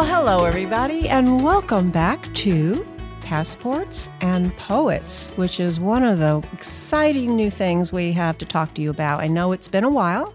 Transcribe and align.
Well, 0.00 0.22
hello, 0.22 0.46
everybody, 0.46 1.10
and 1.10 1.44
welcome 1.44 1.90
back 1.90 2.32
to 2.36 2.86
Passports 3.20 4.08
and 4.22 4.50
Poets, 4.56 5.28
which 5.36 5.60
is 5.60 5.78
one 5.78 6.04
of 6.04 6.20
the 6.20 6.42
exciting 6.54 7.36
new 7.36 7.50
things 7.50 7.92
we 7.92 8.12
have 8.12 8.38
to 8.38 8.46
talk 8.46 8.72
to 8.74 8.80
you 8.80 8.88
about. 8.88 9.20
I 9.20 9.26
know 9.26 9.52
it's 9.52 9.68
been 9.68 9.84
a 9.84 9.90
while 9.90 10.32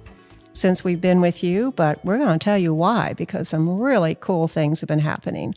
since 0.54 0.84
we've 0.84 1.02
been 1.02 1.20
with 1.20 1.44
you, 1.44 1.72
but 1.72 2.06
we're 2.06 2.20
going 2.20 2.38
to 2.38 2.44
tell 2.44 2.60
you 2.60 2.76
why 2.76 3.14
because 3.14 3.50
some 3.50 3.80
really 3.80 4.14
cool 4.14 4.48
things 4.48 4.82
have 4.82 4.88
been 4.88 5.00
happening. 5.00 5.56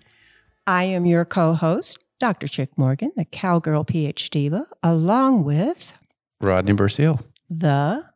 I 0.66 0.84
am 0.84 1.04
your 1.04 1.26
co 1.26 1.52
host, 1.52 1.98
Dr. 2.18 2.48
Chick 2.48 2.70
Morgan, 2.78 3.12
the 3.14 3.26
Cowgirl 3.26 3.84
PhD, 3.84 4.64
along 4.82 5.44
with 5.44 5.92
Rodney 6.40 6.72
Burseal. 6.72 7.22
the 7.50 8.06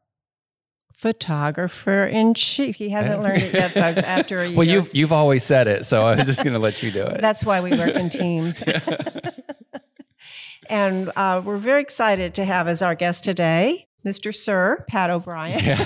photographer 1.02 2.04
in 2.04 2.32
chief. 2.32 2.76
He 2.76 2.90
hasn't 2.90 3.20
learned 3.20 3.42
it 3.42 3.52
yet, 3.52 3.72
folks, 3.72 3.98
after 4.06 4.38
a 4.38 4.46
year. 4.46 4.56
Well, 4.56 4.66
you've 4.66 4.94
you've 4.94 5.12
always 5.12 5.42
said 5.42 5.66
it, 5.66 5.84
so 5.84 6.06
I 6.06 6.14
was 6.14 6.26
just 6.26 6.44
going 6.44 6.54
to 6.54 6.60
let 6.60 6.80
you 6.82 6.92
do 6.92 7.02
it. 7.02 7.20
That's 7.20 7.44
why 7.44 7.60
we 7.60 7.70
work 7.72 7.96
in 7.96 8.08
teams. 8.22 8.62
and 10.70 11.10
uh, 11.16 11.42
we're 11.44 11.58
very 11.58 11.82
excited 11.82 12.34
to 12.34 12.44
have 12.44 12.68
as 12.68 12.82
our 12.82 12.94
guest 12.94 13.24
today 13.24 13.88
Mr. 14.06 14.32
Sir 14.32 14.84
Pat 14.88 15.10
O'Bryan, 15.10 15.76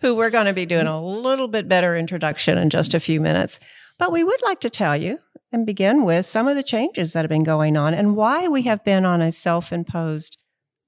who 0.00 0.14
we're 0.14 0.30
going 0.30 0.46
to 0.46 0.54
be 0.54 0.64
doing 0.64 0.86
a 0.86 1.04
little 1.04 1.48
bit 1.48 1.68
better 1.68 1.94
introduction 1.94 2.56
in 2.56 2.70
just 2.70 2.94
a 2.94 3.00
few 3.00 3.20
minutes. 3.20 3.60
But 3.98 4.12
we 4.12 4.24
would 4.24 4.40
like 4.42 4.60
to 4.60 4.70
tell 4.70 4.96
you 4.96 5.18
and 5.52 5.66
begin 5.66 6.04
with 6.04 6.24
some 6.24 6.48
of 6.48 6.56
the 6.56 6.62
changes 6.62 7.12
that 7.12 7.20
have 7.20 7.28
been 7.28 7.44
going 7.44 7.76
on 7.76 7.92
and 7.92 8.16
why 8.16 8.48
we 8.48 8.62
have 8.62 8.82
been 8.82 9.04
on 9.04 9.20
a 9.20 9.30
self 9.30 9.72
imposed 9.72 10.38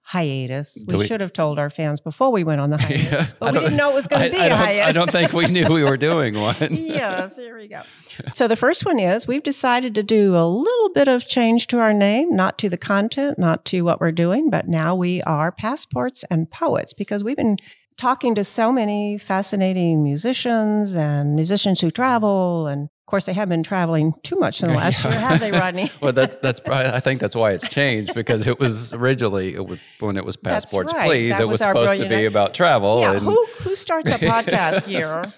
hiatus. 0.07 0.85
We, 0.87 0.97
we- 0.99 1.07
should 1.07 1.21
have 1.21 1.33
told 1.33 1.59
our 1.59 1.69
fans 1.69 2.01
before 2.01 2.31
we 2.33 2.45
went 2.45 2.61
on 2.61 2.71
the 2.71 2.77
hiatus, 2.81 3.05
Yeah, 3.11 3.27
but 3.41 3.55
we 3.55 3.61
didn't 3.61 3.77
know 3.77 3.91
it 3.91 3.95
was 3.95 4.07
going 4.07 4.23
to 4.23 4.31
be 4.31 4.39
I 4.41 4.47
a 4.47 4.57
hiatus. 4.57 4.87
I 4.89 4.93
don't 4.93 5.11
think 5.11 5.33
we 5.33 5.47
knew 5.47 5.67
we 5.73 5.83
were 5.83 5.97
doing 5.97 6.35
one. 6.41 6.57
yes, 6.71 7.37
here 7.37 7.57
we 7.57 7.67
go. 7.69 7.83
So 8.33 8.49
the 8.49 8.57
first 8.57 8.87
one 8.87 8.99
is 8.99 9.27
we've 9.27 9.43
decided 9.43 9.95
to 9.97 10.03
do 10.03 10.37
a 10.37 10.47
little 10.49 10.89
bit 10.95 11.07
of 11.07 11.27
change 11.29 11.67
to 11.67 11.81
our 11.81 11.93
name, 11.93 12.35
not 12.35 12.57
to 12.61 12.71
the 12.71 12.79
content, 12.79 13.39
not 13.39 13.67
to 13.67 13.83
what 13.83 14.01
we're 14.01 14.11
doing, 14.13 14.49
but 14.49 14.69
now 14.69 14.95
we 14.95 15.21
are 15.23 15.53
passports 15.53 16.25
and 16.31 16.51
poets 16.51 16.95
because 16.95 17.23
we've 17.23 17.37
been 17.37 17.59
talking 17.99 18.35
to 18.37 18.43
so 18.45 18.73
many 18.73 19.19
fascinating 19.19 20.03
musicians 20.03 20.95
and 20.95 21.35
musicians 21.35 21.83
who 21.83 21.91
travel 21.91 22.67
and 22.67 22.89
of 23.07 23.11
course 23.11 23.27
they 23.27 23.35
have 23.35 23.49
been 23.49 23.63
traveling 23.63 24.15
too 24.25 24.35
much 24.35 24.65
in 24.65 24.69
the 24.69 24.75
last 24.75 25.05
year, 25.05 25.13
have 25.13 25.39
they, 25.39 25.53
Rodney? 25.53 25.93
well, 26.01 26.13
that, 26.15 26.43
that's 26.43 26.59
probably, 26.59 26.87
I 26.91 26.99
think 26.99 27.21
that's 27.21 27.37
why 27.37 27.53
it's 27.53 27.69
changed 27.69 28.15
because 28.15 28.49
it 28.49 28.59
was 28.59 28.93
originally 28.93 29.55
it 29.55 29.65
was, 29.65 29.79
when 30.01 30.17
it 30.17 30.25
was 30.25 30.37
passports, 30.37 30.93
right. 30.93 31.09
please. 31.09 31.31
That 31.31 31.43
it 31.43 31.45
was 31.45 31.61
was 31.61 31.61
supposed 31.61 32.03
to 32.03 32.09
be 32.09 32.17
idea. 32.17 32.27
about 32.27 32.53
travel. 32.53 33.03
yeah, 33.03 33.13
and 33.13 33.23
who 33.23 33.47
who 33.61 33.77
starts 33.77 34.11
a 34.11 34.19
podcast 34.19 34.89
year 34.89 35.33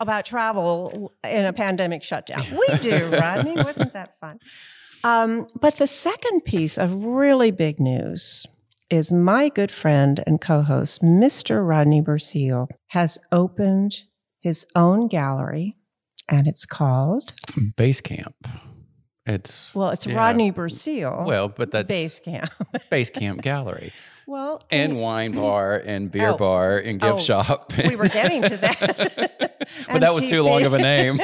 about 0.00 0.24
travel 0.24 1.12
in 1.22 1.44
a 1.44 1.52
pandemic 1.52 2.02
shutdown? 2.02 2.44
We 2.50 2.78
do, 2.78 3.10
Rodney. 3.12 3.54
Wasn't 3.54 3.92
that 3.92 4.18
fun? 4.18 4.40
Um, 5.04 5.46
but 5.60 5.76
the 5.76 5.86
second 5.86 6.40
piece 6.46 6.76
of 6.76 6.92
really 6.92 7.52
big 7.52 7.78
news 7.78 8.44
is 8.90 9.12
my 9.12 9.50
good 9.50 9.70
friend 9.70 10.20
and 10.26 10.40
co-host, 10.40 11.00
Mr. 11.00 11.64
Rodney 11.64 12.02
Burseal, 12.02 12.66
has 12.88 13.20
opened 13.30 13.98
his 14.40 14.66
own 14.74 15.06
gallery, 15.06 15.76
and 16.28 16.46
it's 16.46 16.66
called 16.66 17.32
base 17.76 18.00
camp. 18.00 18.34
It's 19.26 19.74
well, 19.74 19.90
it's 19.90 20.06
Yeah. 20.06 20.16
Rodney 20.16 20.52
Burseal. 20.52 21.26
well, 21.26 21.48
but 21.48 21.70
that's 21.70 21.86
base 21.88 22.20
camp. 22.20 22.50
base 22.90 23.10
camp 23.10 23.42
gallery 23.42 23.92
well, 24.26 24.60
and 24.70 25.00
wine 25.00 25.32
bar 25.34 25.82
and 25.84 26.10
beer 26.10 26.30
Oh. 26.30 26.36
bar 26.36 26.78
and 26.78 27.00
gift 27.00 27.12
Oh, 27.12 27.18
shop. 27.18 27.72
we 27.76 27.96
were 27.96 28.08
getting 28.08 28.42
to 28.42 28.56
that. 28.58 29.50
but 29.90 30.00
that 30.00 30.14
was 30.14 30.28
too 30.30 30.42
long 30.42 30.62
of 30.64 30.72
a 30.72 30.78
name. 30.78 31.18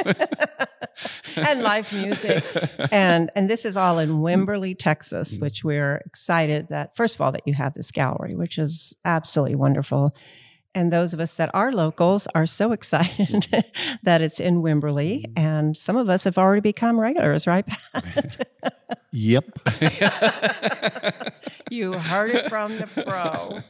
and 1.35 1.61
live 1.61 1.91
music. 1.93 2.43
And 2.91 3.29
and 3.35 3.49
this 3.49 3.65
is 3.65 3.77
all 3.77 3.99
in 3.99 4.19
Wimberley, 4.21 4.75
Texas, 4.77 5.37
mm. 5.37 5.41
which 5.41 5.63
we're 5.63 5.97
excited 6.05 6.67
that 6.69 6.95
first 6.95 7.15
of 7.15 7.21
all 7.21 7.31
that 7.31 7.43
you 7.45 7.53
have 7.53 7.73
this 7.73 7.91
gallery, 7.91 8.35
which 8.35 8.57
is 8.57 8.95
absolutely 9.05 9.55
wonderful. 9.55 10.15
And 10.75 10.91
those 10.91 11.13
of 11.13 11.19
us 11.19 11.35
that 11.37 11.49
are 11.53 11.71
locals 11.71 12.27
are 12.35 12.45
so 12.45 12.71
excited 12.77 13.47
that 14.03 14.21
it's 14.21 14.39
in 14.39 14.61
Wimberley. 14.61 15.31
And 15.35 15.75
some 15.75 15.95
of 15.95 16.09
us 16.09 16.25
have 16.25 16.37
already 16.37 16.61
become 16.61 16.99
regulars, 16.99 17.47
right? 17.47 17.65
Pat? 17.65 18.47
Yep. 19.17 19.45
you 21.71 21.93
heard 21.93 22.31
it 22.31 22.49
from 22.49 22.77
the 22.77 22.87
pro. 22.87 23.61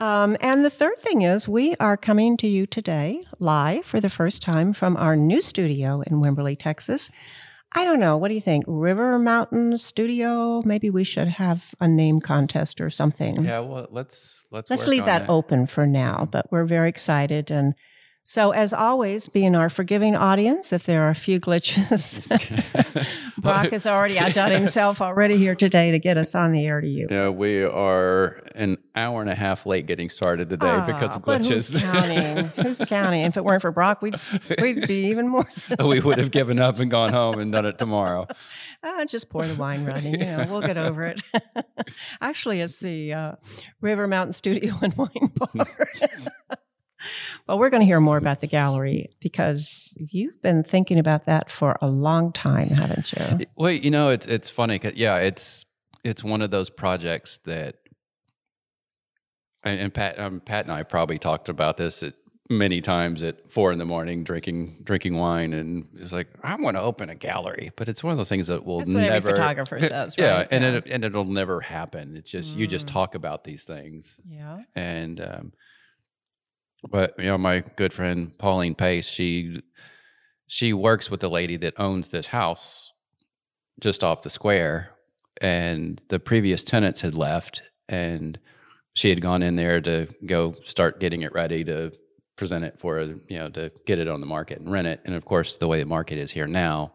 Um, 0.00 0.36
and 0.40 0.64
the 0.64 0.70
third 0.70 0.98
thing 0.98 1.20
is, 1.22 1.46
we 1.46 1.76
are 1.76 1.98
coming 1.98 2.38
to 2.38 2.46
you 2.46 2.64
today 2.64 3.22
live 3.38 3.84
for 3.84 4.00
the 4.00 4.08
first 4.08 4.40
time 4.40 4.72
from 4.72 4.96
our 4.96 5.14
new 5.14 5.42
studio 5.42 6.00
in 6.06 6.22
Wimberley, 6.22 6.58
Texas. 6.58 7.10
I 7.74 7.84
don't 7.84 8.00
know. 8.00 8.16
What 8.16 8.28
do 8.28 8.34
you 8.34 8.40
think? 8.40 8.64
River 8.66 9.18
Mountain 9.18 9.76
Studio? 9.76 10.62
Maybe 10.64 10.90
we 10.90 11.04
should 11.04 11.28
have 11.28 11.74
a 11.80 11.88
name 11.88 12.20
contest 12.20 12.80
or 12.80 12.90
something. 12.90 13.42
yeah, 13.42 13.60
well, 13.60 13.86
let's 13.90 14.46
let's 14.50 14.68
Let's 14.68 14.86
leave 14.86 15.02
on 15.02 15.06
that 15.06 15.28
open 15.28 15.66
for 15.66 15.86
now, 15.86 16.28
but 16.30 16.50
we're 16.50 16.66
very 16.66 16.88
excited. 16.88 17.50
And 17.50 17.74
so, 18.24 18.52
as 18.52 18.72
always, 18.72 19.28
being 19.28 19.56
our 19.56 19.68
forgiving 19.68 20.14
audience, 20.14 20.72
if 20.72 20.84
there 20.84 21.02
are 21.02 21.10
a 21.10 21.14
few 21.14 21.40
glitches, 21.40 22.22
Brock 23.38 23.70
has 23.70 23.84
already 23.86 24.18
outdone 24.20 24.52
himself 24.52 25.00
already 25.00 25.36
here 25.36 25.54
today 25.56 25.90
to 25.90 25.98
get 25.98 26.16
us 26.16 26.34
on 26.34 26.52
the 26.52 26.64
air 26.66 26.80
to 26.80 26.86
you. 26.86 27.08
Yeah, 27.10 27.30
we 27.30 27.62
are 27.64 28.40
an 28.54 28.78
hour 28.94 29.20
and 29.22 29.28
a 29.30 29.34
half 29.34 29.66
late 29.66 29.86
getting 29.86 30.08
started 30.08 30.48
today 30.50 30.82
because 30.86 31.10
Ah, 31.10 31.16
of 31.16 31.22
glitches. 31.22 31.72
Who's 31.72 31.82
counting? 31.82 32.46
who's 32.64 32.78
counting? 32.86 33.22
If 33.22 33.36
it 33.36 33.44
weren't 33.44 33.62
for 33.62 33.72
Brock, 33.72 34.02
we'd 34.02 34.14
we'd 34.60 34.86
be 34.86 35.06
even 35.06 35.28
more. 35.28 35.48
we 35.84 35.98
would 36.00 36.18
have 36.18 36.30
given 36.30 36.60
up 36.60 36.78
and 36.78 36.90
gone 36.90 37.12
home 37.12 37.40
and 37.40 37.50
done 37.50 37.66
it 37.66 37.76
tomorrow. 37.78 38.28
Ah, 38.84 39.04
just 39.04 39.30
pour 39.30 39.46
the 39.46 39.54
wine, 39.56 39.84
Rodney. 39.84 40.10
You 40.12 40.18
know, 40.18 40.46
we'll 40.48 40.60
get 40.60 40.76
over 40.76 41.04
it. 41.06 41.22
Actually, 42.20 42.60
it's 42.60 42.78
the 42.78 43.12
uh, 43.12 43.32
River 43.80 44.06
Mountain 44.06 44.32
Studio 44.32 44.74
and 44.80 44.94
Wine 44.94 45.32
Bar. 45.34 45.66
Well, 47.48 47.58
we're 47.58 47.70
going 47.70 47.80
to 47.80 47.86
hear 47.86 48.00
more 48.00 48.16
about 48.16 48.40
the 48.40 48.46
gallery 48.46 49.10
because 49.20 49.96
you've 50.10 50.40
been 50.42 50.62
thinking 50.62 50.98
about 50.98 51.26
that 51.26 51.50
for 51.50 51.76
a 51.82 51.88
long 51.88 52.32
time, 52.32 52.68
haven't 52.68 53.12
you? 53.12 53.46
Well, 53.56 53.70
you 53.72 53.90
know, 53.90 54.08
it's 54.10 54.26
it's 54.26 54.48
funny. 54.50 54.80
yeah, 54.94 55.16
it's 55.18 55.64
it's 56.04 56.22
one 56.24 56.42
of 56.42 56.50
those 56.50 56.70
projects 56.70 57.38
that, 57.44 57.76
and, 59.64 59.80
and 59.80 59.94
Pat 59.94 60.18
um, 60.18 60.40
Pat 60.40 60.64
and 60.64 60.72
I 60.72 60.82
probably 60.82 61.18
talked 61.18 61.48
about 61.48 61.76
this 61.76 62.02
at 62.02 62.14
many 62.50 62.80
times 62.80 63.22
at 63.22 63.50
four 63.50 63.72
in 63.72 63.78
the 63.78 63.84
morning, 63.84 64.24
drinking 64.24 64.78
drinking 64.82 65.16
wine, 65.16 65.52
and 65.52 65.86
it's 65.96 66.12
like 66.12 66.28
I 66.42 66.56
want 66.56 66.76
to 66.76 66.82
open 66.82 67.08
a 67.08 67.14
gallery, 67.14 67.70
but 67.76 67.88
it's 67.88 68.02
one 68.02 68.10
of 68.12 68.16
those 68.18 68.28
things 68.28 68.48
that 68.48 68.64
will 68.64 68.78
That's 68.80 68.92
what 68.94 69.00
never. 69.00 69.14
every 69.14 69.32
photographer 69.32 69.80
says, 69.86 70.16
Yeah, 70.18 70.38
right? 70.38 70.48
and 70.50 70.62
Yeah. 70.64 70.70
it 70.76 70.86
and 70.90 71.04
it'll 71.04 71.24
never 71.24 71.60
happen. 71.60 72.16
It's 72.16 72.30
just 72.30 72.56
you 72.56 72.66
just 72.66 72.86
Mm. 72.86 72.92
talk 72.92 73.14
about 73.14 73.44
these 73.44 73.64
things, 73.64 74.20
Yeah. 74.28 74.58
and 74.74 75.20
um, 75.20 75.52
but 76.88 77.14
you 77.18 77.26
know 77.26 77.38
my 77.38 77.60
good 77.76 77.92
friend 77.92 78.36
Pauline 78.38 78.74
Pace, 78.74 79.08
she 79.08 79.62
she 80.46 80.72
works 80.72 81.10
with 81.10 81.20
the 81.20 81.30
lady 81.30 81.56
that 81.56 81.74
owns 81.78 82.10
this 82.10 82.28
house 82.28 82.92
just 83.80 84.04
off 84.04 84.22
the 84.22 84.30
square, 84.30 84.90
and 85.40 86.00
the 86.08 86.20
previous 86.20 86.62
tenants 86.62 87.00
had 87.00 87.14
left, 87.14 87.62
and 87.88 88.38
she 88.94 89.08
had 89.08 89.20
gone 89.20 89.42
in 89.42 89.56
there 89.56 89.80
to 89.80 90.08
go 90.26 90.54
start 90.64 91.00
getting 91.00 91.22
it 91.22 91.32
ready 91.32 91.64
to 91.64 91.92
present 92.36 92.64
it 92.64 92.78
for 92.78 93.00
you 93.00 93.38
know 93.38 93.48
to 93.50 93.70
get 93.86 93.98
it 93.98 94.08
on 94.08 94.20
the 94.20 94.26
market 94.26 94.58
and 94.58 94.70
rent 94.70 94.86
it, 94.86 95.00
and 95.04 95.14
of 95.14 95.24
course 95.24 95.56
the 95.56 95.68
way 95.68 95.78
the 95.78 95.86
market 95.86 96.18
is 96.18 96.30
here 96.30 96.46
now. 96.46 96.94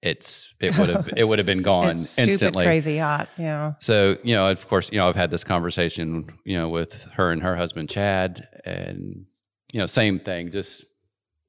It's 0.00 0.52
it 0.60 0.76
would 0.78 0.88
have 0.88 1.10
it 1.16 1.28
would 1.28 1.38
have 1.38 1.46
been 1.46 1.62
gone 1.74 1.96
stupid, 1.96 2.30
instantly. 2.32 2.64
crazy 2.64 2.98
hot. 2.98 3.28
Yeah. 3.38 3.74
So, 3.78 4.16
you 4.24 4.34
know, 4.34 4.50
of 4.50 4.66
course, 4.66 4.90
you 4.90 4.98
know, 4.98 5.08
I've 5.08 5.14
had 5.14 5.30
this 5.30 5.44
conversation, 5.44 6.28
you 6.44 6.58
know, 6.58 6.68
with 6.68 7.04
her 7.12 7.30
and 7.30 7.40
her 7.40 7.54
husband, 7.54 7.88
Chad, 7.88 8.48
and, 8.64 9.26
you 9.72 9.78
know, 9.80 9.86
same 9.86 10.18
thing, 10.18 10.50
just 10.50 10.84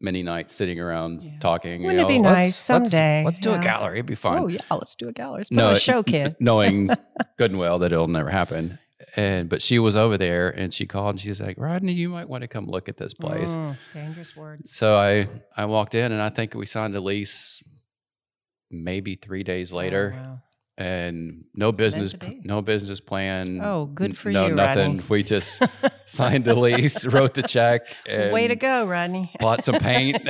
many 0.01 0.21
nights 0.23 0.53
sitting 0.53 0.79
around 0.79 1.21
Yeah. 1.23 1.39
talking. 1.39 1.81
you 1.81 1.87
Wouldn't 1.87 2.01
it 2.01 2.03
know, 2.03 2.07
be 2.09 2.19
let's- 2.19 2.23
nice 2.35 2.69
let's- 2.69 2.89
someday? 2.89 3.23
Let's, 3.23 3.39
do 3.39 3.49
Yeah. 3.51 3.59
a 3.59 3.63
gallery. 3.63 3.95
It'd 3.99 4.05
be 4.05 4.15
fun. 4.15 4.39
Oh 4.39 4.47
yeah, 4.47 4.59
let's 4.71 4.95
do 4.95 5.07
a 5.07 5.13
gallery. 5.13 5.39
Let's 5.39 5.49
put 5.49 5.55
No, 5.57 5.69
a 5.71 5.79
show, 5.79 6.03
kid. 6.03 6.35
Knowing 6.39 6.87
good 7.37 7.51
and 7.51 7.59
well 7.59 7.79
that 7.79 7.91
it'll 7.93 8.07
never 8.07 8.29
happen. 8.29 8.79
And, 9.15 9.47
but 9.47 9.61
she 9.61 9.77
was 9.79 9.95
over 9.95 10.17
there 10.17 10.49
and 10.49 10.73
she 10.73 10.85
called 10.87 11.11
and 11.15 11.19
she 11.21 11.29
was 11.29 11.39
like, 11.39 11.57
Rodney, 11.59 11.93
you 11.93 12.09
might 12.09 12.27
want 12.27 12.41
to 12.41 12.47
come 12.47 12.65
look 12.65 12.89
at 12.89 12.97
this 12.97 13.13
place. 13.13 13.51
Mm, 13.51 13.77
dangerous 13.93 14.35
words. 14.35 14.73
So 14.75 14.95
I, 14.97 15.27
I 15.55 15.65
walked 15.65 15.93
in 15.93 16.11
and 16.11 16.21
I 16.21 16.29
think 16.29 16.55
we 16.55 16.65
signed 16.65 16.95
a 16.95 16.99
lease 17.01 17.61
maybe 18.71 19.13
three 19.15 19.43
days 19.43 19.71
later 19.71 20.15
Oh, 20.17 20.19
wow. 20.19 20.39
And 20.75 21.43
no 21.53 21.71
business 21.71 22.15
no 22.43 22.63
business 22.63 22.99
plan 22.99 23.59
Oh, 23.63 23.85
good 23.85 24.17
for 24.17 24.31
no 24.31 24.47
you, 24.47 24.55
No 24.55 24.65
nothing 24.65 24.97
Rodney. 24.97 25.05
we 25.07 25.21
just 25.21 25.61
signed 26.05 26.47
a 26.47 26.55
lease 26.55 27.05
wrote 27.05 27.35
the 27.35 27.43
check 27.43 27.81
and 28.09 28.33
Way 28.33 28.47
to 28.47 28.55
go, 28.55 28.83
Rodney. 28.87 29.31
bought 29.39 29.63
some 29.63 29.75
paint 29.75 30.17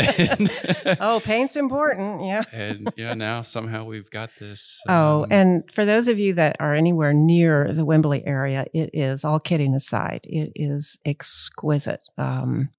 Oh, 1.00 1.22
paint's 1.24 1.56
important. 1.56 2.26
Yeah. 2.26 2.44
and 2.52 2.92
yeah 2.98 3.14
now 3.14 3.42
somehow 3.42 3.86
we've 3.86 4.10
got 4.10 4.32
this 4.38 4.82
Oh, 4.90 5.24
um, 5.24 5.32
and 5.32 5.64
for 5.74 5.86
those 5.86 6.10
of 6.10 6.20
you 6.20 6.34
that 6.34 6.58
are 6.60 6.74
anywhere 6.76 7.14
near 7.14 7.72
the 7.72 7.86
Wimberley 7.86 8.24
area, 8.26 8.66
it 8.74 8.90
is 8.92 9.24
all 9.24 9.40
kidding 9.40 9.74
aside, 9.74 10.22
it 10.26 10.52
is 10.56 11.00
exquisite. 11.06 12.02
Um, 12.18 12.70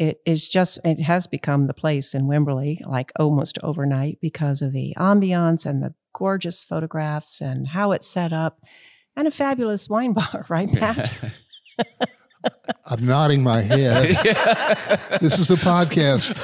it 0.00 0.22
is 0.24 0.48
just 0.48 0.78
it 0.82 0.98
has 1.00 1.26
become 1.26 1.66
the 1.66 1.74
place 1.74 2.14
in 2.14 2.26
Wimberley 2.26 2.84
like 2.86 3.12
almost 3.20 3.58
overnight 3.62 4.18
because 4.20 4.62
of 4.62 4.72
the 4.72 4.94
ambiance 4.96 5.66
and 5.66 5.82
the 5.82 5.94
gorgeous 6.14 6.64
photographs 6.64 7.42
and 7.42 7.68
how 7.68 7.92
it's 7.92 8.06
set 8.06 8.32
up 8.32 8.60
and 9.14 9.28
a 9.28 9.30
fabulous 9.30 9.88
wine 9.88 10.12
bar, 10.14 10.46
right, 10.48 10.72
Pat? 10.72 11.12
I'm 12.86 13.04
nodding 13.04 13.42
my 13.42 13.60
head. 13.60 14.08
this 15.20 15.38
is 15.38 15.50
a 15.50 15.56
podcast. 15.56 16.34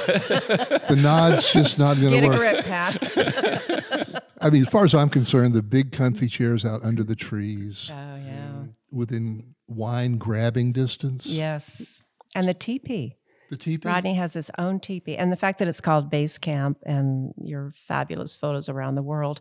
The 0.87 0.95
nod's 0.95 1.51
just 1.51 1.79
not 1.79 1.99
going 1.99 2.13
Get 2.13 2.21
to 2.21 2.27
a 2.27 2.29
work. 2.29 2.37
grip, 2.37 2.65
Pat. 2.65 4.23
I 4.39 4.51
mean, 4.51 4.61
as 4.61 4.69
far 4.69 4.85
as 4.85 4.93
I'm 4.93 5.09
concerned, 5.09 5.55
the 5.55 5.63
big 5.63 5.91
comfy 5.91 6.27
chairs 6.27 6.63
out 6.63 6.83
under 6.83 7.03
the 7.03 7.15
trees 7.15 7.91
oh 7.91 8.15
yeah. 8.17 8.51
within 8.91 9.55
wine 9.65 10.17
grabbing 10.19 10.71
distance. 10.71 11.25
Yes. 11.25 12.03
And 12.35 12.47
the 12.47 12.53
teepee. 12.53 13.17
The 13.49 13.57
teepee. 13.57 13.87
Rodney 13.87 14.15
has 14.15 14.33
his 14.33 14.51
own 14.57 14.79
teepee. 14.79 15.15
And 15.17 15.31
the 15.31 15.35
fact 15.37 15.59
that 15.59 15.67
it's 15.67 15.81
called 15.81 16.09
Base 16.09 16.37
Camp 16.37 16.77
and 16.85 17.33
your 17.41 17.71
fabulous 17.87 18.35
photos 18.35 18.67
around 18.69 18.95
the 18.95 19.01
world, 19.03 19.39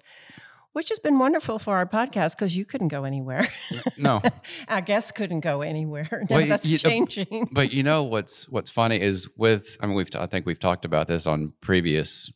which 0.73 0.91
has 0.91 0.99
been 0.99 1.19
wonderful 1.19 1.59
for 1.59 1.77
our 1.77 1.87
podcast 1.87 2.37
because 2.37 2.57
you 2.57 2.65
couldn't 2.65 2.89
go 2.89 3.05
anywhere. 3.05 3.49
No, 3.99 4.21
our 4.69 4.81
guests 4.83 5.11
couldn't 5.11 5.41
go 5.41 5.63
anywhere. 5.63 6.25
Now 6.31 6.37
Well, 6.37 6.47
that's 6.47 6.67
you- 6.67 6.79
changing. 6.79 7.49
but 7.53 7.73
you 7.73 7.83
know 7.83 8.03
what's 8.05 8.47
what's 8.49 8.71
funny 8.71 9.01
is 9.01 9.27
with 9.37 9.77
I 9.81 9.87
mean 9.87 9.97
we've 9.97 10.11
I 10.15 10.27
think 10.27 10.45
we've 10.47 10.61
talked 10.61 10.85
about 10.85 11.09
this 11.09 11.27
on 11.27 11.55
previous 11.63 12.31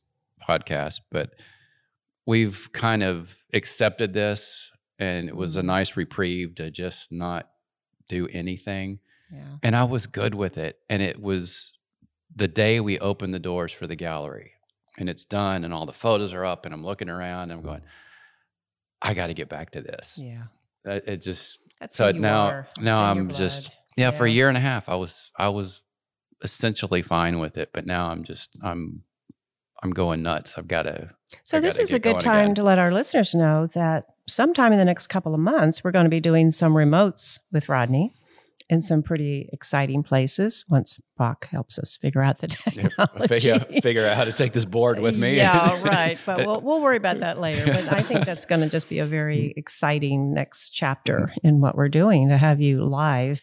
podcasts, 0.49 1.00
but 1.11 1.31
we've 2.26 2.70
kind 2.72 3.02
of 3.02 3.37
accepted 3.52 4.12
this, 4.14 4.72
and 4.99 5.28
it 5.28 5.37
was 5.37 5.56
a 5.56 5.61
Mhm. 5.62 5.67
nice 5.67 5.96
reprieve 5.96 6.55
to 6.56 6.70
just 6.70 7.12
not 7.12 7.50
do 8.08 8.26
anything. 8.32 9.00
Yeah. 9.32 9.43
And 9.62 9.77
I 9.77 9.85
was 9.85 10.06
good 10.06 10.35
with 10.35 10.59
it. 10.59 10.79
And 10.88 11.03
it 11.03 11.21
was 11.21 11.73
the 12.35 12.49
day 12.49 12.81
we 12.81 12.99
opened 12.99 13.35
the 13.35 13.38
doors 13.38 13.73
for 13.73 13.87
the 13.87 13.97
gallery 13.97 14.53
and 14.99 15.09
it's 15.09 15.25
done 15.25 15.65
and 15.65 15.73
all 15.73 15.87
the 15.87 15.93
photos 15.93 16.32
are 16.35 16.44
up 16.44 16.65
and 16.65 16.75
I'm 16.75 16.85
looking 16.85 17.09
around 17.09 17.50
and 17.50 17.53
I'm 17.53 17.62
going, 17.62 17.82
I 19.03 19.15
got 19.15 19.29
to 19.29 19.35
get 19.35 19.49
back 19.49 19.71
to 19.73 19.81
this. 19.81 20.19
Yeah. 20.21 20.44
It, 20.85 21.05
it 21.06 21.23
just, 21.23 21.59
That's 21.81 21.97
so 21.97 22.11
now, 22.12 22.47
are. 22.47 22.69
Now 22.81 23.03
I'm 23.03 23.31
just, 23.32 23.69
blood. 23.69 23.77
yeah, 23.97 24.11
for 24.11 24.27
a 24.27 24.31
year 24.31 24.49
and 24.49 24.56
a 24.56 24.61
half, 24.61 24.88
I 24.88 24.97
was, 24.97 25.31
I 25.37 25.49
was 25.49 25.81
essentially 26.43 27.03
fine 27.03 27.38
with 27.41 27.56
it, 27.56 27.71
but 27.73 27.87
now 27.87 28.11
I'm 28.11 28.25
just, 28.25 28.50
I'm, 28.62 29.05
I'm 29.82 29.91
going 29.91 30.23
nuts. 30.23 30.56
I've 30.59 30.69
got 30.69 30.82
to, 30.82 31.11
So 31.43 31.61
this 31.61 31.79
is 31.79 31.94
a 31.94 31.99
good 31.99 32.21
time 32.21 32.47
again. 32.47 32.55
to 32.56 32.62
let 32.62 32.79
our 32.79 32.93
listeners 32.93 33.35
know 33.35 33.67
that 33.69 34.06
sometime 34.27 34.73
in 34.73 34.79
the 34.79 34.85
next 34.85 35.06
couple 35.06 35.35
of 35.35 35.41
months, 35.41 35.82
we're 35.82 35.91
going 35.91 36.05
to 36.05 36.11
be 36.11 36.21
doing 36.21 36.50
some 36.50 36.75
remotes 36.75 37.41
with 37.50 37.69
Rodney 37.69 38.12
in 38.70 38.81
some 38.81 39.02
pretty 39.02 39.50
exciting 39.52 40.05
places 40.05 40.64
once 40.69 41.00
Brock 41.17 41.49
helps 41.49 41.76
us 41.76 41.96
figure 41.96 42.22
out 42.22 42.38
the 42.38 42.46
technology. 42.49 43.26
figure, 43.26 43.58
figure 43.82 44.06
out 44.06 44.17
how 44.17 44.25
to 44.25 44.32
take 44.32 44.52
this 44.52 44.64
board 44.64 45.00
with 45.00 45.19
me. 45.19 45.37
Yeah, 45.37 45.82
right. 45.84 46.19
But 46.25 46.46
we'll 46.46 46.61
we'll 46.61 46.81
worry 46.81 46.96
about 46.96 47.19
that 47.20 47.40
later. 47.40 47.67
But 47.67 47.93
I 47.93 48.02
think 48.02 48.25
that's 48.25 48.46
going 48.46 48.61
to 48.61 48.69
just 48.69 48.88
be 48.88 49.00
a 49.00 49.06
very 49.06 49.38
mm. 49.38 49.52
exciting 49.56 50.32
next 50.32 50.70
chapter 50.70 51.32
mm. 51.32 51.50
in 51.50 51.61
what 51.61 51.75
we're 51.75 51.88
doing 51.88 52.28
to 52.28 52.38
have 52.38 52.61
you 52.61 52.84
live. 52.84 53.43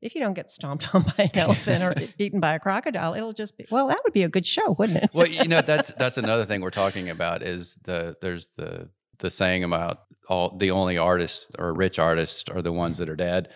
If 0.00 0.14
you 0.14 0.20
don't 0.20 0.34
get 0.34 0.50
stomped 0.50 0.94
on 0.94 1.02
by 1.02 1.24
an 1.24 1.30
elephant 1.34 1.82
or 1.82 1.94
eaten 2.18 2.38
by 2.38 2.54
a 2.54 2.60
crocodile, 2.60 3.14
it'll 3.14 3.32
just 3.32 3.58
be 3.58 3.66
well. 3.70 3.88
That 3.88 4.00
would 4.04 4.12
be 4.12 4.22
a 4.22 4.28
good 4.28 4.46
show, 4.46 4.76
wouldn't 4.78 5.02
it? 5.02 5.10
well, 5.12 5.26
you 5.26 5.48
know, 5.48 5.62
that's 5.62 5.92
that's 5.94 6.16
another 6.16 6.44
thing 6.44 6.60
we're 6.60 6.70
talking 6.70 7.10
about 7.10 7.42
is 7.42 7.76
the 7.82 8.14
there's 8.20 8.46
the 8.56 8.88
the 9.18 9.30
saying 9.30 9.64
about 9.64 10.00
all 10.28 10.56
the 10.56 10.70
only 10.70 10.96
artists 10.96 11.50
or 11.58 11.74
rich 11.74 11.98
artists 11.98 12.48
are 12.50 12.62
the 12.62 12.72
ones 12.72 12.98
that 12.98 13.08
are 13.08 13.16
dead. 13.16 13.48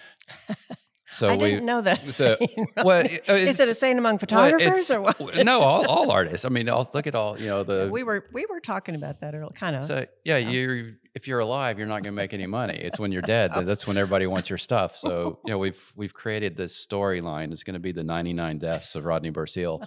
So 1.13 1.29
I 1.29 1.33
we 1.33 1.39
didn't 1.51 1.65
know 1.67 1.81
that. 1.81 2.05
so- 2.05 2.37
saying, 2.41 2.69
well, 2.77 3.03
really. 3.03 3.21
uh, 3.29 3.35
is 3.35 3.61
it 3.61 3.71
a 3.71 3.75
saying 3.75 3.99
among 3.99 4.19
photographers 4.19 4.91
it's- 4.91 4.91
or 4.91 5.01
what? 5.01 5.37
no, 5.45 5.61
all, 5.61 5.87
all 5.87 6.11
artists. 6.11 6.45
I 6.45 6.51
mean, 6.51 6.69
all, 6.69 6.89
look 6.93 7.07
at 7.07 7.15
all 7.15 7.39
you 7.39 7.47
know 7.47 7.63
the. 7.63 7.89
we 7.91 8.03
were 8.03 8.27
we 8.33 8.47
were 8.47 8.61
talking 8.61 8.95
about 8.95 9.21
that 9.21 9.35
earlier, 9.35 9.49
kind 9.55 9.77
of. 9.77 9.85
so 9.85 10.05
yeah, 10.25 10.37
you're 10.37 10.93
if 11.15 11.27
you're 11.27 11.41
alive, 11.41 11.79
you're 11.79 11.89
not 11.89 12.03
going 12.03 12.13
to 12.15 12.23
make 12.23 12.33
any 12.35 12.47
money. 12.47 12.75
It's 12.75 12.99
when 12.99 13.11
you're 13.11 13.23
dead 13.23 13.53
that 13.55 13.67
that's 13.67 13.87
when 13.87 13.97
everybody 13.97 14.27
wants 14.27 14.51
your 14.51 14.59
stuff. 14.59 14.97
So 14.97 15.41
you 15.47 15.53
know 15.53 15.59
we've 15.59 15.93
we've 15.97 16.15
created 16.15 16.57
this 16.57 16.87
storyline. 16.87 17.53
It's 17.53 17.63
going 17.63 17.75
to 17.75 17.81
be 17.81 17.93
the 17.93 18.05
99 18.05 18.59
deaths 18.59 18.95
of 18.95 19.05
Rodney 19.05 19.33
Burseal, 19.33 19.87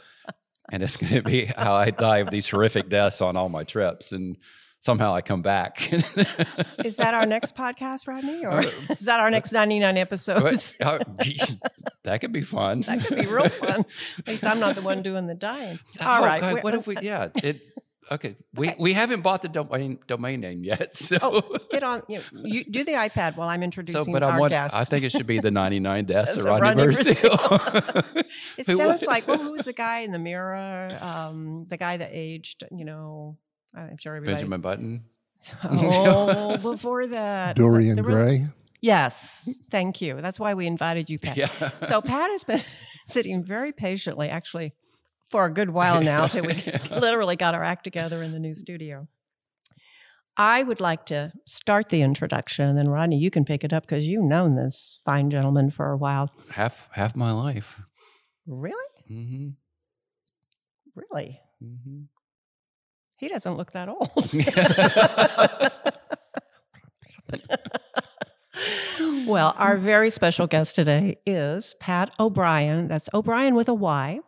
and 0.71 0.81
it's 0.83 0.97
going 0.97 1.13
to 1.13 1.21
be 1.21 1.45
how 1.45 1.73
I 1.73 1.91
die 1.91 2.17
of 2.17 2.31
these 2.31 2.49
horrific 2.49 2.89
deaths 2.89 3.21
on 3.21 3.37
all 3.37 3.49
my 3.49 3.63
trips, 3.63 4.11
and 4.11 4.37
somehow 4.81 5.15
I 5.15 5.21
come 5.21 5.41
back. 5.41 5.93
is 6.83 6.97
that 6.97 7.13
our 7.13 7.25
next 7.25 7.55
podcast, 7.55 8.07
Rodney, 8.07 8.45
or 8.45 8.61
is 8.63 9.05
that 9.05 9.21
our 9.21 9.31
next 9.31 9.53
ninety 9.53 9.79
nine 9.79 9.97
episodes? 9.97 10.75
But, 10.77 10.85
uh, 10.85 10.99
that 12.03 12.19
could 12.19 12.33
be 12.33 12.41
fun. 12.41 12.81
That 12.81 13.05
could 13.05 13.19
be 13.21 13.27
real 13.27 13.47
fun. 13.47 13.85
At 14.19 14.27
least 14.27 14.45
I'm 14.45 14.59
not 14.59 14.75
the 14.75 14.81
one 14.81 15.01
doing 15.01 15.27
the 15.27 15.35
dying. 15.35 15.79
All 16.01 16.21
Oh, 16.21 16.25
right. 16.25 16.41
God, 16.41 16.63
what 16.63 16.73
if 16.75 16.85
we? 16.87 16.97
Yeah. 17.01 17.29
It. 17.35 17.61
Okay. 18.11 18.35
We 18.55 18.69
Okay. 18.69 18.75
we 18.79 18.93
haven't 18.93 19.21
bought 19.21 19.43
the 19.43 19.47
domain 19.47 19.99
domain 20.07 20.39
name 20.41 20.63
yet. 20.63 20.93
So. 21.01 21.17
Oh, 21.21 21.57
get 21.69 21.83
on. 21.83 22.01
You, 22.09 22.17
know, 22.31 22.41
you 22.43 22.63
do 22.65 22.83
the 22.83 22.93
iPad 22.93 23.37
while 23.37 23.47
I'm 23.47 23.61
introducing 23.63 24.03
So, 24.05 24.11
but 24.11 24.23
our 24.23 24.31
I 24.31 24.39
want. 24.39 24.49
guest. 24.49 24.75
I 24.75 24.83
think 24.83 25.05
it 25.05 25.11
should 25.11 25.27
be 25.27 25.39
the 25.39 25.51
99 25.51 26.05
deaths 26.05 26.35
of 26.37 26.45
Rodney 26.45 26.67
Rodney 26.69 26.83
Burseal. 26.85 28.25
it 28.57 28.65
sounds 28.65 29.03
like 29.03 29.27
well, 29.27 29.37
who 29.37 29.51
was 29.51 29.65
the 29.65 29.73
guy 29.73 29.99
in 29.99 30.11
the 30.11 30.19
mirror? 30.19 30.97
Um, 30.99 31.65
the 31.69 31.77
guy 31.77 31.97
that 31.97 32.09
aged. 32.11 32.63
You 32.75 32.85
know, 32.85 33.37
I'm 33.75 33.97
sure 33.97 34.15
everybody. 34.15 34.35
Benjamin 34.35 34.61
Button. 34.61 35.03
Oh, 35.63 36.57
before 36.57 37.07
that, 37.07 37.55
Dorian 37.55 37.95
The 37.95 38.03
real- 38.03 38.15
Gray. 38.17 38.47
Yes, 38.83 39.47
thank 39.69 40.01
you. 40.01 40.19
That's 40.21 40.39
why 40.39 40.53
we 40.55 40.65
invited 40.65 41.09
you, 41.09 41.19
Pat. 41.19 41.37
Yeah. 41.37 41.49
So 41.83 42.01
Pat 42.01 42.31
has 42.31 42.43
been 42.43 42.61
sitting 43.07 43.43
very 43.43 43.71
patiently, 43.71 44.27
actually, 44.29 44.73
for 45.29 45.45
a 45.45 45.53
good 45.53 45.69
while 45.69 46.01
now, 46.01 46.25
till 46.25 46.43
we 46.45 46.63
literally 46.89 47.35
got 47.35 47.53
our 47.53 47.63
act 47.63 47.83
together 47.83 48.23
in 48.23 48.31
the 48.31 48.39
new 48.39 48.53
studio. 48.55 49.07
I 50.37 50.63
would 50.63 50.79
like 50.81 51.05
to 51.07 51.31
start 51.45 51.89
the 51.89 52.01
introduction, 52.01 52.67
and 52.69 52.77
then 52.77 52.89
Rodney, 52.89 53.17
you 53.17 53.29
can 53.29 53.45
pick 53.45 53.63
it 53.63 53.71
up 53.73 53.83
because 53.83 54.07
you've 54.07 54.23
known 54.23 54.55
this 54.55 54.99
fine 55.05 55.29
gentleman 55.29 55.69
for 55.69 55.91
a 55.91 55.97
while. 55.97 56.31
half 56.51 56.87
half 56.93 57.15
my 57.15 57.31
life. 57.31 57.79
Really, 58.47 58.75
Mm-hmm. 59.11 59.49
really, 60.95 61.39
hmm 61.61 62.03
he 63.21 63.27
doesn't 63.27 63.55
look 63.55 63.71
that 63.73 63.87
old. 63.87 64.33
well, 69.27 69.53
our 69.57 69.77
very 69.77 70.09
special 70.09 70.47
guest 70.47 70.75
today 70.75 71.17
is 71.23 71.75
Pat 71.79 72.11
O'Bryan. 72.19 72.87
That's 72.87 73.09
O'Bryan 73.13 73.53
with 73.53 73.69
a 73.69 73.75
Y. 73.75 74.21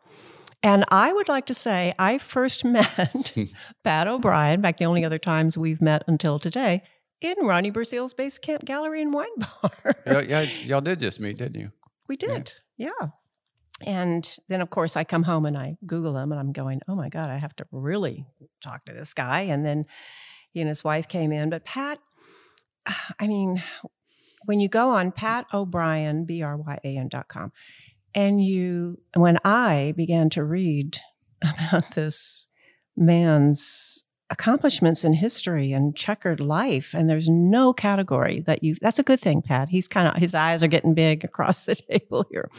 And 0.62 0.86
I 0.90 1.12
would 1.12 1.28
like 1.28 1.48
to 1.48 1.56
say 1.56 1.96
I 1.98 2.20
first 2.20 2.64
met 2.66 3.34
Pat 3.84 4.08
O'Bryan, 4.08 4.62
back 4.62 4.78
the 4.78 4.86
only 4.86 5.04
other 5.04 5.18
times 5.18 5.58
we've 5.58 5.82
met 5.82 6.04
until 6.08 6.38
today, 6.38 6.84
in 7.20 7.34
Rodney 7.42 7.72
Burseal's 7.72 8.14
Base 8.14 8.38
Camp 8.38 8.64
Gallery 8.64 9.02
and 9.02 9.12
Wine 9.12 9.26
Bar. 9.38 9.72
yeah, 10.06 10.20
yeah, 10.22 10.42
y'all 10.42 10.82
did 10.82 11.00
just 11.00 11.20
meet, 11.20 11.40
didn't 11.40 11.60
you? 11.60 11.72
we 12.08 12.16
did, 12.16 12.54
yeah. 12.78 12.90
And 13.86 14.38
then, 14.48 14.62
of 14.62 14.70
course, 14.70 14.96
I 14.96 15.04
come 15.04 15.24
home 15.24 15.46
and 15.46 15.58
I 15.58 15.78
Google 15.86 16.18
him 16.18 16.32
and 16.32 16.40
I'm 16.40 16.52
going, 16.52 16.82
oh 16.88 16.96
my 16.96 17.10
God, 17.10 17.30
I 17.30 17.38
have 17.38 17.56
to 17.58 17.66
really 17.72 18.26
talk 18.62 18.86
to 18.86 18.94
this 18.94 19.14
guy. 19.14 19.42
And 19.42 19.66
then 19.66 19.86
he 20.52 20.62
and 20.62 20.70
his 20.70 20.84
wife 20.84 21.08
came 21.08 21.32
in. 21.32 21.50
But 21.50 21.66
Pat, 21.66 22.00
I 23.20 23.28
mean, 23.28 23.62
when 24.46 24.60
you 24.60 24.68
go 24.68 24.90
on 24.90 25.12
Pat 25.12 25.46
O'Bryan, 25.54 26.26
B 26.26 26.42
R 26.42 26.58
Y 26.58 26.80
A 26.84 26.98
N 26.98 27.08
dot 27.08 27.28
com, 27.28 27.52
and 28.16 28.44
you, 28.44 29.00
when 29.16 29.38
I 29.44 29.94
began 29.96 30.30
to 30.32 30.44
read 30.44 31.00
about 31.42 31.96
this 31.96 32.48
man's 32.96 34.06
accomplishments 34.34 35.06
in 35.06 35.14
history 35.14 35.72
and 35.72 35.96
checkered 35.96 36.40
life, 36.40 36.94
and 36.94 37.08
there's 37.08 37.30
no 37.30 37.72
category 37.72 38.42
that 38.42 38.64
you, 38.64 38.76
that's 38.82 38.98
a 38.98 39.04
good 39.04 39.20
thing, 39.20 39.44
Pat. 39.44 39.70
He's 39.70 39.88
kind 39.88 40.08
of, 40.08 40.16
his 40.16 40.34
eyes 40.34 40.64
are 40.64 40.68
getting 40.68 40.96
big 40.96 41.24
across 41.24 41.66
the 41.66 41.76
table 41.90 42.26
here. 42.32 42.50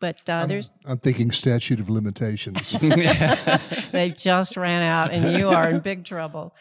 But 0.00 0.22
uh, 0.28 0.32
I'm, 0.32 0.48
there's, 0.48 0.70
I'm 0.86 0.98
thinking 0.98 1.30
statute 1.30 1.80
of 1.80 1.90
limitations. 1.90 2.70
they 3.92 4.14
just 4.16 4.56
ran 4.56 4.82
out 4.82 5.12
and 5.12 5.38
you 5.38 5.50
are 5.50 5.68
in 5.68 5.80
big 5.80 6.04
trouble. 6.04 6.54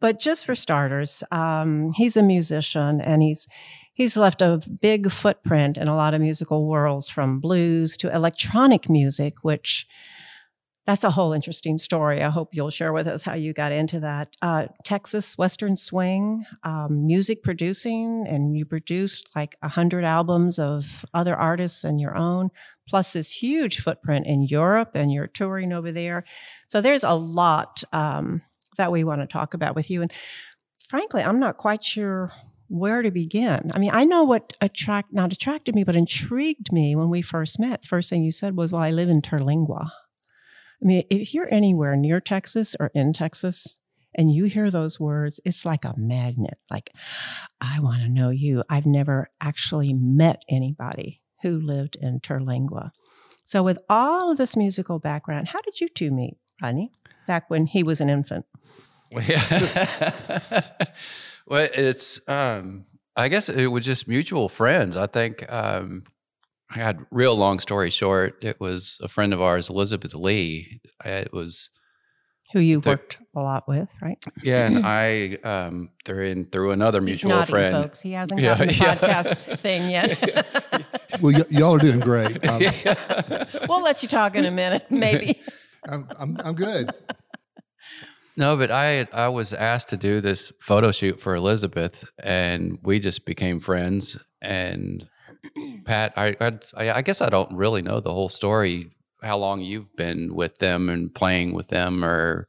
But 0.00 0.20
just 0.20 0.46
for 0.46 0.54
starters, 0.54 1.24
um, 1.32 1.90
he's 1.94 2.16
a 2.16 2.22
musician 2.22 3.00
and 3.00 3.22
he's 3.22 3.46
he's 3.92 4.16
left 4.16 4.40
a 4.40 4.60
big 4.80 5.10
footprint 5.10 5.78
in 5.78 5.88
a 5.88 5.96
lot 5.96 6.14
of 6.14 6.20
musical 6.20 6.66
worlds 6.66 7.08
from 7.08 7.40
blues 7.40 7.96
to 7.98 8.14
electronic 8.14 8.88
music, 8.88 9.34
which 9.42 9.86
that's 10.84 11.04
a 11.04 11.10
whole 11.10 11.32
interesting 11.32 11.78
story. 11.78 12.22
I 12.22 12.30
hope 12.30 12.48
you'll 12.52 12.70
share 12.70 12.92
with 12.92 13.06
us 13.06 13.22
how 13.22 13.34
you 13.34 13.52
got 13.52 13.70
into 13.70 14.00
that. 14.00 14.36
Uh, 14.42 14.66
Texas 14.84 15.38
Western 15.38 15.76
Swing, 15.76 16.44
um, 16.64 17.06
music 17.06 17.44
producing, 17.44 18.26
and 18.28 18.56
you 18.56 18.64
produced 18.64 19.30
like 19.36 19.56
a 19.62 19.68
hundred 19.68 20.04
albums 20.04 20.58
of 20.58 21.04
other 21.14 21.36
artists 21.36 21.84
and 21.84 22.00
your 22.00 22.16
own, 22.16 22.50
plus 22.88 23.12
this 23.12 23.42
huge 23.42 23.80
footprint 23.80 24.26
in 24.26 24.42
Europe, 24.42 24.90
and 24.94 25.12
you're 25.12 25.28
touring 25.28 25.72
over 25.72 25.92
there. 25.92 26.24
So 26.66 26.80
there's 26.80 27.04
a 27.04 27.14
lot 27.14 27.84
um, 27.92 28.42
that 28.76 28.90
we 28.90 29.04
want 29.04 29.20
to 29.20 29.26
talk 29.28 29.54
about 29.54 29.76
with 29.76 29.88
you. 29.88 30.02
And 30.02 30.12
frankly, 30.84 31.22
I'm 31.22 31.38
not 31.38 31.58
quite 31.58 31.84
sure 31.84 32.32
where 32.66 33.02
to 33.02 33.10
begin. 33.10 33.70
I 33.72 33.78
mean, 33.78 33.90
I 33.92 34.04
know 34.04 34.24
what 34.24 34.56
attract 34.60 35.12
not 35.12 35.32
attracted 35.32 35.76
me, 35.76 35.84
but 35.84 35.94
intrigued 35.94 36.72
me 36.72 36.96
when 36.96 37.08
we 37.08 37.22
first 37.22 37.60
met. 37.60 37.84
First 37.84 38.10
thing 38.10 38.24
you 38.24 38.32
said 38.32 38.56
was, 38.56 38.72
"Well, 38.72 38.82
I 38.82 38.90
live 38.90 39.10
in 39.10 39.20
Terlingua." 39.20 39.90
I 40.82 40.86
mean, 40.86 41.04
if 41.10 41.32
you're 41.32 41.52
anywhere 41.52 41.96
near 41.96 42.20
Texas 42.20 42.74
or 42.78 42.90
in 42.94 43.12
Texas 43.12 43.78
and 44.14 44.32
you 44.34 44.44
hear 44.44 44.70
those 44.70 44.98
words, 44.98 45.40
it's 45.44 45.64
like 45.64 45.84
a 45.84 45.94
magnet. 45.96 46.58
Like, 46.70 46.90
I 47.60 47.78
want 47.80 48.02
to 48.02 48.08
know 48.08 48.30
you. 48.30 48.64
I've 48.68 48.86
never 48.86 49.28
actually 49.40 49.92
met 49.92 50.42
anybody 50.48 51.22
who 51.42 51.60
lived 51.60 51.96
in 52.00 52.20
Terlingua. 52.20 52.90
So, 53.44 53.62
with 53.62 53.78
all 53.88 54.30
of 54.30 54.38
this 54.38 54.56
musical 54.56 54.98
background, 54.98 55.48
how 55.48 55.60
did 55.60 55.80
you 55.80 55.88
two 55.88 56.10
meet, 56.10 56.36
Rodney? 56.60 56.90
Back 57.26 57.48
when 57.48 57.66
he 57.66 57.82
was 57.82 58.00
an 58.00 58.10
infant. 58.10 58.44
Well, 59.10 59.24
yeah. 59.24 60.62
well, 61.46 61.68
it's 61.74 62.26
um, 62.28 62.86
I 63.14 63.28
guess 63.28 63.48
it 63.48 63.66
was 63.66 63.84
just 63.84 64.08
mutual 64.08 64.48
friends. 64.48 64.96
I 64.96 65.06
think 65.06 65.50
um, 65.52 66.04
I 66.74 66.78
had 66.78 67.04
real 67.10 67.36
long 67.36 67.58
story 67.58 67.90
short. 67.90 68.42
It 68.42 68.58
was 68.58 68.98
a 69.02 69.08
friend 69.08 69.32
of 69.34 69.40
ours, 69.40 69.68
Elizabeth 69.68 70.14
Lee. 70.14 70.80
It 71.04 71.32
was 71.32 71.70
who 72.52 72.60
you 72.60 72.80
the, 72.80 72.90
worked 72.90 73.18
a 73.34 73.40
lot 73.40 73.68
with, 73.68 73.88
right? 74.00 74.22
Yeah, 74.42 74.66
and 74.66 74.86
I 74.86 75.38
um, 75.44 75.90
through 76.04 76.26
in 76.26 76.44
through 76.46 76.70
another 76.70 77.00
mutual 77.00 77.30
nodding, 77.30 77.52
friend. 77.52 77.84
Folks, 77.84 78.00
he 78.00 78.12
hasn't 78.12 78.40
yeah, 78.40 78.58
gotten 78.58 78.68
the 78.68 78.74
yeah. 78.74 78.96
podcast 78.96 79.58
thing 79.60 79.90
yet. 79.90 80.86
well, 81.20 81.32
y- 81.32 81.44
y'all 81.50 81.74
are 81.74 81.78
doing 81.78 82.00
great. 82.00 82.46
Um, 82.46 82.62
we'll 83.68 83.82
let 83.82 84.02
you 84.02 84.08
talk 84.08 84.34
in 84.34 84.44
a 84.44 84.50
minute, 84.50 84.86
maybe. 84.90 85.40
I'm, 85.88 86.08
I'm, 86.18 86.36
I'm 86.42 86.54
good. 86.54 86.90
No, 88.36 88.56
but 88.56 88.70
I 88.70 89.06
I 89.12 89.28
was 89.28 89.52
asked 89.52 89.88
to 89.88 89.96
do 89.96 90.20
this 90.20 90.52
photo 90.60 90.90
shoot 90.90 91.20
for 91.20 91.34
Elizabeth, 91.34 92.04
and 92.22 92.78
we 92.82 92.98
just 92.98 93.26
became 93.26 93.60
friends. 93.60 94.18
And 94.40 95.06
Pat, 95.84 96.12
I 96.16 96.36
I, 96.40 96.90
I 96.90 97.02
guess 97.02 97.20
I 97.20 97.28
don't 97.28 97.52
really 97.56 97.82
know 97.82 98.00
the 98.00 98.12
whole 98.12 98.28
story. 98.28 98.90
How 99.22 99.38
long 99.38 99.60
you've 99.60 99.94
been 99.96 100.34
with 100.34 100.58
them 100.58 100.88
and 100.88 101.14
playing 101.14 101.54
with 101.54 101.68
them, 101.68 102.04
or 102.04 102.48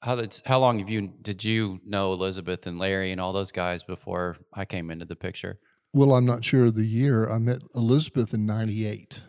how 0.00 0.16
did 0.16 0.40
how 0.44 0.58
long 0.58 0.78
have 0.78 0.90
you 0.90 1.12
did 1.22 1.44
you 1.44 1.80
know 1.84 2.12
Elizabeth 2.12 2.66
and 2.66 2.78
Larry 2.78 3.12
and 3.12 3.20
all 3.20 3.32
those 3.32 3.52
guys 3.52 3.82
before 3.82 4.36
I 4.52 4.64
came 4.64 4.90
into 4.90 5.04
the 5.04 5.16
picture? 5.16 5.58
Well, 5.92 6.14
I'm 6.14 6.26
not 6.26 6.44
sure 6.44 6.66
of 6.66 6.74
the 6.74 6.86
year. 6.86 7.30
I 7.30 7.38
met 7.38 7.62
Elizabeth 7.74 8.34
in 8.34 8.44
'98, 8.44 9.20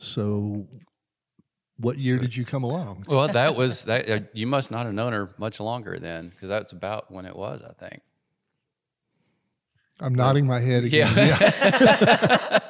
so 0.00 0.66
what 1.78 1.98
year 1.98 2.18
did 2.18 2.36
you 2.36 2.44
come 2.44 2.62
along? 2.62 3.04
Well, 3.08 3.28
that 3.28 3.54
was 3.54 3.82
that. 3.82 4.08
Uh, 4.08 4.20
you 4.32 4.46
must 4.46 4.70
not 4.70 4.86
have 4.86 4.94
known 4.94 5.12
her 5.12 5.30
much 5.38 5.60
longer 5.60 5.98
then, 5.98 6.30
because 6.30 6.48
that's 6.48 6.72
about 6.72 7.10
when 7.10 7.26
it 7.26 7.36
was, 7.36 7.62
I 7.62 7.72
think. 7.74 8.02
I'm 10.02 10.14
nodding 10.14 10.46
my 10.46 10.60
head 10.60 10.84
again. 10.84 11.08
Yeah. 11.16 11.38
yeah. 11.40 12.58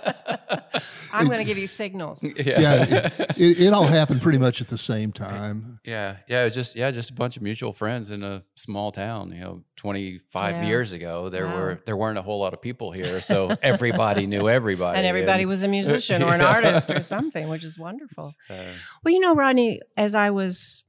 I'm 1.13 1.27
going 1.27 1.39
to 1.39 1.45
give 1.45 1.59
you 1.59 1.67
signals. 1.67 2.23
Yeah, 2.23 2.33
yeah 2.37 2.83
it, 2.83 3.21
it, 3.37 3.61
it, 3.61 3.73
all 3.73 3.87
happened 3.87 4.23
pretty 4.23 4.39
much 4.39 4.61
at 4.61 4.69
the 4.69 4.79
same 4.79 5.13
time. 5.13 5.79
Yeah, 5.85 6.17
yeah, 6.27 6.49
just 6.49 6.75
yeah, 6.75 6.91
just 6.91 7.11
a 7.11 7.13
bunch 7.13 7.37
of 7.37 7.43
mutual 7.43 7.73
friends 7.73 8.11
in 8.11 8.23
a 8.23 8.43
small 8.55 8.93
town. 8.93 9.31
You 9.33 9.41
know, 9.41 9.63
25 9.77 10.53
yeah. 10.53 10.67
years 10.67 10.93
ago, 10.93 11.29
there 11.29 11.47
wow. 11.47 11.57
were 11.57 11.83
there 11.85 11.97
weren't 11.97 12.19
a 12.19 12.23
whole 12.23 12.41
lot 12.41 12.55
of 12.55 12.63
people 12.63 12.93
here, 12.93 13.21
so 13.21 13.57
everybody 13.63 14.27
knew 14.27 14.49
everybody, 14.49 14.99
and 14.99 15.07
everybody 15.07 15.43
and, 15.43 15.51
was 15.51 15.63
a 15.63 15.69
musician 15.69 16.23
or 16.25 16.35
an 16.35 16.41
artist 16.41 16.91
or 16.91 17.03
something, 17.03 17.49
which 17.49 17.65
is 17.65 17.79
wonderful. 17.79 18.33
Uh, 18.49 18.73
well, 19.05 19.13
you 19.13 19.21
know, 19.21 19.35
Rodney, 19.35 19.81
as 19.97 20.15
I 20.15 20.31
was 20.31 20.85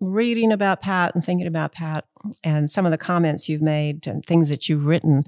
reading 0.00 0.50
about 0.52 0.80
Pat 0.80 1.14
and 1.14 1.24
thinking 1.24 1.46
about 1.46 1.72
Pat 1.72 2.04
and 2.42 2.70
some 2.70 2.84
of 2.86 2.90
the 2.90 2.98
comments 2.98 3.48
you've 3.48 3.62
made 3.62 4.06
and 4.06 4.24
things 4.24 4.48
that 4.48 4.68
you've 4.68 4.86
written 4.86 5.22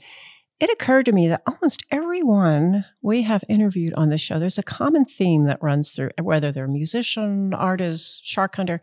it 0.61 0.71
occurred 0.71 1.07
to 1.07 1.13
me 1.13 1.27
that 1.29 1.43
almost 1.47 1.85
everyone 1.91 2.85
we 3.01 3.23
have 3.23 3.43
interviewed 3.49 3.95
on 3.95 4.11
the 4.11 4.19
show, 4.19 4.39
there's 4.39 4.59
a 4.59 4.63
common 4.63 5.07
theme 5.07 5.45
that 5.45 5.63
runs 5.63 5.93
through, 5.93 6.11
whether 6.21 6.53
they're 6.53 6.69
musician, 6.69 7.55
artist, 7.55 8.27
shark 8.27 8.57
hunter, 8.57 8.83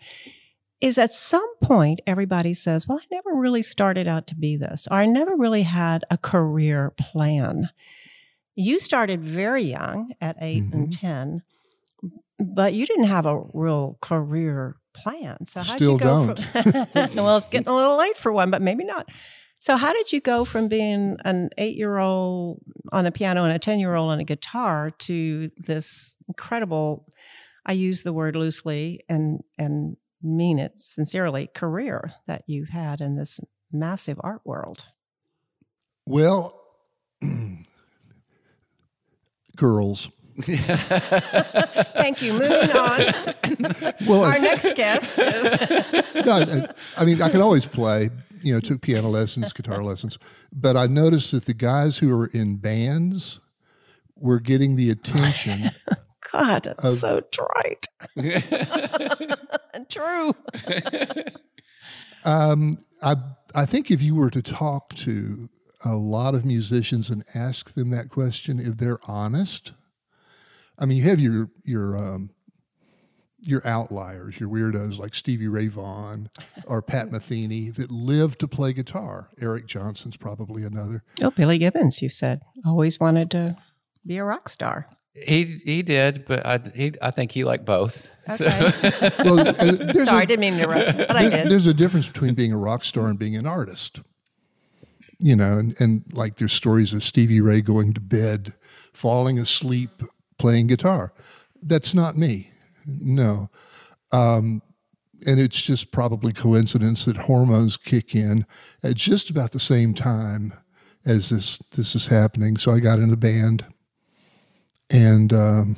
is 0.82 0.98
at 0.98 1.14
some 1.14 1.48
point 1.62 2.02
everybody 2.08 2.54
says, 2.54 2.88
Well, 2.88 3.00
I 3.00 3.06
never 3.12 3.32
really 3.34 3.62
started 3.62 4.08
out 4.08 4.26
to 4.28 4.36
be 4.36 4.58
this, 4.58 4.88
or 4.90 4.98
I 4.98 5.06
never 5.06 5.36
really 5.36 5.64
had 5.64 6.04
a 6.10 6.18
career 6.18 6.94
plan. 6.98 7.70
You 8.56 8.80
started 8.80 9.24
very 9.24 9.64
young 9.64 10.14
at 10.20 10.36
8 10.42 10.64
mm-hmm. 10.64 10.74
and 10.74 10.92
10, 10.92 11.44
but 12.40 12.74
you 12.74 12.88
didn't 12.88 13.06
have 13.06 13.28
a 13.28 13.44
real 13.54 14.00
career 14.02 14.78
plan. 14.94 15.46
So 15.46 15.62
how'd 15.62 15.76
Still 15.76 15.94
you 15.94 16.00
go 16.00 16.26
don't. 16.26 16.40
from 16.94 17.16
well, 17.24 17.38
it's 17.38 17.50
getting 17.50 17.68
a 17.68 17.76
little 17.76 17.98
late 17.98 18.18
for 18.18 18.32
one, 18.32 18.50
but 18.50 18.64
maybe 18.64 18.84
not. 18.84 19.08
So, 19.60 19.76
how 19.76 19.92
did 19.94 20.14
you 20.14 20.22
go 20.22 20.46
from 20.46 20.68
being 20.68 21.18
an 21.26 21.50
eight 21.58 21.76
year 21.76 21.98
old 21.98 22.62
on 22.92 23.06
a 23.06 23.12
piano 23.12 23.44
and 23.44 23.54
a 23.54 23.60
10 23.60 23.80
year 23.80 23.96
old 23.96 24.12
on 24.12 24.20
a 24.20 24.24
guitar 24.24 24.92
to 25.00 25.50
this 25.58 26.16
incredible, 26.28 27.06
I 27.66 27.74
use 27.74 28.04
the 28.04 28.14
word 28.14 28.36
loosely 28.36 29.04
and, 29.10 29.42
and 29.58 29.98
mean 30.22 30.60
it 30.60 30.74
sincerely, 30.80 31.50
career 31.54 32.14
that 32.28 32.44
you've 32.48 32.70
had 32.70 33.02
in 33.02 33.16
this 33.16 33.40
massive 33.72 34.20
art 34.24 34.42
world? 34.46 34.86
Well, 36.06 36.62
girls. 39.56 40.10
Thank 40.40 42.22
you. 42.22 42.34
Moving 42.34 42.72
on. 42.72 43.02
Well, 44.08 44.24
our 44.24 44.38
next 44.38 44.76
guest 44.76 45.18
is. 45.18 45.52
no, 46.26 46.32
I, 46.32 46.70
I 46.96 47.06
mean, 47.06 47.22
I 47.24 47.30
can 47.30 47.42
always 47.42 47.66
play, 47.66 48.12
you 48.48 48.54
know, 48.54 48.60
took 48.60 48.82
piano 48.82 49.10
lessons, 49.10 49.54
guitar 49.54 49.84
lessons, 49.84 50.18
but 50.52 50.78
I 50.78 50.88
noticed 50.88 51.32
that 51.32 51.46
the 51.46 51.54
guys 51.54 51.98
who 51.98 52.16
were 52.16 52.28
in 52.28 52.58
bands 52.58 53.40
were 54.16 54.40
getting 54.40 54.76
the 54.76 54.90
attention. 54.90 55.72
God, 56.32 56.64
that's 56.64 56.84
of, 56.84 56.94
so 56.94 57.22
trite. 57.32 57.88
True. 59.90 60.34
Um, 62.26 62.78
I 63.02 63.16
I 63.56 63.66
think 63.66 63.90
if 63.90 64.02
you 64.02 64.16
were 64.16 64.30
to 64.30 64.42
talk 64.42 64.94
to 64.96 65.50
a 65.86 65.96
lot 65.96 66.36
of 66.36 66.44
musicians 66.44 67.10
and 67.10 67.24
ask 67.34 67.74
them 67.74 67.90
that 67.92 68.10
question, 68.10 68.60
if 68.60 68.78
they're 68.78 69.00
honest, 69.08 69.72
I 70.78 70.86
mean, 70.86 70.98
you 70.98 71.04
have 71.04 71.20
your 71.20 71.50
your 71.64 71.98
um, 71.98 72.32
your 73.42 73.66
outliers, 73.66 74.40
your 74.40 74.50
weirdos 74.50 74.98
like 74.98 75.14
Stevie 75.14 75.48
Ray 75.48 75.68
Vaughan 75.68 76.30
or 76.66 76.82
Pat 76.82 77.10
Metheny 77.12 77.74
that 77.76 77.92
live 77.92 78.38
to 78.40 78.48
play 78.48 78.74
guitar. 78.74 79.30
Eric 79.40 79.68
Johnson's 79.68 80.18
probably 80.18 80.64
another. 80.64 81.04
Oh, 81.22 81.32
Billy 81.32 81.58
Gibbons, 81.58 82.02
you 82.02 82.10
said 82.10 82.42
always 82.66 83.00
wanted 83.00 83.32
to 83.32 83.58
be 84.06 84.18
a 84.18 84.24
rock 84.24 84.50
star. 84.50 84.90
He 85.14 85.46
he 85.66 85.82
did, 85.82 86.26
but 86.28 86.46
I 86.46 86.60
he, 86.76 86.94
I 87.02 87.10
think 87.10 87.32
he 87.32 87.44
liked 87.44 87.66
both. 87.66 88.08
Okay. 88.30 88.72
So. 88.72 89.10
well, 89.24 89.48
uh, 89.48 89.94
Sorry, 90.06 90.22
I 90.22 90.26
didn't 90.26 90.42
mean 90.42 90.58
to 90.58 90.64
interrupt, 90.64 90.98
but 90.98 91.16
I 91.16 91.30
did. 91.30 91.50
There's 91.50 91.66
a 91.66 91.74
difference 91.74 92.08
between 92.08 92.36
being 92.36 92.54
a 92.54 92.58
rock 92.58 92.84
star 92.84 93.08
and 93.08 93.18
being 93.18 93.36
an 93.36 93.48
artist. 93.48 94.02
You 95.20 95.36
know, 95.36 95.58
and, 95.58 95.80
and 95.82 96.04
like 96.14 96.36
there's 96.36 96.54
stories 96.54 96.94
of 96.94 97.04
Stevie 97.04 97.42
Ray 97.42 97.62
going 97.62 97.96
to 97.96 98.00
bed, 98.00 98.54
falling 98.94 99.40
asleep 99.40 100.04
playing 100.38 100.68
guitar. 100.68 101.14
That's 101.64 101.96
not 101.96 102.16
me. 102.16 102.52
No. 102.88 103.50
Um, 104.12 104.62
and 105.26 105.40
it's 105.40 105.62
just 105.62 105.92
probably 105.92 106.32
coincidence 106.32 107.06
that 107.06 107.18
hormones 107.18 107.76
kick 107.76 108.16
in 108.16 108.46
at 108.84 108.96
just 108.96 109.30
about 109.30 109.52
the 109.52 109.60
same 109.60 109.94
time 109.94 110.54
as 111.06 111.30
this 111.30 111.58
this 111.58 111.96
is 111.96 112.08
happening. 112.08 112.58
So 112.58 112.74
I 112.74 112.80
got 112.80 113.00
in 113.00 113.12
a 113.12 113.18
band, 113.18 113.66
and 114.90 115.34
um, 115.34 115.76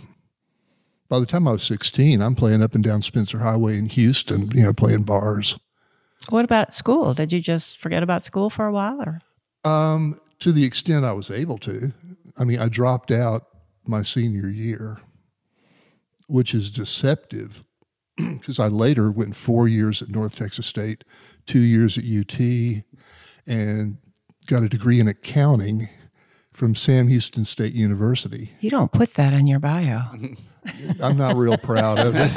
by 1.07 1.19
the 1.19 1.25
time 1.25 1.47
I 1.47 1.51
was 1.51 1.63
sixteen, 1.63 2.21
I'm 2.21 2.35
playing 2.35 2.61
up 2.61 2.75
and 2.75 2.83
down 2.83 3.01
Spencer 3.01 3.39
Highway 3.39 3.77
in 3.77 3.89
Houston. 3.89 4.51
You 4.51 4.63
know, 4.63 4.73
playing 4.73 5.03
bars. 5.03 5.57
What 6.29 6.45
about 6.45 6.73
school? 6.73 7.13
Did 7.13 7.31
you 7.31 7.39
just 7.39 7.79
forget 7.79 8.03
about 8.03 8.25
school 8.25 8.49
for 8.49 8.67
a 8.67 8.71
while, 8.71 9.01
or? 9.01 9.21
Um, 9.69 10.19
to 10.39 10.51
the 10.51 10.65
extent 10.65 11.05
I 11.05 11.13
was 11.13 11.31
able 11.31 11.57
to. 11.59 11.93
I 12.37 12.43
mean, 12.43 12.59
I 12.59 12.67
dropped 12.67 13.11
out 13.11 13.47
my 13.85 14.03
senior 14.03 14.49
year, 14.49 14.99
which 16.29 16.53
is 16.53 16.69
deceptive 16.69 17.63
because 18.17 18.59
I 18.59 18.67
later 18.67 19.11
went 19.11 19.35
four 19.35 19.67
years 19.67 20.01
at 20.01 20.09
North 20.09 20.35
Texas 20.35 20.67
State, 20.67 21.03
two 21.45 21.59
years 21.59 21.97
at 21.97 22.03
UT, 22.05 22.39
and 23.47 23.97
got 24.47 24.63
a 24.63 24.69
degree 24.69 24.99
in 24.99 25.07
accounting 25.07 25.89
from 26.53 26.75
Sam 26.75 27.07
Houston 27.07 27.45
State 27.45 27.73
University. 27.73 28.51
You 28.59 28.69
don't 28.69 28.91
put 28.91 29.15
that 29.15 29.33
in 29.33 29.47
your 29.47 29.59
bio. 29.59 30.01
I'm 31.01 31.17
not 31.17 31.35
real 31.35 31.57
proud 31.57 31.99
of 31.99 32.13
it. 32.15 32.31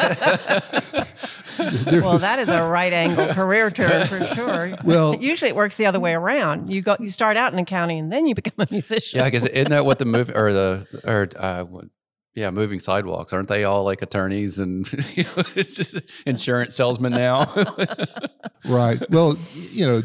well, 2.03 2.19
that 2.19 2.39
is 2.39 2.49
a 2.49 2.63
right 2.63 2.93
angle 2.93 3.29
career 3.35 3.71
turn 3.71 4.07
for 4.07 4.25
sure. 4.35 4.77
Well, 4.85 5.17
usually 5.17 5.51
it 5.51 5.57
works 5.57 5.77
the 5.77 5.87
other 5.87 6.01
way 6.01 6.15
around. 6.15 6.73
You 6.73 6.81
go, 6.83 6.97
you 6.99 7.09
start 7.09 7.37
out 7.37 7.53
in 7.53 7.59
accounting, 7.59 7.99
and 7.99 8.13
then 8.13 8.27
you 8.27 8.35
become 8.35 8.55
a 8.59 8.67
musician. 8.71 9.19
Yeah, 9.19 9.25
because 9.25 9.45
isn't 9.45 9.71
that 9.71 9.85
what 9.85 9.99
the 9.99 10.05
movie 10.07 10.33
or 10.33 10.53
the 10.53 10.87
or 11.05 11.29
uh, 11.37 11.65
yeah, 12.35 12.51
moving 12.51 12.81
sidewalks 12.81 13.33
aren't 13.33 13.49
they 13.49 13.65
all 13.65 13.85
like 13.85 14.03
attorneys 14.03 14.59
and 14.59 14.91
you 15.17 15.25
know, 15.25 15.45
it's 15.55 15.75
just 15.75 16.01
insurance 16.27 16.75
salesmen 16.75 17.13
now? 17.13 17.53
right. 18.65 19.03
Well, 19.11 19.37
you 19.71 19.87
know, 19.87 20.03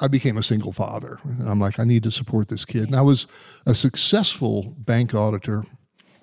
I 0.00 0.08
became 0.08 0.36
a 0.36 0.42
single 0.42 0.72
father. 0.72 1.18
And 1.24 1.48
I'm 1.48 1.60
like, 1.60 1.78
I 1.78 1.84
need 1.84 2.02
to 2.02 2.10
support 2.10 2.48
this 2.48 2.64
kid. 2.64 2.82
And 2.82 2.96
I 2.96 3.02
was 3.02 3.26
a 3.64 3.74
successful 3.74 4.74
bank 4.78 5.14
auditor 5.14 5.64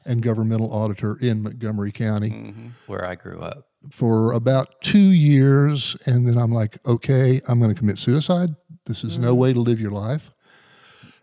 and 0.05 0.21
governmental 0.21 0.73
auditor 0.73 1.17
in 1.21 1.43
Montgomery 1.43 1.91
County 1.91 2.29
mm-hmm. 2.29 2.67
Where 2.87 3.05
I 3.05 3.15
grew 3.15 3.39
up. 3.39 3.67
for 3.91 4.33
about 4.33 4.81
two 4.81 4.97
years. 4.97 5.95
And 6.05 6.27
then 6.27 6.37
I'm 6.37 6.51
like, 6.51 6.85
okay, 6.85 7.39
I'm 7.47 7.59
going 7.59 7.73
to 7.73 7.79
commit 7.79 7.99
suicide. 7.99 8.55
This 8.85 9.03
is 9.03 9.17
no 9.17 9.35
mm. 9.35 9.37
way 9.37 9.53
to 9.53 9.59
live 9.59 9.79
your 9.79 9.91
life. 9.91 10.31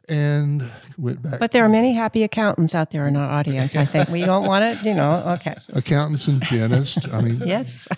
And 0.08 0.70
went 0.96 1.22
back. 1.22 1.38
But 1.38 1.52
there 1.52 1.64
are 1.64 1.68
many 1.68 1.92
happy 1.92 2.22
accountants 2.22 2.74
out 2.74 2.90
there 2.90 3.06
in 3.06 3.16
our 3.16 3.30
audience. 3.30 3.76
I 3.76 3.84
think 3.84 4.08
we 4.08 4.24
don't 4.24 4.46
want 4.46 4.64
it, 4.64 4.82
you 4.82 4.94
know. 4.94 5.22
Okay. 5.40 5.54
accountants 5.74 6.26
and 6.28 6.40
dentists. 6.40 7.06
I 7.12 7.20
mean, 7.20 7.42
Yes. 7.46 7.88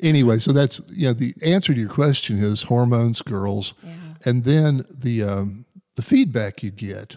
anyway, 0.00 0.38
so 0.38 0.52
that's 0.52 0.80
yeah. 0.90 1.12
The 1.12 1.34
answer 1.44 1.74
to 1.74 1.80
your 1.80 1.88
question 1.88 2.38
is 2.42 2.62
hormones, 2.64 3.22
girls, 3.22 3.74
and 4.24 4.44
then 4.44 4.84
the 4.90 5.22
um, 5.22 5.64
the 5.96 6.02
feedback 6.02 6.62
you 6.62 6.70
get. 6.70 7.16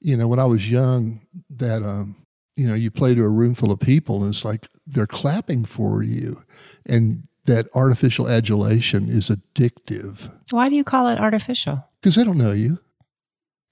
You 0.00 0.16
know, 0.18 0.28
when 0.28 0.38
I 0.38 0.44
was 0.44 0.70
young, 0.70 1.20
that 1.50 1.82
um, 1.82 2.16
you 2.56 2.66
know, 2.68 2.74
you 2.74 2.90
play 2.90 3.14
to 3.14 3.24
a 3.24 3.28
room 3.28 3.54
full 3.54 3.72
of 3.72 3.80
people, 3.80 4.22
and 4.22 4.34
it's 4.34 4.44
like 4.44 4.68
they're 4.86 5.06
clapping 5.06 5.64
for 5.64 6.02
you, 6.02 6.42
and 6.86 7.26
that 7.46 7.68
artificial 7.74 8.28
adulation 8.28 9.08
is 9.08 9.30
addictive 9.30 10.30
Why 10.50 10.68
do 10.68 10.76
you 10.76 10.84
call 10.84 11.08
it 11.08 11.18
artificial? 11.18 11.84
because 12.00 12.16
they 12.16 12.24
don't 12.24 12.38
know 12.38 12.52
you. 12.52 12.78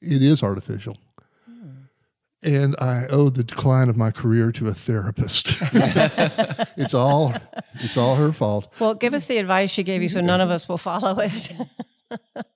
It 0.00 0.22
is 0.22 0.42
artificial. 0.42 0.96
Hmm. 1.46 1.68
And 2.42 2.76
I 2.80 3.06
owe 3.08 3.28
the 3.28 3.44
decline 3.44 3.88
of 3.88 3.96
my 3.96 4.10
career 4.10 4.50
to 4.52 4.68
a 4.68 4.74
therapist. 4.74 5.52
it's 6.76 6.94
all 6.94 7.34
it's 7.74 7.96
all 7.96 8.16
her 8.16 8.32
fault. 8.32 8.72
Well, 8.80 8.94
give 8.94 9.14
us 9.14 9.26
the 9.26 9.38
advice 9.38 9.70
she 9.70 9.82
gave 9.82 10.02
you 10.02 10.08
so 10.08 10.20
none 10.20 10.40
of 10.40 10.50
us 10.50 10.68
will 10.68 10.78
follow 10.78 11.18
it. 11.18 11.52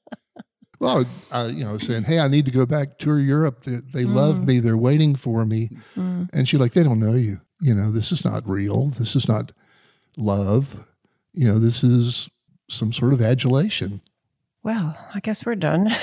Well, 0.79 1.07
I, 1.33 1.47
you 1.47 1.65
know, 1.65 1.79
saying, 1.79 2.05
"Hey, 2.05 2.19
I 2.19 2.29
need 2.29 2.45
to 2.47 2.51
go 2.51 2.67
back 2.67 2.99
tour 2.99 3.19
Europe. 3.19 3.65
They, 3.65 3.77
they 3.93 4.03
hmm. 4.03 4.15
love 4.15 4.47
me. 4.47 4.61
They're 4.61 4.77
waiting 4.77 5.15
for 5.15 5.45
me." 5.45 5.71
Hmm. 5.95 6.25
And 6.33 6.49
she's 6.49 6.61
like, 6.61 6.73
"They 6.73 6.83
don't 6.83 7.01
know 7.01 7.15
you. 7.15 7.41
You 7.61 7.75
know, 7.75 7.91
this 7.91 8.13
is 8.13 8.25
not 8.25 8.47
real. 8.49 8.89
This 8.89 9.17
is 9.17 9.27
not 9.27 9.53
love. 10.17 10.87
You 11.37 11.47
know, 11.47 11.59
this 11.61 11.85
is 11.85 12.29
some 12.69 12.93
sort 12.93 13.13
of 13.13 13.23
adulation." 13.23 14.01
well, 14.65 14.99
I 15.15 15.21
guess 15.21 15.47
we're 15.47 15.55
done. 15.55 15.89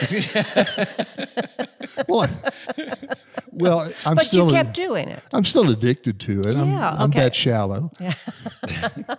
Well, 2.07 2.21
I, 2.21 2.29
well, 3.51 3.93
I'm 4.05 4.15
But 4.15 4.25
still 4.25 4.47
you 4.47 4.53
kept 4.53 4.73
doing 4.73 5.07
it. 5.09 5.21
I'm 5.31 5.43
still 5.43 5.69
addicted 5.69 6.19
to 6.21 6.39
it. 6.41 6.55
I'm, 6.55 6.69
Yeah, 6.71 6.89
I'm 6.91 7.09
okay. 7.09 7.19
that 7.19 7.35
shallow. 7.35 7.91
Yeah. 7.99 8.13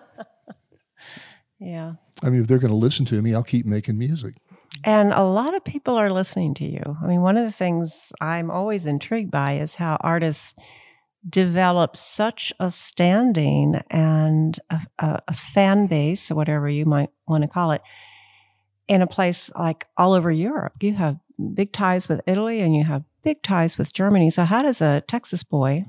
Yeah. 1.60 1.94
I 2.22 2.28
mean, 2.28 2.42
if 2.42 2.46
they're 2.46 2.58
going 2.58 2.72
to 2.72 2.76
listen 2.76 3.06
to 3.06 3.22
me, 3.22 3.32
I'll 3.32 3.42
keep 3.42 3.64
making 3.64 3.96
music. 3.96 4.34
And 4.82 5.12
a 5.14 5.22
lot 5.22 5.54
of 5.54 5.64
people 5.64 5.96
are 5.96 6.12
listening 6.12 6.52
to 6.54 6.66
you. 6.66 6.82
I 7.02 7.06
mean, 7.06 7.22
one 7.22 7.38
of 7.38 7.46
the 7.46 7.52
things 7.52 8.12
I'm 8.20 8.50
always 8.50 8.84
intrigued 8.84 9.30
by 9.30 9.56
is 9.58 9.76
how 9.76 9.96
artists 10.00 10.54
develop 11.28 11.96
such 11.96 12.52
a 12.60 12.70
standing 12.70 13.82
and 13.90 14.58
a, 14.70 14.80
a, 14.98 15.22
a 15.28 15.34
fan 15.34 15.86
base, 15.86 16.30
or 16.30 16.34
whatever 16.34 16.68
you 16.68 16.84
might 16.84 17.10
want 17.26 17.42
to 17.42 17.48
call 17.48 17.72
it, 17.72 17.82
in 18.88 19.02
a 19.02 19.06
place 19.06 19.50
like 19.54 19.86
all 19.96 20.12
over 20.12 20.30
Europe. 20.30 20.74
You 20.80 20.94
have 20.94 21.18
big 21.54 21.72
ties 21.72 22.08
with 22.08 22.20
Italy 22.26 22.60
and 22.60 22.74
you 22.74 22.84
have 22.84 23.04
big 23.22 23.42
ties 23.42 23.78
with 23.78 23.92
Germany. 23.92 24.30
So, 24.30 24.44
how 24.44 24.62
does 24.62 24.80
a 24.80 25.02
Texas 25.06 25.42
boy 25.42 25.86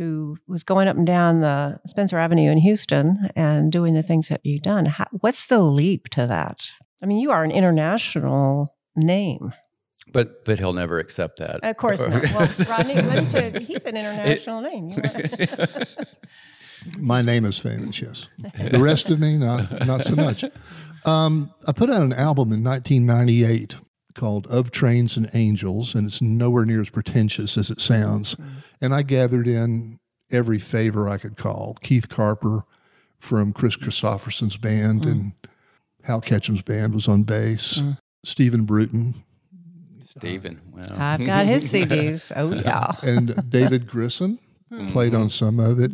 who 0.00 0.38
was 0.48 0.64
going 0.64 0.88
up 0.88 0.96
and 0.96 1.06
down 1.06 1.40
the 1.40 1.78
Spencer 1.86 2.18
Avenue 2.18 2.50
in 2.50 2.56
Houston 2.56 3.28
and 3.36 3.70
doing 3.70 3.92
the 3.92 4.02
things 4.02 4.28
that 4.28 4.40
you've 4.44 4.62
done, 4.62 4.86
how, 4.86 5.06
what's 5.20 5.46
the 5.46 5.60
leap 5.60 6.08
to 6.08 6.26
that? 6.26 6.70
I 7.02 7.06
mean, 7.06 7.18
you 7.18 7.30
are 7.30 7.44
an 7.44 7.50
international 7.50 8.74
name. 8.96 9.52
But 10.12 10.44
but 10.44 10.58
he'll 10.58 10.72
never 10.72 10.98
accept 10.98 11.38
that. 11.38 11.60
Of 11.62 11.76
course 11.76 12.06
not. 12.06 12.30
Well, 12.32 12.48
Rodney, 12.68 12.94
let 12.94 13.24
me 13.24 13.30
tell 13.30 13.52
you, 13.52 13.60
he's 13.60 13.84
an 13.84 13.96
international 13.96 14.60
name. 14.60 14.90
Wanna- 14.90 15.86
My 16.98 17.20
name 17.22 17.44
is 17.44 17.58
famous, 17.58 18.00
yes. 18.00 18.28
The 18.70 18.78
rest 18.78 19.10
of 19.10 19.20
me, 19.20 19.36
not 19.36 19.86
not 19.86 20.04
so 20.04 20.14
much. 20.14 20.44
Um, 21.04 21.52
I 21.66 21.72
put 21.72 21.90
out 21.90 22.02
an 22.02 22.12
album 22.12 22.52
in 22.52 22.64
1998 22.64 23.76
called 24.14 24.46
"Of 24.46 24.70
Trains 24.70 25.16
and 25.16 25.30
Angels," 25.34 25.94
and 25.94 26.06
it's 26.06 26.22
nowhere 26.22 26.64
near 26.64 26.80
as 26.80 26.90
pretentious 26.90 27.56
as 27.58 27.70
it 27.70 27.80
sounds. 27.80 28.34
Mm-hmm. 28.34 28.58
And 28.80 28.94
I 28.94 29.02
gathered 29.02 29.46
in 29.46 29.98
every 30.30 30.58
favor 30.58 31.08
I 31.08 31.18
could 31.18 31.36
call: 31.36 31.76
Keith 31.82 32.08
Carper 32.08 32.64
from 33.18 33.52
Kris 33.52 33.76
Kristofferson's 33.76 34.56
band, 34.56 35.02
mm. 35.02 35.10
and 35.10 35.32
Hal 36.04 36.20
Ketchum's 36.20 36.62
band 36.62 36.94
was 36.94 37.08
on 37.08 37.24
bass. 37.24 37.78
Mm. 37.78 37.98
Stephen 38.24 38.64
Bruton 38.64 39.22
Stephen. 40.20 40.60
Oh. 40.66 40.76
Well, 40.76 41.00
I've 41.00 41.24
got 41.24 41.46
his 41.46 41.64
CDs. 41.72 42.32
Oh, 42.34 42.52
yeah. 42.52 42.96
and 43.02 43.50
David 43.50 43.86
Grissom 43.86 44.38
hmm. 44.68 44.90
played 44.90 45.14
on 45.14 45.30
some 45.30 45.58
of 45.58 45.80
it. 45.80 45.92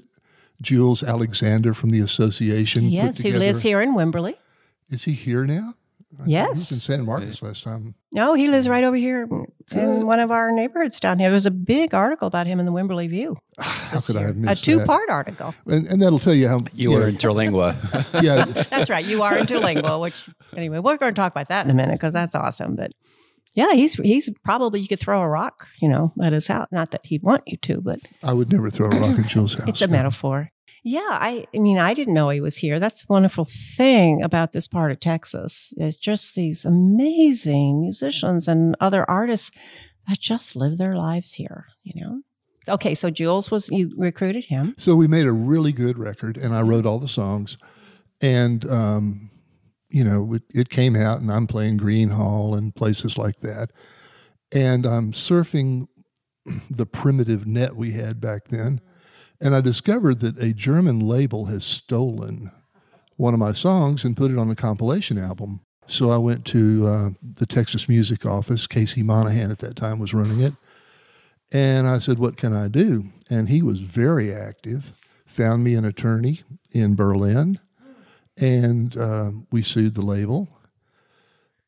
Jules 0.60 1.02
Alexander 1.02 1.74
from 1.74 1.90
the 1.90 2.00
association. 2.00 2.84
Yes, 2.84 3.22
who 3.22 3.30
lives 3.32 3.62
here 3.62 3.80
in 3.82 3.94
Wimberley. 3.94 4.34
Is 4.90 5.04
he 5.04 5.12
here 5.12 5.44
now? 5.46 5.74
yes 6.24 6.46
He 6.46 6.50
was 6.50 6.72
in 6.72 6.78
San 6.78 7.04
Marcos 7.04 7.42
last 7.42 7.64
time. 7.64 7.94
No, 8.12 8.34
he 8.34 8.48
lives 8.48 8.68
right 8.68 8.84
over 8.84 8.96
here 8.96 9.28
in 9.72 10.06
one 10.06 10.20
of 10.20 10.30
our 10.30 10.50
neighborhoods 10.50 10.98
down 10.98 11.18
here. 11.18 11.28
There 11.28 11.34
was 11.34 11.46
a 11.46 11.50
big 11.50 11.92
article 11.92 12.26
about 12.26 12.46
him 12.46 12.58
in 12.58 12.64
the 12.64 12.72
Wimberley 12.72 13.08
View. 13.08 13.36
How 13.58 13.98
could 13.98 14.16
I 14.16 14.22
have 14.22 14.44
A 14.46 14.54
two 14.54 14.80
part 14.84 15.10
article. 15.10 15.54
And, 15.66 15.86
and 15.86 16.00
that'll 16.00 16.18
tell 16.18 16.34
you 16.34 16.48
how 16.48 16.62
you 16.72 16.92
were 16.92 17.08
in 17.08 17.16
Terlingua. 17.16 17.76
yeah, 18.22 18.44
That's 18.70 18.88
right. 18.88 19.04
You 19.04 19.22
are 19.22 19.36
interlingual, 19.36 20.00
which 20.00 20.28
anyway, 20.56 20.78
we're 20.78 20.96
going 20.96 21.14
to 21.14 21.20
talk 21.20 21.32
about 21.32 21.48
that 21.48 21.66
in 21.66 21.70
a 21.70 21.74
minute 21.74 21.94
because 21.94 22.14
that's 22.14 22.34
awesome. 22.34 22.76
But 22.76 22.92
yeah, 23.56 23.72
he's 23.72 23.94
he's 23.94 24.28
probably 24.44 24.80
you 24.80 24.86
could 24.86 25.00
throw 25.00 25.22
a 25.22 25.28
rock, 25.28 25.66
you 25.80 25.88
know, 25.88 26.12
at 26.22 26.34
his 26.34 26.46
house. 26.46 26.68
Not 26.70 26.90
that 26.90 27.06
he'd 27.06 27.22
want 27.22 27.42
you 27.46 27.56
to, 27.56 27.80
but 27.80 27.96
I 28.22 28.34
would 28.34 28.52
never 28.52 28.68
throw 28.68 28.90
a 28.90 29.00
rock 29.00 29.18
at 29.18 29.26
Jules' 29.26 29.54
house. 29.54 29.66
it's 29.68 29.80
a 29.80 29.88
metaphor. 29.88 30.50
Yeah, 30.84 31.00
I, 31.00 31.46
I 31.52 31.58
mean, 31.58 31.78
I 31.78 31.94
didn't 31.94 32.14
know 32.14 32.28
he 32.28 32.40
was 32.40 32.58
here. 32.58 32.78
That's 32.78 33.02
the 33.02 33.12
wonderful 33.12 33.46
thing 33.46 34.22
about 34.22 34.52
this 34.52 34.68
part 34.68 34.92
of 34.92 35.00
Texas 35.00 35.74
is 35.78 35.96
just 35.96 36.36
these 36.36 36.64
amazing 36.64 37.80
musicians 37.80 38.46
and 38.46 38.76
other 38.78 39.08
artists 39.10 39.50
that 40.06 40.20
just 40.20 40.54
live 40.54 40.76
their 40.76 40.94
lives 40.94 41.34
here. 41.34 41.66
You 41.82 42.04
know. 42.04 42.20
Okay, 42.68 42.94
so 42.94 43.08
Jules 43.08 43.50
was 43.50 43.70
you 43.70 43.90
recruited 43.96 44.44
him. 44.44 44.74
So 44.76 44.94
we 44.94 45.08
made 45.08 45.26
a 45.26 45.32
really 45.32 45.72
good 45.72 45.98
record, 45.98 46.36
and 46.36 46.54
I 46.54 46.60
wrote 46.60 46.84
all 46.84 46.98
the 46.98 47.08
songs, 47.08 47.56
and 48.20 48.68
um, 48.70 49.30
you 49.88 50.05
know 50.05 50.35
it, 50.35 50.42
it 50.51 50.68
came 50.68 50.96
out, 50.96 51.20
and 51.20 51.31
I'm 51.31 51.46
playing 51.46 51.79
Gruene 51.79 52.12
Hall 52.12 52.55
and 52.55 52.75
places 52.75 53.16
like 53.16 53.40
that, 53.40 53.70
and 54.53 54.87
I'm 54.87 55.12
surfing 55.12 55.88
the 56.70 56.87
primitive 56.87 57.46
net 57.46 57.77
we 57.77 57.92
had 57.92 58.20
back 58.20 58.49
then, 58.49 58.81
and 59.40 59.55
I 59.55 59.61
discovered 59.61 60.20
that 60.20 60.38
a 60.38 60.53
German 60.53 61.01
label 61.01 61.46
has 61.46 61.64
stolen 61.64 62.51
one 63.16 63.35
of 63.35 63.40
my 63.40 63.53
songs 63.53 64.05
and 64.05 64.16
put 64.16 64.31
it 64.31 64.38
on 64.38 64.51
a 64.51 64.55
compilation 64.55 65.18
album. 65.18 65.61
So 65.87 66.11
I 66.11 66.18
went 66.18 66.44
to 66.46 66.87
uh, 66.87 67.11
the 67.22 67.46
Texas 67.46 67.88
Music 67.88 68.27
Office. 68.27 68.66
Casey 68.66 69.03
Monahan 69.03 69.51
at 69.51 69.59
that 69.61 69.77
time 69.77 69.99
was 69.99 70.12
running 70.12 70.40
it. 70.40 70.55
And 71.53 71.87
I 71.88 72.01
said, 72.01 72.18
What 72.18 72.37
can 72.37 72.53
I 72.53 72.68
do? 72.68 73.07
And 73.31 73.49
he 73.49 73.62
was 73.62 73.81
very 73.81 74.35
active, 74.35 74.92
found 75.27 75.62
me 75.62 75.75
an 75.75 75.85
attorney 75.85 76.42
in 76.72 76.96
Berlin, 76.96 77.61
and 78.38 78.96
uh, 78.96 79.31
we 79.51 79.62
sued 79.62 79.94
the 79.94 80.05
label. 80.05 80.49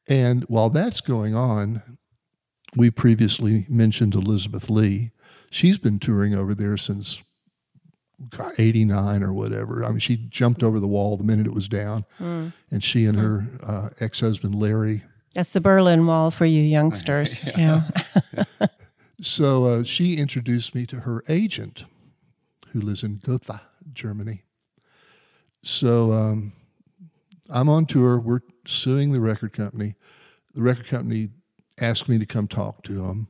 And 0.08 0.44
while 0.44 0.70
that's 0.70 1.00
going 1.00 1.34
on, 1.34 1.98
we 2.76 2.90
previously 2.90 3.66
mentioned 3.68 4.14
Elizabeth 4.14 4.68
Lee. 4.70 5.10
She's 5.50 5.78
been 5.78 5.98
touring 5.98 6.34
over 6.34 6.54
there 6.54 6.76
since 6.76 7.22
89 8.58 9.22
or 9.22 9.32
whatever. 9.32 9.84
I 9.84 9.90
mean, 9.90 9.98
she 10.00 10.16
jumped 10.16 10.62
over 10.62 10.80
the 10.80 10.86
wall 10.88 11.16
the 11.16 11.24
minute 11.24 11.46
it 11.46 11.54
was 11.54 11.68
down. 11.68 12.04
And 12.18 12.82
she 12.82 13.04
and 13.04 13.18
her 13.18 13.46
uh, 13.62 13.88
ex 14.00 14.20
husband, 14.20 14.54
Larry, 14.54 15.04
That's 15.34 15.50
the 15.52 15.60
Berlin 15.60 16.06
Wall 16.06 16.30
for 16.30 16.46
you 16.46 16.62
youngsters. 16.78 17.44
yeah. 17.56 17.84
So 19.20 19.64
uh, 19.64 19.82
she 19.82 20.16
introduced 20.16 20.76
me 20.76 20.86
to 20.86 21.00
her 21.00 21.24
agent, 21.28 21.86
who 22.68 22.80
lives 22.80 23.02
in 23.02 23.16
Gotha, 23.16 23.62
Germany. 23.92 24.42
So 25.64 26.12
um, 26.12 26.52
I'm 27.48 27.68
on 27.68 27.86
tour. 27.86 28.18
We're 28.18 28.40
suing 28.66 29.12
the 29.12 29.20
record 29.20 29.52
company. 29.52 29.94
The 30.54 30.62
record 30.62 30.86
company 30.88 31.30
asked 31.80 32.08
me 32.08 32.18
to 32.18 32.26
come 32.26 32.48
talk 32.48 32.82
to 32.84 32.92
them, 32.94 33.28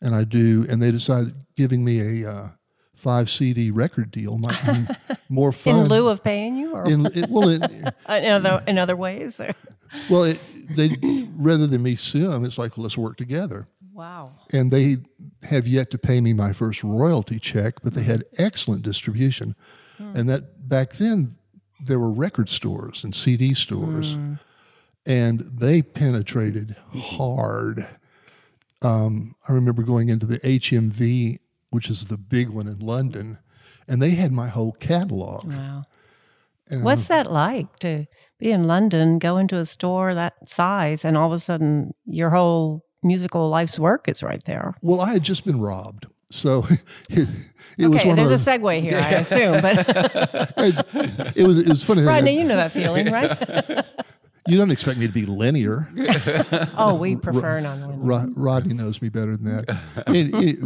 and 0.00 0.14
I 0.14 0.24
do. 0.24 0.64
And 0.68 0.82
they 0.82 0.90
decided 0.90 1.34
giving 1.56 1.84
me 1.84 2.22
a 2.24 2.30
uh, 2.30 2.48
five 2.94 3.28
CD 3.30 3.70
record 3.70 4.10
deal 4.10 4.38
might 4.38 4.60
be 4.64 5.14
more 5.28 5.52
fun. 5.52 5.76
In 5.80 5.88
lieu 5.88 6.08
of 6.08 6.22
paying 6.24 6.56
you, 6.56 6.72
or 6.74 6.86
In- 6.86 7.06
it- 7.06 7.28
well, 7.28 7.48
it, 7.48 7.62
in 8.08 8.32
other 8.32 8.62
in 8.66 8.78
other 8.78 8.96
ways. 8.96 9.40
Or? 9.40 9.52
well, 10.08 10.24
it, 10.24 10.38
they 10.76 10.96
rather 11.36 11.66
than 11.66 11.82
me 11.82 11.96
sue 11.96 12.28
them, 12.28 12.44
it's 12.44 12.58
like 12.58 12.78
let's 12.78 12.96
work 12.96 13.16
together. 13.16 13.68
Wow. 13.92 14.32
and 14.54 14.70
they 14.72 14.96
have 15.42 15.66
yet 15.66 15.90
to 15.90 15.98
pay 15.98 16.22
me 16.22 16.32
my 16.32 16.54
first 16.54 16.82
royalty 16.82 17.38
check, 17.38 17.74
but 17.82 17.92
they 17.92 18.04
had 18.04 18.24
excellent 18.38 18.80
distribution. 18.82 19.54
And 19.98 20.26
that 20.30 20.66
back 20.70 20.94
then 20.94 21.36
there 21.84 21.98
were 21.98 22.10
record 22.10 22.48
stores 22.48 23.04
and 23.04 23.14
CD 23.14 23.54
stores. 23.54 24.16
and 25.06 25.40
they 25.40 25.82
penetrated 25.82 26.76
hard. 26.94 27.88
Um, 28.82 29.34
I 29.48 29.52
remember 29.52 29.82
going 29.82 30.08
into 30.08 30.26
the 30.26 30.38
HMV, 30.40 31.38
which 31.70 31.88
is 31.90 32.06
the 32.06 32.16
big 32.18 32.48
one 32.50 32.66
in 32.66 32.78
London, 32.78 33.38
and 33.88 34.00
they 34.00 34.10
had 34.10 34.32
my 34.32 34.48
whole 34.48 34.72
catalog. 34.72 35.46
Wow. 35.46 35.84
What's 36.70 37.08
that 37.08 37.32
like 37.32 37.78
to 37.80 38.06
be 38.38 38.52
in 38.52 38.64
London, 38.64 39.18
go 39.18 39.38
into 39.38 39.56
a 39.56 39.64
store 39.64 40.14
that 40.14 40.48
size, 40.48 41.04
and 41.04 41.16
all 41.16 41.26
of 41.26 41.32
a 41.32 41.38
sudden 41.38 41.94
your 42.06 42.30
whole 42.30 42.84
musical 43.02 43.48
life's 43.48 43.78
work 43.78 44.08
is 44.08 44.22
right 44.22 44.42
there? 44.44 44.74
Well, 44.80 45.00
I 45.00 45.12
had 45.12 45.24
just 45.24 45.44
been 45.44 45.60
robbed. 45.60 46.06
So 46.30 46.66
it, 47.10 47.28
it 47.78 47.88
was 47.88 48.00
Okay, 48.00 48.08
one 48.08 48.16
there's 48.16 48.30
a 48.30 48.34
segue 48.34 48.80
here, 48.82 48.98
I 48.98 49.10
assume. 49.12 49.60
But 49.60 49.88
it 51.36 51.46
was 51.46 51.58
it 51.58 51.68
was 51.68 51.84
funny. 51.84 52.02
Rodney, 52.04 52.36
you 52.38 52.44
know 52.44 52.56
that 52.56 52.72
feeling, 52.72 53.10
right? 53.10 53.84
You 54.48 54.56
don't 54.58 54.70
expect 54.70 54.98
me 54.98 55.06
to 55.06 55.12
be 55.12 55.26
linear. 55.26 55.88
Oh, 56.76 56.94
we 56.94 57.14
prefer 57.16 57.60
non-linear. 57.60 57.98
Rod, 57.98 58.28
Rodney 58.36 58.74
knows 58.74 59.02
me 59.02 59.08
better 59.08 59.36
than 59.36 59.44
that. 59.66 60.04
Any- 60.06 60.32
any- 60.34 60.56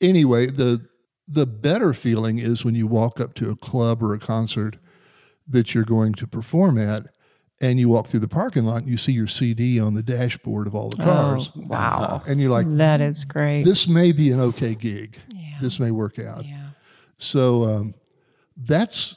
anyway, 0.00 0.46
the 0.46 0.86
the 1.26 1.46
better 1.46 1.92
feeling 1.92 2.38
is 2.38 2.64
when 2.64 2.74
you 2.74 2.86
walk 2.86 3.20
up 3.20 3.34
to 3.34 3.50
a 3.50 3.56
club 3.56 4.02
or 4.02 4.14
a 4.14 4.18
concert 4.18 4.76
that 5.46 5.74
you're 5.74 5.84
going 5.84 6.14
to 6.14 6.26
perform 6.26 6.78
at, 6.78 7.06
and 7.60 7.78
you 7.80 7.88
walk 7.88 8.06
through 8.06 8.20
the 8.20 8.28
parking 8.28 8.64
lot 8.64 8.82
and 8.82 8.88
you 8.88 8.96
see 8.96 9.12
your 9.12 9.26
CD 9.26 9.80
on 9.80 9.94
the 9.94 10.02
dashboard 10.02 10.66
of 10.66 10.74
all 10.74 10.90
the 10.90 10.96
cars, 10.98 11.50
Oh, 11.56 11.60
wow. 11.66 12.22
and 12.26 12.40
you're 12.40 12.50
like, 12.50 12.68
That 12.68 13.00
is 13.00 13.24
great. 13.24 13.64
"This 13.64 13.88
may 13.88 14.12
be 14.12 14.30
an 14.30 14.40
okay 14.40 14.74
gig. 14.74 15.18
Yeah. 15.34 15.58
This 15.60 15.80
may 15.80 15.90
work 15.90 16.18
out." 16.18 16.44
yeah. 16.44 16.70
So 17.18 17.64
um, 17.64 17.94
that's 18.56 19.16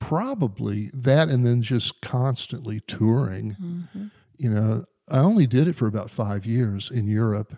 probably 0.00 0.90
that, 0.94 1.28
and 1.28 1.44
then 1.46 1.62
just 1.62 2.00
constantly 2.00 2.80
touring. 2.86 3.56
Mm-hmm. 3.60 4.06
You 4.36 4.50
know, 4.50 4.84
I 5.08 5.18
only 5.20 5.46
did 5.46 5.66
it 5.68 5.74
for 5.74 5.86
about 5.86 6.10
five 6.10 6.46
years 6.46 6.90
in 6.90 7.08
Europe, 7.08 7.56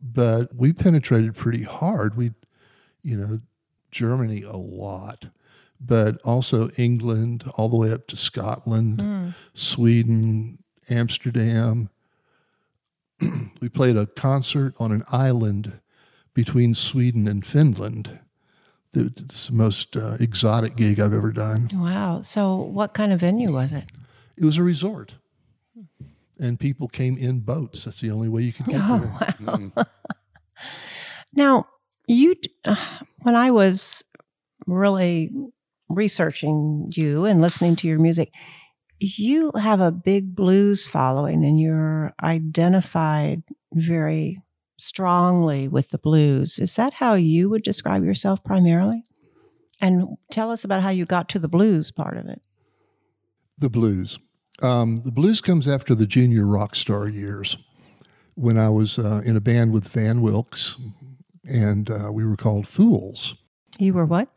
but 0.00 0.54
we 0.54 0.72
penetrated 0.72 1.34
pretty 1.36 1.64
hard. 1.64 2.16
We, 2.16 2.30
you 3.02 3.16
know, 3.16 3.40
Germany 3.90 4.42
a 4.42 4.56
lot, 4.56 5.26
but 5.80 6.20
also 6.24 6.70
England, 6.76 7.44
all 7.56 7.68
the 7.68 7.76
way 7.76 7.92
up 7.92 8.06
to 8.08 8.16
Scotland, 8.16 9.00
Hmm. 9.00 9.28
Sweden, 9.54 10.58
Amsterdam. 10.90 11.90
we 13.60 13.68
played 13.68 13.96
a 13.96 14.06
concert 14.06 14.74
on 14.78 14.92
an 14.92 15.02
island 15.10 15.80
between 16.34 16.74
Sweden 16.74 17.26
and 17.28 17.46
Finland. 17.46 18.20
It's 18.94 19.48
the 19.48 19.54
most 19.54 19.96
uh, 19.96 20.16
exotic 20.18 20.76
gig 20.76 20.98
I've 20.98 21.12
ever 21.12 21.30
done. 21.32 21.68
Wow. 21.74 22.22
So, 22.22 22.56
what 22.56 22.94
kind 22.94 23.12
of 23.12 23.20
venue 23.20 23.52
was 23.52 23.72
it? 23.72 23.84
It 24.36 24.44
was 24.44 24.56
a 24.56 24.62
resort, 24.62 25.16
and 26.40 26.58
people 26.58 26.88
came 26.88 27.18
in 27.18 27.40
boats. 27.40 27.84
That's 27.84 28.00
the 28.00 28.10
only 28.10 28.28
way 28.28 28.42
you 28.42 28.52
could 28.52 28.66
get 28.66 28.78
there. 28.78 29.14
Wow! 29.40 29.86
Now, 31.34 31.66
you, 32.06 32.34
uh, 32.64 32.76
when 33.22 33.36
I 33.36 33.50
was 33.50 34.02
really 34.66 35.30
researching 35.88 36.90
you 36.94 37.24
and 37.24 37.40
listening 37.40 37.76
to 37.76 37.88
your 37.88 37.98
music, 37.98 38.32
you 38.98 39.52
have 39.60 39.80
a 39.80 39.92
big 39.92 40.34
blues 40.34 40.86
following 40.86 41.44
and 41.44 41.60
you're 41.60 42.12
identified 42.22 43.42
very 43.72 44.42
strongly 44.76 45.68
with 45.68 45.90
the 45.90 45.98
blues. 45.98 46.58
Is 46.58 46.74
that 46.76 46.94
how 46.94 47.14
you 47.14 47.48
would 47.50 47.62
describe 47.62 48.04
yourself 48.04 48.42
primarily? 48.44 49.04
And 49.80 50.16
tell 50.30 50.52
us 50.52 50.64
about 50.64 50.82
how 50.82 50.90
you 50.90 51.04
got 51.04 51.28
to 51.30 51.38
the 51.38 51.48
blues 51.48 51.90
part 51.90 52.16
of 52.16 52.26
it. 52.26 52.40
The 53.58 53.70
blues. 53.70 54.18
Um, 54.62 55.02
the 55.04 55.12
blues 55.12 55.40
comes 55.40 55.68
after 55.68 55.94
the 55.94 56.06
junior 56.06 56.46
rock 56.46 56.74
star 56.74 57.08
years 57.08 57.58
when 58.34 58.58
I 58.58 58.68
was 58.70 58.98
uh, 58.98 59.22
in 59.24 59.36
a 59.36 59.40
band 59.40 59.72
with 59.72 59.86
Van 59.88 60.20
Wilks, 60.20 60.76
and 61.44 61.90
uh, 61.90 62.12
we 62.12 62.24
were 62.24 62.36
called 62.36 62.66
Fools. 62.66 63.34
You 63.78 63.94
were 63.94 64.06
what? 64.06 64.28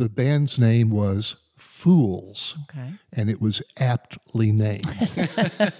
The 0.00 0.08
band's 0.08 0.58
name 0.58 0.88
was 0.88 1.36
Fools. 1.58 2.56
Okay. 2.70 2.92
and 3.12 3.28
it 3.28 3.38
was 3.38 3.60
aptly 3.78 4.50
named. 4.50 4.86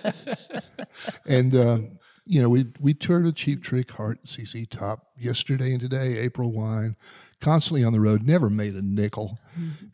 and 1.27 1.57
um, 1.57 1.99
you 2.27 2.43
know, 2.43 2.51
we 2.51 2.67
we 2.79 2.93
toured 2.93 3.25
with 3.25 3.35
Cheap 3.35 3.63
Trick, 3.63 3.91
Heart, 3.93 4.29
ZZ 4.29 4.67
Top, 4.69 5.07
yesterday 5.19 5.73
and 5.73 5.81
today, 5.81 6.19
April 6.19 6.53
Wine, 6.53 6.97
constantly 7.41 7.83
on 7.83 7.95
the 7.95 8.01
road, 8.01 8.23
never 8.23 8.51
made 8.51 8.75
a 8.75 8.83
nickel, 8.83 9.39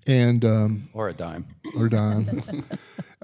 and 0.09 0.45
um, 0.45 0.89
or 0.93 1.09
a 1.09 1.13
dime. 1.13 1.47
or 1.79 1.89
dime. 1.89 2.43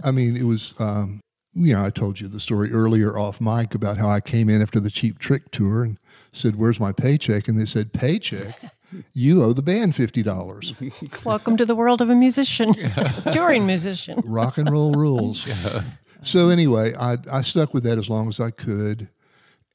I 0.05 0.13
mean, 0.13 0.37
it 0.37 0.45
was. 0.45 0.73
Um, 0.79 1.21
you 1.55 1.75
know, 1.75 1.85
I 1.85 1.91
told 1.91 2.19
you 2.21 2.29
the 2.29 2.41
story 2.41 2.73
earlier 2.73 3.19
off 3.19 3.39
mic 3.41 3.75
about 3.75 3.99
how 3.99 4.09
I 4.09 4.21
came 4.21 4.49
in 4.49 4.63
after 4.63 4.81
the 4.81 4.89
Cheap 4.89 5.19
Trick 5.19 5.51
tour 5.51 5.83
and 5.83 5.99
said, 6.31 6.55
"Where's 6.55 6.79
my 6.79 6.93
paycheck?" 6.93 7.49
And 7.49 7.59
they 7.59 7.67
said, 7.67 7.93
"Paycheck? 7.93 8.73
You 9.13 9.43
owe 9.43 9.53
the 9.53 9.63
band 9.63 9.95
fifty 9.95 10.23
dollars." 10.23 10.75
Welcome 11.25 11.57
to 11.57 11.65
the 11.65 11.75
world 11.75 12.01
of 12.01 12.11
a 12.11 12.15
musician, 12.15 12.73
touring 13.33 13.67
musician. 13.67 14.21
rock 14.25 14.59
and 14.59 14.71
roll 14.71 14.93
rules. 14.93 15.47
So 16.25 16.51
anyway, 16.51 16.95
I 16.95 17.19
I 17.31 17.43
stuck 17.43 17.75
with 17.75 17.83
that 17.83 17.99
as 17.99 18.09
long 18.09 18.29
as 18.29 18.39
I 18.39 18.53
could, 18.53 19.09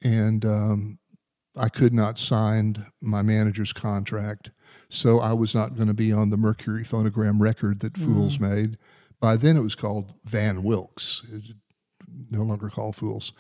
and 0.02 0.46
um, 0.46 1.00
I 1.58 1.68
could 1.68 1.94
not 1.94 2.18
sign 2.18 2.86
my 3.02 3.22
manager's 3.22 3.74
contract, 3.74 4.52
so 4.90 5.20
I 5.20 5.34
was 5.34 5.54
not 5.54 5.76
going 5.76 5.90
to 5.90 5.94
be 5.94 6.14
on 6.14 6.30
the 6.30 6.38
Mercury 6.38 6.86
phonogram 6.86 7.42
record 7.42 7.82
that 7.82 7.98
Fools 7.98 8.40
made. 8.40 8.78
By 9.20 9.36
then, 9.36 9.58
it 9.58 9.62
was 9.62 9.76
called 9.76 10.14
Van 10.24 10.64
Wilks, 10.64 11.24
it, 11.34 11.56
no 12.32 12.44
longer 12.44 12.70
called 12.70 12.96
Fools. 12.96 13.34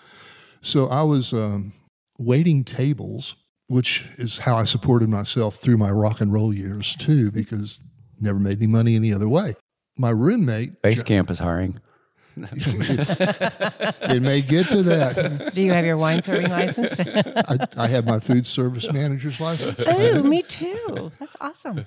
So 0.62 0.88
I 0.88 1.04
was 1.04 1.32
um, 1.32 1.72
waiting 2.20 2.66
tables, 2.66 3.36
which 3.68 4.06
is 4.18 4.40
how 4.40 4.58
I 4.58 4.66
supported 4.66 5.10
myself 5.10 5.56
through 5.56 5.78
my 5.78 5.92
rock 5.92 6.22
and 6.22 6.32
roll 6.32 6.54
years 6.54 6.96
too, 6.96 7.32
because 7.32 7.82
never 8.20 8.40
made 8.40 8.58
any 8.58 8.68
money 8.68 8.96
any 8.96 9.14
other 9.14 9.28
way. 9.28 9.54
My 9.98 10.10
roommate 10.10 10.82
Base 10.82 11.04
camp 11.04 11.30
is 11.30 11.40
hiring. 11.40 11.80
it 12.38 14.22
may 14.22 14.42
get 14.44 14.68
to 14.70 14.84
that. 14.84 15.54
Do 15.56 15.62
you 15.62 15.72
have 15.72 15.86
your 15.86 15.98
wine 15.98 16.22
serving 16.22 16.52
license? 16.52 17.00
I, 17.00 17.58
I 17.76 17.88
have 17.88 18.06
my 18.06 18.20
food 18.20 18.46
service 18.46 18.92
manager's 18.92 19.40
license. 19.40 19.82
oh, 19.88 20.22
me 20.22 20.44
too. 20.44 21.12
That's 21.20 21.36
awesome. 21.42 21.86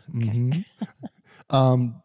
Um. 1.50 2.02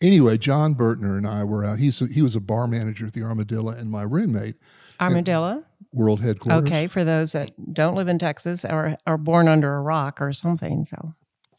Anyway, 0.00 0.38
John 0.38 0.76
Burtner 0.76 1.16
and 1.16 1.26
I 1.26 1.42
were 1.42 1.64
out. 1.64 1.80
He's 1.80 2.00
a, 2.00 2.06
he 2.06 2.22
was 2.22 2.36
a 2.36 2.40
bar 2.40 2.68
manager 2.68 3.06
at 3.06 3.14
the 3.14 3.24
Armadillo, 3.24 3.72
and 3.72 3.90
my 3.90 4.02
roommate, 4.02 4.54
Armadillo. 5.00 5.64
World 5.92 6.20
headquarters, 6.20 6.64
Okay, 6.70 6.86
for 6.86 7.04
those 7.04 7.32
that 7.32 7.50
don't 7.72 7.94
live 7.94 8.08
in 8.08 8.18
Texas 8.18 8.64
or 8.64 8.96
are 9.06 9.18
born 9.18 9.48
under 9.48 9.74
a 9.76 9.80
rock 9.80 10.20
or 10.20 10.32
something. 10.32 10.84
So, 10.84 11.14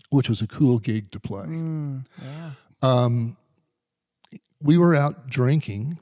which 0.10 0.30
was 0.30 0.42
a 0.42 0.48
cool 0.48 0.80
gig 0.80 1.12
to 1.12 1.20
play. 1.20 1.46
yeah. 1.48 2.52
Um, 2.82 3.38
we 4.62 4.78
were 4.78 4.96
out 4.96 5.28
drinking. 5.30 6.00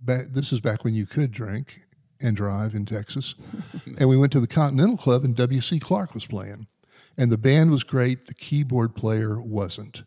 Back, 0.00 0.26
this 0.30 0.52
is 0.52 0.60
back 0.60 0.84
when 0.84 0.94
you 0.94 1.06
could 1.06 1.32
drink 1.32 1.80
and 2.20 2.36
drive 2.36 2.74
in 2.74 2.86
Texas. 2.86 3.34
and 3.98 4.08
we 4.08 4.16
went 4.16 4.32
to 4.32 4.40
the 4.40 4.46
Continental 4.46 4.96
Club, 4.96 5.24
and 5.24 5.36
W.C. 5.36 5.78
Clark 5.78 6.14
was 6.14 6.26
playing. 6.26 6.66
And 7.16 7.32
the 7.32 7.38
band 7.38 7.70
was 7.70 7.82
great. 7.82 8.26
The 8.28 8.34
keyboard 8.34 8.94
player 8.94 9.40
wasn't. 9.40 10.04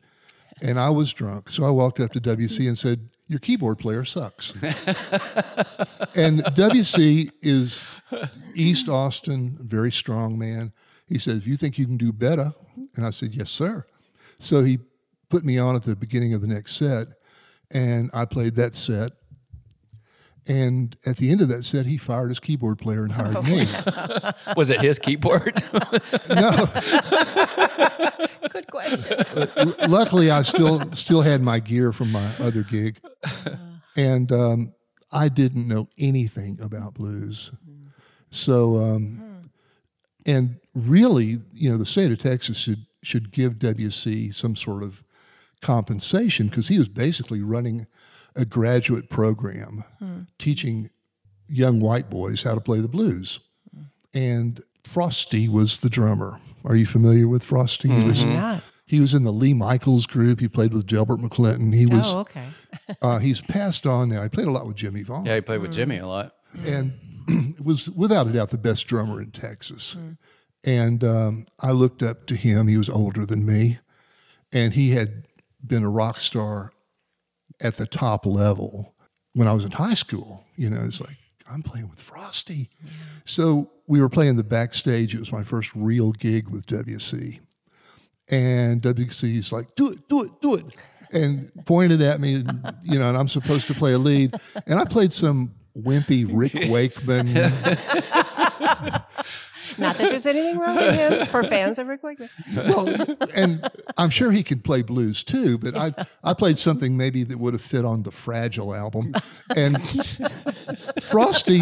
And 0.62 0.80
I 0.80 0.90
was 0.90 1.12
drunk. 1.14 1.52
So 1.52 1.64
I 1.66 1.70
walked 1.72 2.00
up 2.00 2.12
to 2.14 2.20
W.C. 2.20 2.66
and 2.68 2.78
said, 2.80 3.10
Your 3.32 3.40
keyboard 3.40 3.80
player 3.80 4.04
sucks. 4.04 4.54
and 6.16 6.44
W.C. 6.54 7.30
is 7.42 7.82
East 8.54 8.90
Austin, 8.90 9.58
very 9.62 9.90
strong 9.90 10.38
man. 10.38 10.74
He 11.08 11.18
said, 11.18 11.38
If 11.38 11.48
you 11.48 11.56
think 11.56 11.78
you 11.78 11.86
can 11.86 11.96
do 11.96 12.12
better. 12.12 12.54
And 12.94 13.06
I 13.06 13.12
said, 13.12 13.34
Yes, 13.34 13.50
sir. 13.50 13.86
So 14.38 14.66
he 14.66 14.80
put 15.30 15.46
me 15.46 15.58
on 15.58 15.78
at 15.78 15.84
the 15.84 15.96
beginning 15.96 16.34
of 16.34 16.42
the 16.42 16.48
next 16.50 16.76
set, 16.76 17.08
and 17.72 18.10
I 18.14 18.26
played 18.26 18.56
that 18.56 18.76
set. 18.76 19.14
And 20.52 20.98
at 21.06 21.16
the 21.18 21.32
end 21.32 21.40
of 21.42 21.48
that 21.48 21.64
set, 21.64 21.86
he 21.86 21.98
fired 21.98 22.28
his 22.30 22.40
keyboard 22.40 22.78
player 22.78 23.04
and 23.04 23.12
hired 23.14 23.42
me. 23.46 23.68
Was 24.58 24.70
it 24.70 24.82
his 24.82 25.00
keyboard? 25.00 25.64
No, 26.30 26.68
Good 28.50 28.68
question. 28.70 29.24
l- 29.56 29.76
luckily, 29.88 30.30
I 30.32 30.42
still 30.42 30.92
still 30.94 31.22
had 31.22 31.42
my 31.42 31.60
gear 31.60 31.94
from 31.94 32.12
my 32.12 32.32
other 32.40 32.64
gig, 32.64 33.00
and 33.96 34.32
um, 34.32 34.74
I 35.12 35.30
didn't 35.30 35.68
know 35.68 35.88
anything 35.98 36.60
about 36.62 36.94
blues. 36.96 37.52
So, 38.30 38.78
um, 38.78 39.50
and 40.26 40.58
really, 40.74 41.40
you 41.54 41.70
know, 41.72 41.78
the 41.78 41.86
state 41.86 42.12
of 42.12 42.20
Texas 42.20 42.58
should 42.58 42.86
should 43.04 43.32
give 43.32 43.54
WC 43.54 44.34
some 44.34 44.56
sort 44.56 44.84
of 44.84 45.04
compensation 45.62 46.48
because 46.48 46.68
he 46.68 46.78
was 46.78 46.90
basically 46.90 47.42
running 47.42 47.88
a 48.36 48.46
graduate 48.46 49.10
program 49.10 49.84
teaching 50.40 50.90
young 51.48 51.80
white 51.82 52.10
boys 52.10 52.44
how 52.44 52.56
to 52.56 52.62
play 52.62 52.80
the 52.80 52.88
blues. 52.88 53.40
And 54.14 54.62
Frosty 54.86 55.48
was 55.48 55.80
the 55.80 55.90
drummer. 55.90 56.40
Are 56.66 56.76
you 56.76 56.86
familiar 56.86 57.28
with 57.28 57.44
Frosty? 57.44 57.90
He 57.90 58.06
was, 58.08 58.24
Not. 58.24 58.64
He 58.86 59.00
was 59.00 59.14
in 59.14 59.24
the 59.24 59.32
Lee 59.32 59.54
Michaels 59.54 60.06
group. 60.06 60.40
He 60.40 60.48
played 60.48 60.74
with 60.74 60.86
Delbert 60.88 61.20
McClinton. 61.20 61.74
He 61.74 61.86
was 61.86 62.14
Oh, 62.14 62.20
okay. 62.20 62.46
uh, 63.02 63.20
he's 63.20 63.42
passed 63.42 63.86
on 63.86 64.10
now. 64.10 64.22
He 64.24 64.30
played 64.30 64.48
a 64.48 64.52
lot 64.52 64.68
with 64.68 64.76
Jimmie 64.76 65.04
Vaughan, 65.04 65.26
Yeah, 65.26 65.36
he 65.36 65.42
played 65.42 65.62
with 65.62 65.72
Jimmy 65.72 65.98
a 65.98 66.08
lot. 66.08 66.34
and 66.66 66.94
was 67.64 67.90
without 67.90 68.28
a 68.28 68.32
doubt 68.32 68.50
the 68.50 68.58
best 68.58 68.88
drummer 68.88 69.22
in 69.22 69.32
Texas. 69.32 69.96
And 70.64 71.04
um, 71.04 71.48
I 71.60 71.72
looked 71.72 72.04
up 72.04 72.28
to 72.28 72.36
him. 72.36 72.68
He 72.68 72.78
was 72.78 72.90
older 72.90 73.26
than 73.26 73.46
me, 73.46 73.80
and 74.54 74.74
he 74.74 74.92
had 74.92 75.26
been 75.66 75.84
a 75.84 75.90
rock 75.90 76.20
star 76.20 76.72
at 77.62 77.76
the 77.76 77.86
top 77.86 78.26
level 78.26 78.96
when 79.34 79.48
I 79.48 79.54
was 79.54 79.64
in 79.64 79.72
high 79.72 79.94
school. 79.94 80.44
You 80.56 80.70
know, 80.70 80.84
it's 80.86 81.00
like 81.00 81.18
I'm 81.52 81.64
playing 81.64 81.90
with 81.90 82.00
Frosty. 82.00 82.70
So 83.26 83.72
we 83.88 84.00
were 84.02 84.10
playing 84.10 84.38
the 84.38 84.44
backstage. 84.44 85.14
It 85.14 85.20
was 85.20 85.32
my 85.32 85.44
first 85.44 85.72
real 85.76 86.12
gig 86.12 86.50
with 86.50 86.66
WC, 86.66 87.40
and 88.30 88.82
WC's 88.82 89.52
like, 89.52 89.76
"Do 89.76 89.92
it, 89.92 90.08
do 90.08 90.24
it, 90.24 90.42
do 90.42 90.56
it," 90.56 90.76
and 91.12 91.52
pointed 91.66 92.02
at 92.02 92.20
me. 92.20 92.36
And, 92.36 92.76
you 92.84 93.00
know, 93.00 93.10
and 93.10 93.18
I'm 93.18 93.28
supposed 93.28 93.68
to 93.68 93.74
play 93.74 93.94
a 93.94 94.00
lead, 94.00 94.36
and 94.66 94.80
I 94.80 94.86
played 94.86 95.14
some 95.14 95.56
wimpy 95.78 96.28
Rick 96.30 96.70
Wakeman. 96.70 97.28
Not 99.82 99.98
that 99.98 100.10
there's 100.10 100.26
anything 100.26 100.58
wrong 100.58 100.76
with 100.76 100.96
him 100.96 101.26
for 101.32 101.44
fans 101.44 101.78
of 101.80 101.88
Rick 101.88 102.04
Wakeman. 102.04 102.30
well, 102.56 102.88
and 103.36 103.70
I'm 103.98 104.10
sure 104.10 104.32
he 104.32 104.44
could 104.44 104.64
play 104.64 104.82
blues 104.82 105.24
too, 105.24 105.58
but 105.58 105.76
I 105.76 105.94
I 106.24 106.34
played 106.34 106.58
something 106.60 106.96
maybe 106.96 107.24
that 107.24 107.38
would 107.40 107.54
have 107.54 107.62
fit 107.62 107.84
on 107.86 108.04
the 108.04 108.12
Fragile 108.12 108.74
album. 108.74 109.14
And 109.56 109.78
Frosty 111.02 111.62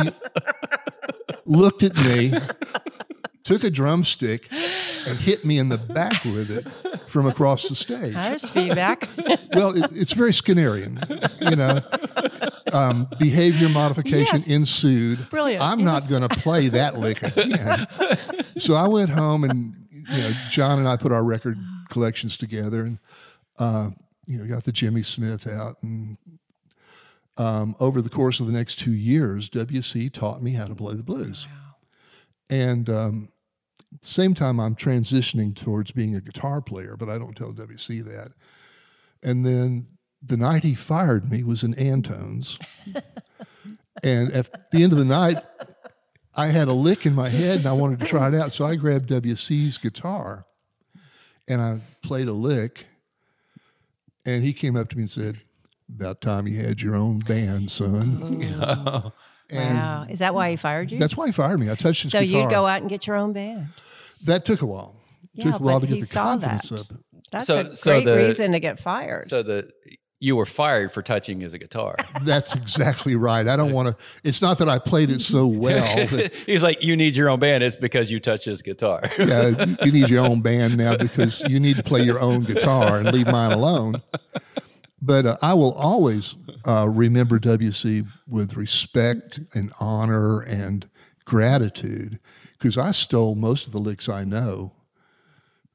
looked 1.46 1.84
at 1.84 1.96
me, 1.98 2.34
took 3.44 3.64
a 3.64 3.70
drumstick, 3.70 4.48
and 5.08 5.18
hit 5.20 5.46
me 5.46 5.58
in 5.58 5.70
the 5.70 5.78
back 5.78 6.24
with 6.26 6.52
it 6.52 6.68
from 7.10 7.26
across 7.26 7.68
the 7.70 7.76
stage. 7.76 8.14
There's 8.14 8.50
feedback. 8.50 9.10
Well, 9.54 9.76
it, 9.76 9.92
it's 9.92 10.14
very 10.14 10.32
Skinnerian, 10.32 11.50
you 11.50 11.56
know. 11.56 11.82
Um, 12.74 13.08
behavior 13.20 13.70
modification 13.70 14.38
Yes. 14.38 14.48
ensued. 14.50 15.30
Brilliant, 15.30 15.62
I'm 15.64 15.84
not 15.84 16.04
going 16.10 16.22
to 16.22 16.30
play 16.30 16.70
that 16.70 16.98
lick 16.98 17.22
again. 17.38 17.88
so 18.58 18.76
I 18.76 18.88
went 18.88 19.10
home 19.10 19.44
and 19.44 19.76
you 19.92 20.18
know 20.18 20.32
John 20.50 20.80
and 20.80 20.88
I 20.88 20.98
put 20.98 21.12
our 21.12 21.24
record 21.24 21.58
collections 21.90 22.38
together 22.38 22.84
and 22.84 23.00
uh, 23.58 23.90
you 24.28 24.38
know 24.38 24.46
got 24.46 24.64
the 24.66 24.72
Jimmy 24.72 25.04
Smith 25.04 25.48
out 25.48 25.78
and 25.82 26.18
um, 27.38 27.76
over 27.80 28.02
the 28.02 28.10
course 28.10 28.40
of 28.42 28.48
the 28.48 28.54
next 28.54 28.76
two 28.80 28.92
years, 28.94 29.50
WC 29.50 30.12
taught 30.12 30.44
me 30.44 30.54
how 30.54 30.66
to 30.68 30.76
play 30.76 30.94
the 30.96 31.04
blues. 31.04 31.48
And 32.50 32.90
um, 32.90 33.30
at 33.94 34.02
the 34.02 34.08
same 34.10 34.34
time, 34.34 34.60
I'm 34.60 34.76
transitioning 34.76 35.56
towards 35.56 35.92
being 35.92 36.16
a 36.16 36.22
guitar 36.22 36.60
player, 36.62 36.98
but 36.98 37.08
I 37.08 37.18
don't 37.18 37.36
tell 37.38 37.54
WC 37.54 38.04
that. 38.04 38.34
And 39.24 39.46
then 39.46 39.88
the 40.22 40.38
night 40.38 40.64
he 40.64 40.76
fired 40.76 41.32
me 41.32 41.44
was 41.44 41.64
in 41.64 41.74
Antones. 41.76 42.60
and 44.04 44.32
at 44.32 44.72
the 44.72 44.84
end 44.84 44.92
of 44.92 44.98
the 45.00 45.06
night, 45.06 45.38
I 46.36 46.48
had 46.48 46.68
a 46.68 46.74
lick 46.74 47.06
in 47.06 47.14
my 47.14 47.30
head 47.30 47.60
and 47.60 47.66
I 47.68 47.72
wanted 47.74 48.00
to 48.02 48.06
try 48.06 48.28
it 48.30 48.34
out. 48.36 48.54
So 48.54 48.66
I 48.66 48.76
grabbed 48.76 49.10
WC's 49.10 49.78
guitar 49.78 50.46
and 51.48 51.62
I 51.62 51.80
played 52.02 52.28
a 52.28 52.34
lick. 52.34 52.86
And 54.26 54.44
he 54.44 54.54
came 54.54 54.76
up 54.76 54.90
to 54.90 54.98
me 54.98 55.04
and 55.04 55.10
said, 55.12 55.38
About 55.94 56.22
time 56.22 56.48
you 56.48 56.58
had 56.62 56.82
your 56.82 56.96
own 56.96 57.20
band, 57.20 57.72
son. 57.72 59.12
And 59.52 59.78
wow. 59.80 60.06
Is 60.08 60.20
that 60.20 60.36
why 60.36 60.52
he 60.52 60.58
fired 60.58 60.92
you? 60.92 61.00
that's 61.00 61.18
why 61.18 61.26
he 61.26 61.32
fired 61.32 61.60
me. 61.60 61.72
I 61.72 61.74
touched 61.76 62.04
his 62.04 62.12
so 62.12 62.22
guitar. 62.22 62.42
you'd 62.44 62.52
go 62.52 62.68
out 62.68 62.82
and 62.82 62.90
get 62.90 63.08
your 63.08 63.16
own 63.16 63.34
band. 63.34 63.70
That 64.26 64.46
took 64.46 64.62
a 64.62 64.68
while. 64.68 64.96
Yeah, 65.34 65.46
took 65.54 65.62
a 65.62 65.64
while 65.64 65.80
but 65.80 65.88
to 65.88 65.94
he 65.96 66.02
get 66.02 66.02
the 66.02 66.14
saw 66.14 66.24
confidence 66.38 66.70
that. 66.70 66.82
up. 66.82 66.88
That's 67.32 67.48
So- 67.48 67.60
a 67.60 67.64
great 67.64 67.78
so 67.78 68.02
the- 68.02 68.16
reason 68.18 68.52
to 68.52 68.60
get 68.60 68.80
fired. 68.80 69.26
So 69.28 69.42
the 69.42 69.72
you 70.22 70.36
were 70.36 70.46
fired 70.46 70.92
for 70.92 71.02
touching 71.02 71.40
his 71.40 71.54
guitar. 71.56 71.96
That's 72.24 72.54
exactly 72.56 73.16
right. 73.16 73.48
I 73.48 73.56
don't 73.56 73.72
want 73.72 73.88
to. 73.90 74.04
It's 74.24 74.42
not 74.42 74.58
that 74.58 74.68
I 74.68 74.78
played 74.80 75.10
it 75.10 75.22
so 75.22 75.48
well. 75.48 75.80
That, 76.10 76.34
He's 76.46 76.62
like, 76.64 76.84
you 76.84 76.96
need 76.98 77.16
your 77.16 77.30
own 77.30 77.40
band. 77.40 77.64
It's 77.64 77.76
because 77.78 78.12
you 78.12 78.20
touched 78.20 78.46
his 78.46 78.62
guitar. 78.62 79.02
yeah, 79.20 79.48
you- 79.66 79.78
you 79.86 79.92
need 79.94 80.10
your 80.10 80.26
own 80.26 80.42
band 80.42 80.78
now 80.78 80.98
because 80.98 81.42
you 81.48 81.60
need 81.60 81.78
to 81.78 81.84
play 81.84 82.02
your 82.04 82.20
own 82.20 82.44
guitar 82.44 83.00
and 83.00 83.12
leave 83.14 83.28
mine 83.28 83.52
alone. 83.54 84.02
But 85.02 85.26
uh, 85.26 85.38
I 85.42 85.54
will 85.54 85.74
always 85.76 86.36
uh, 86.68 86.88
remember 86.90 87.40
WC 87.40 88.06
with 88.28 88.58
respect 88.58 89.40
and 89.54 89.72
honor 89.80 90.42
and 90.42 90.90
gratitude 91.24 92.20
because 92.58 92.78
I 92.78 92.92
stole 92.92 93.36
most 93.36 93.66
of 93.68 93.72
the 93.72 93.80
licks 93.80 94.10
I 94.10 94.26
know 94.26 94.74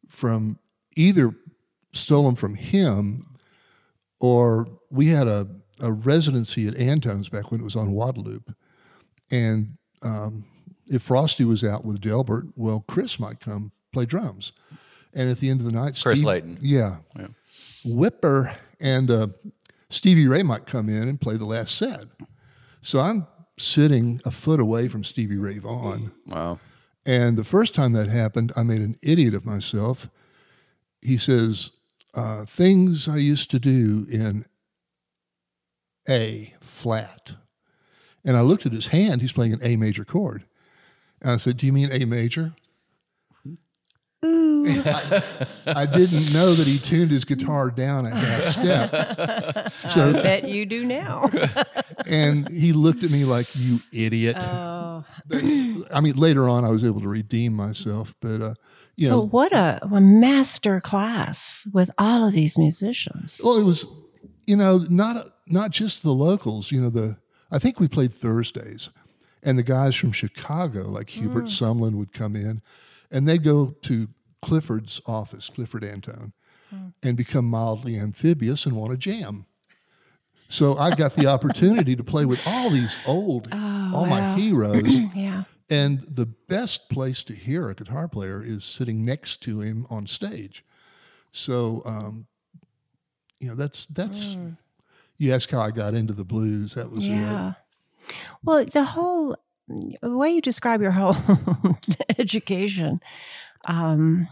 from 0.09 0.59
either 0.97 1.35
stole 1.95 2.25
them 2.25 2.35
from 2.35 2.57
him 2.57 3.34
or 4.25 4.67
we 4.91 5.09
had 5.09 5.29
a, 5.29 5.47
a 5.81 5.93
residency 5.93 6.67
at 6.67 6.75
Antone's 6.77 7.29
back 7.29 7.51
when 7.51 7.61
it 7.61 7.65
was 7.65 7.77
on 7.77 7.91
Guadalupe. 7.91 8.55
And 9.31 9.77
um, 10.01 10.47
if 10.87 11.03
Frosty 11.03 11.45
was 11.45 11.63
out 11.63 11.85
with 11.85 12.01
Delbert, 12.01 12.47
well, 12.57 12.87
Chris 12.89 13.21
might 13.21 13.39
come 13.39 13.73
play 13.93 14.07
drums. 14.07 14.53
And 15.13 15.29
at 15.29 15.41
the 15.41 15.51
end 15.51 15.61
of 15.61 15.67
the 15.67 15.73
night, 15.73 16.01
Chris 16.03 16.21
Steve- 16.21 16.25
Layton. 16.25 16.59
Yeah. 16.63 16.97
Yeah. 17.19 17.27
Whipper 17.85 18.57
and 18.81 19.11
uh, 19.11 19.27
Stevie 19.91 20.27
Ray 20.27 20.43
might 20.43 20.65
come 20.65 20.89
in 20.89 21.07
and 21.07 21.21
play 21.21 21.37
the 21.37 21.45
last 21.45 21.77
set. 21.77 22.05
So 22.81 23.01
I'm 23.01 23.27
sitting 23.59 24.23
a 24.25 24.31
foot 24.31 24.59
away 24.59 24.89
from 24.89 25.05
Stevie 25.05 25.37
Ray 25.37 25.59
Vaughan. 25.59 26.13
Wow. 26.27 26.61
And 27.05 27.37
the 27.37 27.45
first 27.45 27.75
time 27.75 27.93
that 27.93 28.09
happened, 28.09 28.53
I 28.57 28.63
made 28.63 28.81
an 28.81 28.97
idiot 29.03 29.35
of 29.35 29.45
myself. 29.45 30.09
He 31.03 31.19
says, 31.19 31.73
uh, 32.15 32.45
Things 32.45 33.09
I 33.09 33.17
used 33.17 33.51
to 33.51 33.59
do 33.59 34.07
in 34.11 34.45
A 36.09 36.55
flat. 36.61 37.33
And 38.25 38.37
I 38.37 38.41
looked 38.41 38.65
at 38.67 38.73
his 38.73 38.89
hand, 38.89 39.21
he's 39.21 39.33
playing 39.33 39.53
an 39.53 39.61
A 39.63 39.77
major 39.77 40.05
chord. 40.05 40.45
And 41.21 41.33
I 41.33 41.37
said, 41.37 41.57
Do 41.57 41.67
you 41.67 41.73
mean 41.73 41.91
A 41.93 42.05
major? 42.05 42.55
I, 44.27 45.23
I 45.67 45.87
didn't 45.87 46.33
know 46.33 46.55
that 46.55 46.67
he 46.67 46.79
tuned 46.79 47.11
his 47.11 47.25
guitar 47.25 47.71
down 47.71 48.07
a 48.07 48.15
half 48.15 48.45
step. 48.45 49.73
So, 49.91 50.13
Bet 50.15 50.49
you 50.49 50.65
do 50.65 50.85
now. 50.85 51.31
and 52.07 52.49
he 52.49 52.73
looked 52.73 53.05
at 53.05 53.11
me 53.11 53.25
like, 53.25 53.55
You 53.55 53.81
idiot. 53.93 54.37
oh. 54.41 55.05
But, 55.27 55.43
I 55.95 56.01
mean, 56.01 56.17
later 56.17 56.49
on, 56.49 56.65
I 56.65 56.69
was 56.71 56.85
able 56.85 57.01
to 57.03 57.09
redeem 57.09 57.53
myself, 57.55 58.15
but 58.21 58.41
uh, 58.41 58.55
you 58.97 59.09
know, 59.09 59.23
But 59.23 59.33
what 59.33 59.53
a, 59.53 59.81
a 59.83 60.01
master 60.01 60.81
class 60.81 61.67
with 61.73 61.91
all 61.99 62.27
of 62.27 62.33
these 62.33 62.57
musicians. 62.57 63.41
well, 63.45 63.57
it 63.57 63.65
was, 63.65 63.87
you 64.47 64.57
know, 64.57 64.79
not 64.89 65.33
not 65.47 65.71
just 65.71 66.03
the 66.03 66.13
locals. 66.13 66.71
You 66.71 66.83
know, 66.83 66.91
the 66.91 67.17
I 67.51 67.59
think 67.59 67.81
we 67.81 67.89
played 67.89 68.13
Thursdays, 68.13 68.91
and 69.43 69.59
the 69.59 69.63
guys 69.63 69.97
from 69.97 70.13
Chicago, 70.13 70.83
like 70.83 71.11
Hubert 71.11 71.47
mm. 71.47 71.49
Sumlin, 71.49 71.95
would 71.95 72.13
come 72.13 72.37
in, 72.37 72.63
and 73.11 73.29
they'd 73.29 73.45
go 73.45 73.75
to 73.83 74.09
Clifford's 74.43 75.01
office, 75.07 75.51
Clifford 75.53 75.85
Antone, 75.85 76.33
mm. 76.75 76.93
and 77.03 77.17
become 77.17 77.47
mildly 77.47 77.99
amphibious 77.99 78.67
and 78.67 78.77
want 78.77 78.93
to 78.93 78.97
jam. 78.97 79.47
So 80.49 80.77
I 80.77 80.95
got 80.95 81.15
the 81.15 81.27
opportunity 81.27 81.97
to 81.97 82.05
play 82.05 82.25
with 82.27 82.41
all 82.47 82.71
these 82.71 82.97
old, 83.07 83.49
oh, 83.53 83.91
all 83.95 84.07
my 84.07 84.35
heroes. 84.39 85.01
yeah. 85.15 85.45
And 85.71 86.01
the 86.03 86.27
best 86.27 86.89
place 86.91 87.23
to 87.25 87.35
hear 87.35 87.69
a 87.71 87.75
guitar 87.75 88.07
player 88.07 88.43
is 88.45 88.65
sitting 88.65 89.05
next 89.05 89.43
to 89.45 89.61
him 89.61 89.87
on 89.89 90.07
stage. 90.07 90.65
So, 91.33 91.83
um, 91.85 92.27
you 93.41 93.49
know, 93.49 93.55
that's 93.55 93.87
that's. 93.87 94.37
You 95.17 95.33
ask 95.33 95.51
how 95.51 95.61
I 95.61 95.71
got 95.71 95.95
into 95.95 96.13
the 96.13 96.25
blues. 96.25 96.75
That 96.75 96.91
was 96.91 97.07
it. 97.07 97.13
Yeah. 97.13 97.55
Well, 98.43 98.65
the 98.65 98.85
whole 98.85 99.37
the 99.69 100.17
way 100.17 100.31
you 100.31 100.41
describe 100.41 100.83
your 100.83 100.91
whole 100.93 101.17
education 102.19 103.01
um, 103.67 104.29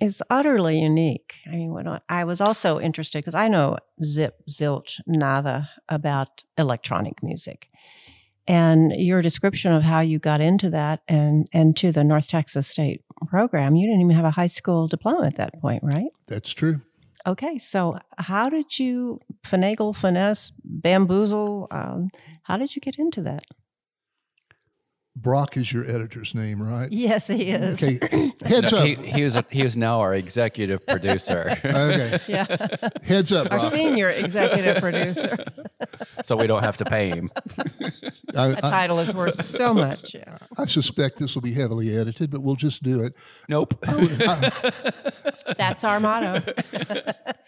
is 0.00 0.22
utterly 0.30 0.80
unique. 0.80 1.34
I 1.46 1.56
mean, 1.56 1.72
when 1.72 1.88
I, 1.88 2.00
I 2.08 2.24
was 2.24 2.40
also 2.40 2.80
interested 2.80 3.18
because 3.18 3.34
I 3.34 3.48
know 3.48 3.78
zip, 4.02 4.42
zilch, 4.48 5.00
nada 5.06 5.70
about 5.88 6.44
electronic 6.56 7.22
music. 7.22 7.69
And 8.46 8.92
your 8.92 9.22
description 9.22 9.72
of 9.72 9.82
how 9.82 10.00
you 10.00 10.18
got 10.18 10.40
into 10.40 10.70
that 10.70 11.02
and, 11.06 11.48
and 11.52 11.76
to 11.76 11.92
the 11.92 12.02
North 12.02 12.26
Texas 12.26 12.66
State 12.66 13.04
program, 13.28 13.76
you 13.76 13.86
didn't 13.86 14.00
even 14.00 14.16
have 14.16 14.24
a 14.24 14.30
high 14.30 14.48
school 14.48 14.88
diploma 14.88 15.26
at 15.26 15.36
that 15.36 15.60
point, 15.60 15.82
right? 15.84 16.10
That's 16.26 16.50
true. 16.50 16.80
Okay, 17.26 17.58
so 17.58 17.98
how 18.16 18.48
did 18.48 18.78
you 18.78 19.20
finagle, 19.44 19.94
finesse, 19.94 20.52
bamboozle? 20.64 21.68
Um, 21.70 22.10
how 22.44 22.56
did 22.56 22.74
you 22.74 22.80
get 22.80 22.98
into 22.98 23.22
that? 23.22 23.44
Brock 25.16 25.56
is 25.56 25.72
your 25.72 25.84
editor's 25.84 26.34
name, 26.36 26.62
right? 26.62 26.90
Yes, 26.92 27.26
he 27.26 27.50
is. 27.50 27.82
Okay. 27.82 28.32
Heads 28.44 28.70
No, 28.72 28.78
up. 28.78 28.86
he, 28.86 28.94
he 28.94 29.24
was 29.24 29.36
he 29.50 29.62
was 29.64 29.76
now 29.76 30.00
our 30.00 30.14
executive 30.14 30.86
producer, 30.86 31.58
okay. 31.64 32.20
Yeah, 32.28 32.68
Heads 33.02 33.32
up, 33.32 33.50
our 33.50 33.58
Brock. 33.58 33.72
senior 33.72 34.08
executive 34.08 34.76
producer. 34.80 35.44
so 36.22 36.36
we 36.36 36.46
don't 36.46 36.62
have 36.62 36.76
to 36.78 36.84
pay 36.84 37.08
him. 37.08 37.28
I, 38.36 38.48
That 38.50 38.64
I, 38.64 38.70
title 38.70 39.00
is 39.00 39.12
worth 39.12 39.34
so 39.34 39.74
much. 39.74 40.14
Yeah. 40.14 40.38
I 40.56 40.66
suspect 40.66 41.18
this 41.18 41.34
will 41.34 41.42
be 41.42 41.54
heavily 41.54 41.94
edited, 41.96 42.30
but 42.30 42.40
we'll 42.42 42.54
just 42.54 42.82
do 42.84 43.02
it. 43.02 43.14
Nope. 43.48 43.74
I, 43.86 44.52
That's 45.56 45.82
our 45.82 45.98
motto. 45.98 46.36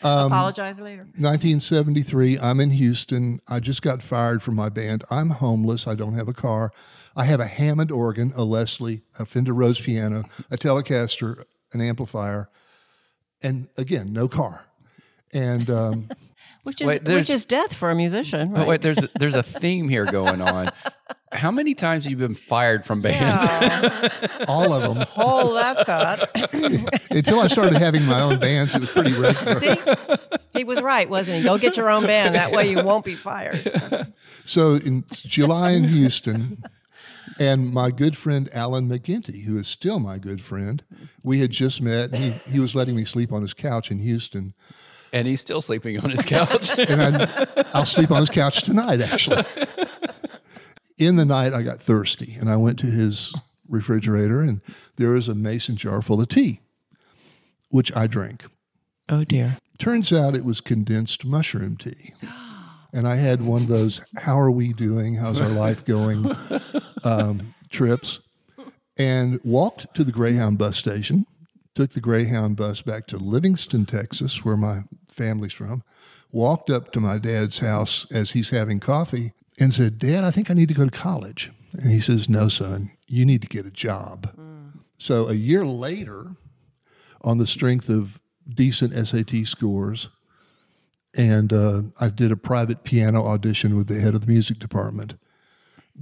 Um, 0.03 0.27
Apologize 0.33 0.81
later. 0.81 1.03
1973, 1.16 2.38
I'm 2.40 2.59
in 2.59 2.70
Houston. 2.70 3.40
I 3.48 3.61
just 3.61 3.83
got 3.83 4.03
fired 4.03 4.42
from 4.42 4.57
my 4.57 4.68
band. 4.68 5.05
I'm 5.11 5.31
homeless. 5.31 5.87
I 5.87 5.94
don't 5.94 6.14
have 6.14 6.27
a 6.27 6.35
car. 6.35 6.72
I 7.14 7.25
have 7.25 7.40
a 7.40 7.46
Hammond 7.46 7.90
organ, 7.90 8.33
a 8.35 8.44
Leslie, 8.44 9.03
a 9.18 9.27
Fender 9.27 9.53
Rhodes 9.53 9.81
piano, 9.81 10.25
a 10.51 10.57
Telecaster, 10.57 11.44
an 11.72 11.81
amplifier, 11.81 12.48
and 13.42 13.68
again, 13.77 14.12
no 14.12 14.29
car. 14.29 14.66
And 15.35 15.68
um, 15.70 16.09
Which 16.64 16.81
is 16.81 16.87
Wait, 16.87 17.03
which 17.03 17.29
is 17.29 17.44
death 17.44 17.75
for 17.75 17.90
a 17.90 17.94
musician, 17.94 18.53
But 18.53 18.68
wait, 18.68 18.83
there's 18.83 19.05
there's 19.18 19.35
a 19.35 19.42
theme 19.42 19.88
here 19.88 20.05
going 20.07 20.40
on. 20.40 20.70
How 21.33 21.51
many 21.51 21.75
times 21.75 22.05
have 22.05 22.11
you 22.12 22.16
been 22.16 22.37
fired 22.37 22.85
from 22.85 23.01
bands? 23.01 23.42
Yeah. 23.42 24.44
all 24.48 24.72
of 24.72 24.83
them, 24.83 25.07
Hold 25.11 25.57
that 25.57 25.87
thought. 25.87 26.31
until 27.11 27.40
I 27.40 27.48
started 27.48 27.79
having 27.79 28.05
my 28.05 28.20
own 28.20 28.38
bands, 28.38 28.75
it 28.75 28.81
was 28.81 28.90
pretty 28.90 29.12
regular. 29.12 29.55
See, 29.57 29.75
he 30.55 30.62
was 30.62 30.81
right, 30.83 31.09
wasn't 31.11 31.38
he? 31.38 31.42
Go 31.42 31.59
get 31.59 31.77
your 31.77 31.90
own 31.90 32.07
band. 32.07 32.37
That 32.37 32.53
way 32.53 32.70
you 32.70 32.85
won't 32.85 33.05
be 33.05 33.14
fired. 33.16 34.12
So 34.44 34.75
in 34.75 35.05
July 35.11 35.70
in 35.72 35.85
Houston, 35.85 36.62
and 37.43 37.73
my 37.73 37.91
good 37.91 38.17
friend 38.17 38.49
Alan 38.53 38.89
McGinty, 38.89 39.45
who 39.45 39.59
is 39.59 39.67
still 39.67 39.99
my 39.99 40.19
good 40.19 40.43
friend, 40.43 40.85
we 41.23 41.41
had 41.41 41.51
just 41.51 41.83
met. 41.83 42.13
And 42.13 42.23
he, 42.23 42.31
he 42.53 42.61
was 42.61 42.75
letting 42.75 42.95
me 42.95 43.05
sleep 43.05 43.33
on 43.33 43.43
his 43.43 43.53
couch 43.55 43.91
in 43.91 43.99
Houston. 43.99 44.55
and 45.13 45.27
he's 45.27 45.41
still 45.41 45.61
sleeping 45.61 45.99
on 45.99 46.11
his 46.11 46.25
couch. 46.25 46.71
And 46.79 47.03
I, 47.03 47.65
I'll 47.75 47.85
sleep 47.85 48.11
on 48.11 48.21
his 48.21 48.31
couch 48.31 48.63
tonight, 48.63 49.01
actually. 49.01 49.45
In 50.99 51.17
the 51.17 51.25
night, 51.25 51.53
I 51.53 51.63
got 51.63 51.81
thirsty 51.81 52.37
and 52.39 52.49
I 52.49 52.57
went 52.57 52.79
to 52.81 52.87
his 52.87 53.35
refrigerator, 53.69 54.41
and 54.43 54.61
there 54.97 55.11
was 55.11 55.27
a 55.29 55.35
mason 55.35 55.77
jar 55.77 56.01
full 56.03 56.21
of 56.21 56.29
tea, 56.29 56.61
which 57.71 57.95
I 57.97 58.07
drank. 58.07 58.45
Oh 59.09 59.25
dear. 59.25 59.59
Turns 59.79 60.13
out 60.13 60.37
it 60.37 60.45
was 60.45 60.61
condensed 60.61 61.25
mushroom 61.25 61.77
tea. 61.77 62.13
And 62.93 63.09
I 63.09 63.17
had 63.17 63.45
one 63.45 63.63
of 63.63 63.69
those, 63.69 64.01
how 64.19 64.39
are 64.39 64.51
we 64.51 64.73
doing? 64.75 65.15
How's 65.17 65.41
our 65.41 65.49
life 65.49 65.85
going? 65.85 66.31
Um, 67.05 67.55
trips. 67.71 68.21
And 68.99 69.41
walked 69.43 69.95
to 69.95 70.05
the 70.05 70.12
Greyhound 70.12 70.59
bus 70.59 70.77
station, 70.77 71.27
took 71.75 71.93
the 71.93 72.01
Greyhound 72.01 72.57
bus 72.57 72.83
back 72.83 73.07
to 73.09 73.17
Livingston, 73.17 73.87
Texas, 73.87 74.45
where 74.45 74.57
my 74.57 74.83
family's 75.11 75.55
from, 75.55 75.83
walked 76.31 76.71
up 76.71 76.93
to 76.93 77.01
my 77.01 77.19
dad's 77.19 77.59
house 77.59 78.07
as 78.12 78.33
he's 78.33 78.51
having 78.51 78.81
coffee 78.81 79.33
and 79.59 79.75
said, 79.75 79.99
Dad, 79.99 80.25
I 80.25 80.31
think 80.31 80.51
I 80.51 80.55
need 80.55 80.69
to 80.69 80.75
go 80.75 80.85
to 80.85 80.91
college. 80.91 81.51
And 81.73 81.91
he 81.91 82.01
says, 82.01 82.29
No, 82.29 82.49
son, 82.49 82.91
you 83.07 83.25
need 83.25 83.43
to 83.43 83.49
get 83.49 83.67
a 83.67 83.71
job. 83.71 84.31
So 84.99 85.29
a 85.29 85.35
year 85.35 85.65
later, 85.65 86.37
on 87.23 87.38
the 87.38 87.47
strength 87.47 87.88
of 87.88 88.21
decent 88.49 88.95
SAT 89.07 89.47
scores, 89.47 90.09
and 91.17 91.53
uh, 91.53 91.83
I 92.01 92.09
did 92.09 92.31
a 92.31 92.37
private 92.37 92.85
piano 92.85 93.25
audition 93.25 93.77
with 93.77 93.88
the 93.88 94.01
head 94.01 94.15
of 94.15 94.23
the 94.23 94.27
music 94.27 94.59
department. 94.59 95.15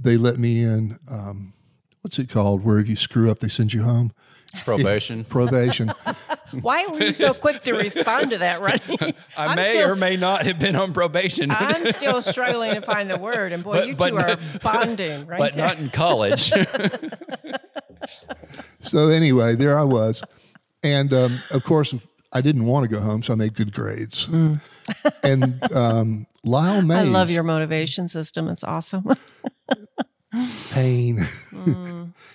They 0.03 0.17
let 0.17 0.37
me 0.39 0.63
in. 0.63 0.97
Um, 1.09 1.53
what's 2.01 2.17
it 2.19 2.29
called? 2.29 2.63
Where 2.63 2.79
if 2.79 2.87
you 2.87 2.95
screw 2.95 3.29
up, 3.29 3.39
they 3.39 3.47
send 3.49 3.73
you 3.73 3.83
home. 3.83 4.13
Probation. 4.65 5.23
Probation. 5.23 5.93
Why 6.61 6.85
were 6.87 7.01
you 7.01 7.13
so 7.13 7.33
quick 7.33 7.63
to 7.63 7.71
respond 7.73 8.31
to 8.31 8.39
that, 8.39 8.59
Ronnie? 8.59 8.97
I 9.37 9.45
I'm 9.45 9.55
may 9.55 9.69
still- 9.69 9.91
or 9.91 9.95
may 9.95 10.17
not 10.17 10.45
have 10.45 10.59
been 10.59 10.75
on 10.75 10.91
probation, 10.91 11.49
I'm 11.51 11.89
still 11.93 12.21
struggling 12.21 12.75
to 12.75 12.81
find 12.81 13.09
the 13.09 13.17
word, 13.17 13.53
and 13.53 13.63
boy, 13.63 13.73
But- 13.75 13.87
you 13.87 13.95
but 13.95 14.09
two 14.09 14.17
are 14.17 14.37
bonding 14.61 15.25
right 15.27 15.39
but 15.39 15.53
there. 15.53 15.65
not 15.67 15.77
in 15.77 15.89
college. 15.89 16.51
so 18.81 19.09
anyway, 19.09 19.55
there 19.55 19.77
I 19.79 19.83
was, 19.83 20.23
and 20.83 21.13
um, 21.13 21.41
of 21.51 21.63
course, 21.63 21.93
I 22.33 22.41
didn't 22.41 22.65
want 22.65 22.83
to 22.83 22.89
go 22.93 22.99
home, 23.01 23.23
so 23.23 23.31
I 23.33 23.35
made 23.37 23.53
good 23.53 23.71
grades. 23.73 24.27
and 25.23 25.73
um, 25.73 26.27
Lyle 26.43 26.81
Mays, 26.81 26.97
I 26.99 27.03
love 27.03 27.29
your 27.31 27.43
motivation 27.43 28.07
system. 28.09 28.49
It's 28.49 28.63
awesome. 28.65 29.05
Pain. 30.71 31.27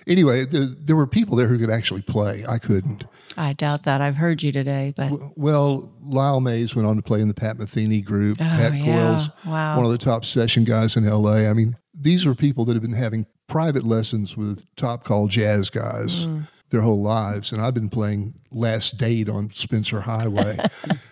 anyway, 0.07 0.45
the, 0.45 0.75
there 0.79 0.95
were 0.95 1.07
people 1.07 1.35
there 1.35 1.47
who 1.47 1.57
could 1.57 1.69
actually 1.69 2.01
play. 2.01 2.45
I 2.47 2.57
couldn't. 2.57 3.03
I 3.37 3.53
doubt 3.53 3.83
that. 3.83 4.01
I've 4.01 4.15
heard 4.15 4.43
you 4.43 4.51
today, 4.51 4.93
but 4.95 5.11
Well, 5.37 5.91
Lyle 6.01 6.39
Mays 6.41 6.75
went 6.75 6.87
on 6.87 6.95
to 6.95 7.01
play 7.01 7.21
in 7.21 7.27
the 7.27 7.33
Pat 7.33 7.57
Metheny 7.57 8.03
group. 8.03 8.37
Pat 8.37 8.71
Oh, 8.71 8.75
yeah. 8.75 8.85
Coyle's 8.85 9.29
Wow. 9.45 9.77
one 9.77 9.85
of 9.85 9.91
the 9.91 9.97
top 9.97 10.25
session 10.25 10.63
guys 10.63 10.95
in 10.95 11.05
LA. 11.05 11.47
I 11.49 11.53
mean, 11.53 11.75
these 11.99 12.25
were 12.25 12.35
people 12.35 12.65
that 12.65 12.73
have 12.73 12.81
been 12.83 12.93
having 12.93 13.25
private 13.47 13.83
lessons 13.83 14.35
with 14.37 14.65
top 14.75 15.03
call 15.03 15.27
jazz 15.27 15.69
guys 15.69 16.25
Mm. 16.27 16.47
their 16.69 16.81
whole 16.81 17.01
lives. 17.01 17.51
And 17.51 17.61
I've 17.61 17.73
been 17.73 17.89
playing 17.89 18.35
Last 18.51 18.97
Date 18.97 19.29
on 19.29 19.51
Spencer 19.53 20.01
Highway. 20.01 20.57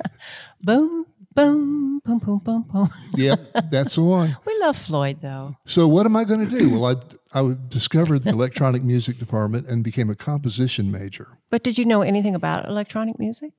boom, 0.62 1.06
boom, 1.36 2.00
boom, 2.00 2.20
boom, 2.20 2.40
boom, 2.40 2.62
boom. 2.64 2.88
yep, 3.16 3.40
that's 3.70 3.96
the 3.96 4.04
one. 4.04 4.38
We 4.46 4.58
love 4.60 4.78
Floyd, 4.78 5.18
though. 5.22 5.56
So 5.66 5.88
what 5.88 6.06
am 6.06 6.16
I 6.16 6.24
going 6.24 6.48
to 6.48 6.58
do? 6.58 6.70
Well, 6.70 7.04
I, 7.34 7.40
I 7.40 7.56
discovered 7.68 8.24
the 8.24 8.32
electronic 8.32 8.84
music 8.84 9.20
department 9.20 9.68
and 9.68 9.84
became 9.84 10.10
a 10.10 10.16
composition 10.16 10.92
major. 10.92 11.38
But 11.50 11.64
did 11.64 11.78
you 11.78 11.86
know 11.86 12.02
anything 12.02 12.36
about 12.36 12.68
electronic 12.68 13.20
music? 13.20 13.54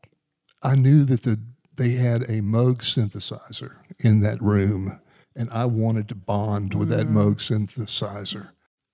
I 0.62 0.74
knew 0.74 1.04
that 1.04 1.22
the 1.22 1.40
they 1.76 1.90
had 1.90 2.22
a 2.22 2.40
Moog 2.40 2.78
synthesizer 2.78 3.76
in 3.98 4.20
that 4.20 4.40
room, 4.40 4.98
and 5.36 5.50
I 5.50 5.66
wanted 5.66 6.08
to 6.08 6.14
bond 6.14 6.74
with 6.74 6.88
that 6.88 7.06
mm. 7.06 7.12
Moog 7.12 7.36
synthesizer 7.36 8.48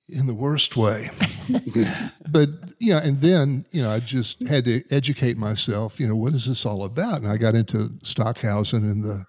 in 0.09 0.27
the 0.27 0.35
worst 0.35 0.77
way. 0.77 1.11
but 2.29 2.49
yeah, 2.79 2.99
and 2.99 3.21
then 3.21 3.67
you 3.71 3.83
know 3.83 3.91
I 3.91 4.01
just 4.01 4.47
had 4.47 4.65
to 4.67 4.83
educate 4.91 5.37
myself. 5.37 6.01
You 6.01 6.09
know, 6.09 6.17
what 6.17 6.35
is 6.35 6.47
this 6.47 6.67
all 6.67 6.85
about? 6.85 7.23
And 7.23 7.29
I 7.29 7.37
got 7.37 7.55
into 7.55 7.93
Stockhausen 8.03 8.89
and 8.89 9.05
the 9.05 9.27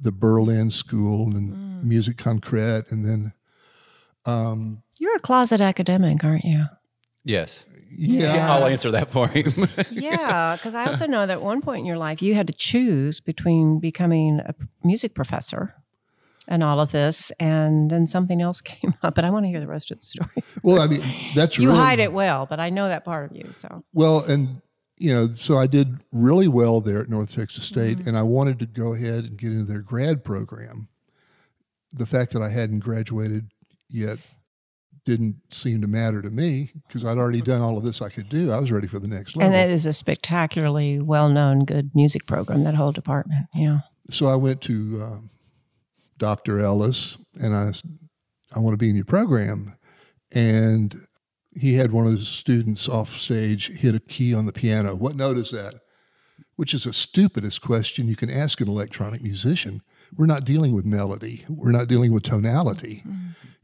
the 0.00 0.12
Berlin 0.12 0.70
School 0.70 1.26
and 1.34 1.52
mm. 1.52 1.82
musique 1.82 2.18
concrète, 2.18 2.92
and 2.92 3.04
then 3.04 3.32
um, 4.26 4.82
You're 4.98 5.16
a 5.16 5.20
closet 5.20 5.60
academic, 5.60 6.22
aren't 6.24 6.44
you? 6.44 6.66
yes. 7.24 7.64
yeah, 7.90 8.50
I'll 8.54 8.66
answer 8.66 8.90
that 8.92 9.10
for 9.10 9.28
him. 9.28 9.68
Yeah, 9.90 10.56
because 10.56 10.74
I 10.74 10.86
also 10.86 11.06
know 11.06 11.26
that 11.26 11.34
at 11.34 11.42
one 11.42 11.60
point 11.60 11.80
in 11.80 11.86
your 11.86 11.98
life 11.98 12.22
you 12.22 12.34
had 12.34 12.46
to 12.46 12.52
choose 12.52 13.20
between 13.20 13.80
becoming 13.80 14.40
a 14.40 14.54
music 14.84 15.14
professor 15.14 15.74
and 16.48 16.64
all 16.64 16.80
of 16.80 16.90
this, 16.90 17.30
and 17.38 17.90
then 17.90 18.06
something 18.06 18.40
else 18.40 18.60
came 18.62 18.94
up. 19.02 19.14
But 19.14 19.24
I 19.24 19.30
want 19.30 19.44
to 19.44 19.48
hear 19.48 19.60
the 19.60 19.68
rest 19.68 19.90
of 19.90 20.00
the 20.00 20.04
story. 20.04 20.42
well, 20.62 20.80
I 20.80 20.86
mean 20.86 21.04
that's 21.34 21.58
You 21.58 21.68
really, 21.68 21.80
hide 21.80 21.98
it 21.98 22.12
well, 22.12 22.46
but 22.46 22.58
I 22.58 22.70
know 22.70 22.88
that 22.88 23.04
part 23.04 23.30
of 23.30 23.36
you. 23.36 23.52
So 23.52 23.84
Well, 23.92 24.24
and 24.24 24.62
you 24.96 25.14
know, 25.14 25.32
so 25.32 25.58
I 25.58 25.68
did 25.68 26.00
really 26.10 26.48
well 26.48 26.80
there 26.80 27.00
at 27.00 27.08
North 27.08 27.34
Texas 27.34 27.64
State, 27.64 28.06
and 28.06 28.18
I 28.18 28.22
wanted 28.22 28.58
to 28.58 28.66
go 28.66 28.94
ahead 28.94 29.24
and 29.24 29.36
get 29.38 29.52
into 29.52 29.64
their 29.64 29.80
grad 29.80 30.24
program. 30.24 30.88
The 31.92 32.06
fact 32.06 32.32
that 32.32 32.42
I 32.42 32.48
hadn't 32.48 32.80
graduated 32.80 33.50
yet 33.88 34.18
didn't 35.04 35.36
seem 35.50 35.80
to 35.80 35.86
matter 35.86 36.20
to 36.20 36.28
me 36.28 36.72
because 36.86 37.04
I'd 37.04 37.16
already 37.16 37.40
done 37.40 37.62
all 37.62 37.78
of 37.78 37.84
this 37.84 38.02
I 38.02 38.10
could 38.10 38.28
do. 38.28 38.50
I 38.50 38.58
was 38.58 38.70
ready 38.70 38.86
for 38.86 38.98
the 38.98 39.08
next 39.08 39.36
level. 39.36 39.46
and 39.46 39.54
that 39.54 39.70
is 39.70 39.86
a 39.86 39.92
spectacularly 39.94 41.00
well-known, 41.00 41.64
good 41.64 41.92
music 41.94 42.26
program. 42.26 42.64
That 42.64 42.74
whole 42.74 42.92
department, 42.92 43.46
yeah. 43.54 43.80
so 44.10 44.26
I 44.26 44.34
went 44.34 44.60
to 44.62 45.00
um, 45.02 45.30
Dr. 46.18 46.58
Ellis, 46.60 47.16
and 47.40 47.54
I, 47.54 47.72
I 48.54 48.58
want 48.60 48.74
to 48.74 48.78
be 48.78 48.90
in 48.90 48.96
your 48.96 49.04
program, 49.04 49.74
and 50.32 50.94
he 51.52 51.74
had 51.74 51.92
one 51.92 52.06
of 52.06 52.12
his 52.12 52.28
students 52.28 52.88
off 52.88 53.10
stage 53.16 53.68
hit 53.78 53.94
a 53.94 54.00
key 54.00 54.34
on 54.34 54.46
the 54.46 54.52
piano. 54.52 54.94
What 54.94 55.16
note 55.16 55.38
is 55.38 55.50
that? 55.50 55.74
Which 56.56 56.74
is 56.74 56.84
the 56.84 56.92
stupidest 56.92 57.62
question 57.62 58.08
you 58.08 58.16
can 58.16 58.30
ask 58.30 58.60
an 58.60 58.68
electronic 58.68 59.22
musician. 59.22 59.82
We're 60.16 60.26
not 60.26 60.44
dealing 60.44 60.72
with 60.74 60.84
melody. 60.84 61.44
We're 61.48 61.70
not 61.70 61.88
dealing 61.88 62.12
with 62.12 62.24
tonality. 62.24 63.04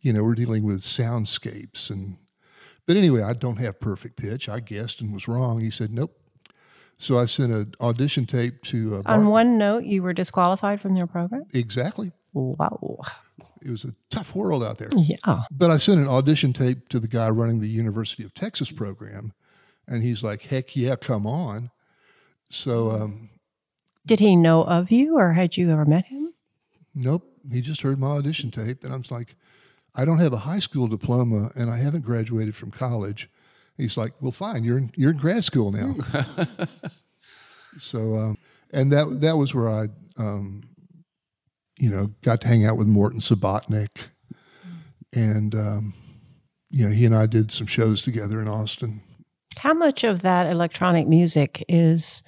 You 0.01 0.12
know, 0.12 0.23
we're 0.23 0.35
dealing 0.35 0.64
with 0.64 0.81
soundscapes 0.81 1.90
and. 1.90 2.19
But 2.87 2.97
anyway, 2.97 3.23
I 3.23 3.33
don't 3.33 3.57
have 3.57 3.81
perfect 3.81 4.17
pitch. 4.19 4.47
I 4.47 4.61
guessed 4.61 5.01
and 5.01 5.14
was 5.14 5.27
wrong. 5.27 5.61
He 5.61 5.71
said, 5.71 5.90
"Nope." 5.90 6.15
So 6.98 7.19
I 7.19 7.25
sent 7.25 7.50
an 7.52 7.73
audition 7.81 8.27
tape 8.27 8.63
to. 8.65 8.96
Uh, 8.96 9.02
On 9.07 9.27
one 9.29 9.57
note, 9.57 9.85
you 9.85 10.02
were 10.02 10.13
disqualified 10.13 10.81
from 10.83 10.94
their 10.94 11.07
program. 11.07 11.44
exactly. 11.55 12.13
Wow. 12.35 13.01
It 13.63 13.71
was 13.71 13.85
a 13.85 13.95
tough 14.11 14.35
world 14.35 14.63
out 14.63 14.77
there. 14.79 14.91
Yeah. 14.95 15.45
But 15.51 15.71
I 15.71 15.79
sent 15.79 16.01
an 16.01 16.09
audition 16.09 16.53
tape 16.53 16.89
to 16.91 17.01
the 17.01 17.09
guy 17.09 17.31
running 17.31 17.61
the 17.61 17.69
University 17.69 18.23
of 18.23 18.35
Texas 18.35 18.71
program, 18.71 19.33
and 19.89 20.03
he's 20.03 20.23
like, 20.23 20.43
"Heck 20.43 20.77
yeah, 20.77 20.97
come 20.97 21.27
on!" 21.27 21.71
So, 22.51 22.91
um, 22.91 23.31
Did 24.07 24.21
he 24.21 24.37
know 24.37 24.65
of 24.65 24.91
you, 24.91 25.17
or 25.17 25.33
had 25.33 25.57
you 25.57 25.71
ever 25.71 25.85
met 25.87 26.07
him? 26.07 26.35
nope, 26.95 27.27
he 27.51 27.61
just 27.61 27.81
heard 27.83 27.99
my 27.99 28.09
audition 28.09 28.51
tape, 28.51 28.85
and 28.85 28.93
I'm 28.93 29.03
like, 29.11 29.35
"I 29.95 30.05
don't 30.05 30.19
have 30.19 30.33
a 30.35 30.39
high 30.39 30.61
school 30.61 30.87
diploma, 30.87 31.51
and 31.57 31.71
I 31.71 31.79
haven't 31.79 32.03
graduated 32.05 32.55
from 32.55 32.71
college." 32.71 33.31
He's 33.77 33.97
like, 33.97 34.13
"Well, 34.21 34.33
fine, 34.33 34.63
you're 34.65 34.79
in, 34.79 34.93
you're 34.95 35.11
in 35.13 35.17
grad 35.17 35.43
school 35.45 35.73
now." 35.73 35.97
so, 37.79 38.15
um, 38.17 38.39
and 38.73 38.93
that 38.93 39.21
that 39.21 39.37
was 39.37 39.55
where 39.55 39.69
I, 39.69 39.89
um, 40.19 40.63
you 41.79 41.90
know, 41.90 42.12
got 42.22 42.40
to 42.42 42.48
hang 42.48 42.64
out 42.64 42.77
with 42.77 42.87
Morton 42.87 43.20
Subotnick, 43.20 43.88
and 45.14 45.54
um, 45.54 45.94
you 46.70 46.87
know, 46.87 46.92
he 46.92 47.04
and 47.04 47.14
I 47.14 47.27
did 47.27 47.50
some 47.52 47.66
shows 47.66 48.02
together 48.02 48.40
in 48.40 48.48
Austin. 48.48 49.02
How 49.58 49.75
much 49.75 50.02
of 50.04 50.22
that 50.22 50.46
electronic 50.46 51.06
music 51.06 51.64
is 51.68 52.22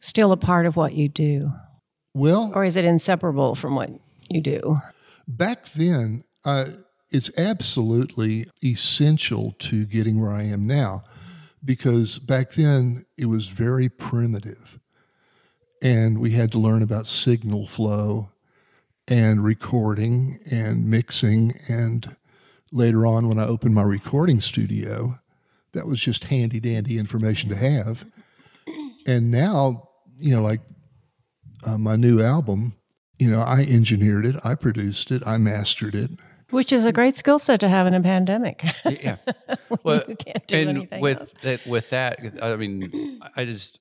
still 0.00 0.32
a 0.32 0.36
part 0.36 0.66
of 0.66 0.76
what 0.76 0.94
you 0.94 1.08
do? 1.08 1.52
Well, 2.14 2.52
Or 2.54 2.64
is 2.64 2.76
it 2.76 2.84
inseparable 2.84 3.54
from 3.54 3.74
what 3.74 3.90
you 4.30 4.40
do? 4.40 4.78
back 5.26 5.72
then, 5.72 6.22
uh, 6.44 6.66
it's 7.10 7.30
absolutely 7.38 8.46
essential 8.62 9.52
to 9.58 9.84
getting 9.86 10.20
where 10.20 10.30
I 10.32 10.42
am 10.44 10.66
now 10.66 11.04
because 11.64 12.18
back 12.18 12.52
then 12.52 13.04
it 13.16 13.26
was 13.26 13.48
very 13.48 13.88
primitive. 13.88 14.78
And 15.82 16.18
we 16.18 16.32
had 16.32 16.50
to 16.52 16.58
learn 16.58 16.82
about 16.82 17.06
signal 17.06 17.66
flow 17.66 18.30
and 19.08 19.44
recording 19.44 20.38
and 20.50 20.88
mixing. 20.88 21.58
And 21.68 22.16
later 22.72 23.06
on, 23.06 23.28
when 23.28 23.38
I 23.38 23.46
opened 23.46 23.74
my 23.74 23.82
recording 23.82 24.40
studio, 24.40 25.18
that 25.72 25.86
was 25.86 26.00
just 26.00 26.24
handy 26.24 26.60
dandy 26.60 26.98
information 26.98 27.50
to 27.50 27.56
have. 27.56 28.06
And 29.06 29.30
now, 29.30 29.88
you 30.16 30.34
know, 30.34 30.42
like 30.42 30.60
uh, 31.66 31.78
my 31.78 31.96
new 31.96 32.22
album, 32.22 32.74
you 33.18 33.30
know, 33.30 33.40
I 33.40 33.60
engineered 33.62 34.26
it, 34.26 34.36
I 34.44 34.54
produced 34.54 35.10
it, 35.10 35.26
I 35.26 35.36
mastered 35.36 35.94
it. 35.94 36.10
Which 36.50 36.72
is 36.72 36.84
a 36.84 36.92
great 36.92 37.16
skill 37.16 37.38
set 37.38 37.60
to 37.60 37.68
have 37.68 37.86
in 37.86 37.94
a 37.94 38.00
pandemic. 38.00 38.64
yeah. 38.84 39.16
Well, 39.82 40.02
you 40.08 40.16
can't 40.16 40.46
do 40.46 40.56
and 40.56 40.68
anything 40.70 41.00
with 41.02 41.20
else. 41.20 41.34
that, 41.42 41.66
with 41.66 41.90
that, 41.90 42.20
I 42.40 42.54
mean, 42.56 43.20
I 43.36 43.44
just, 43.44 43.80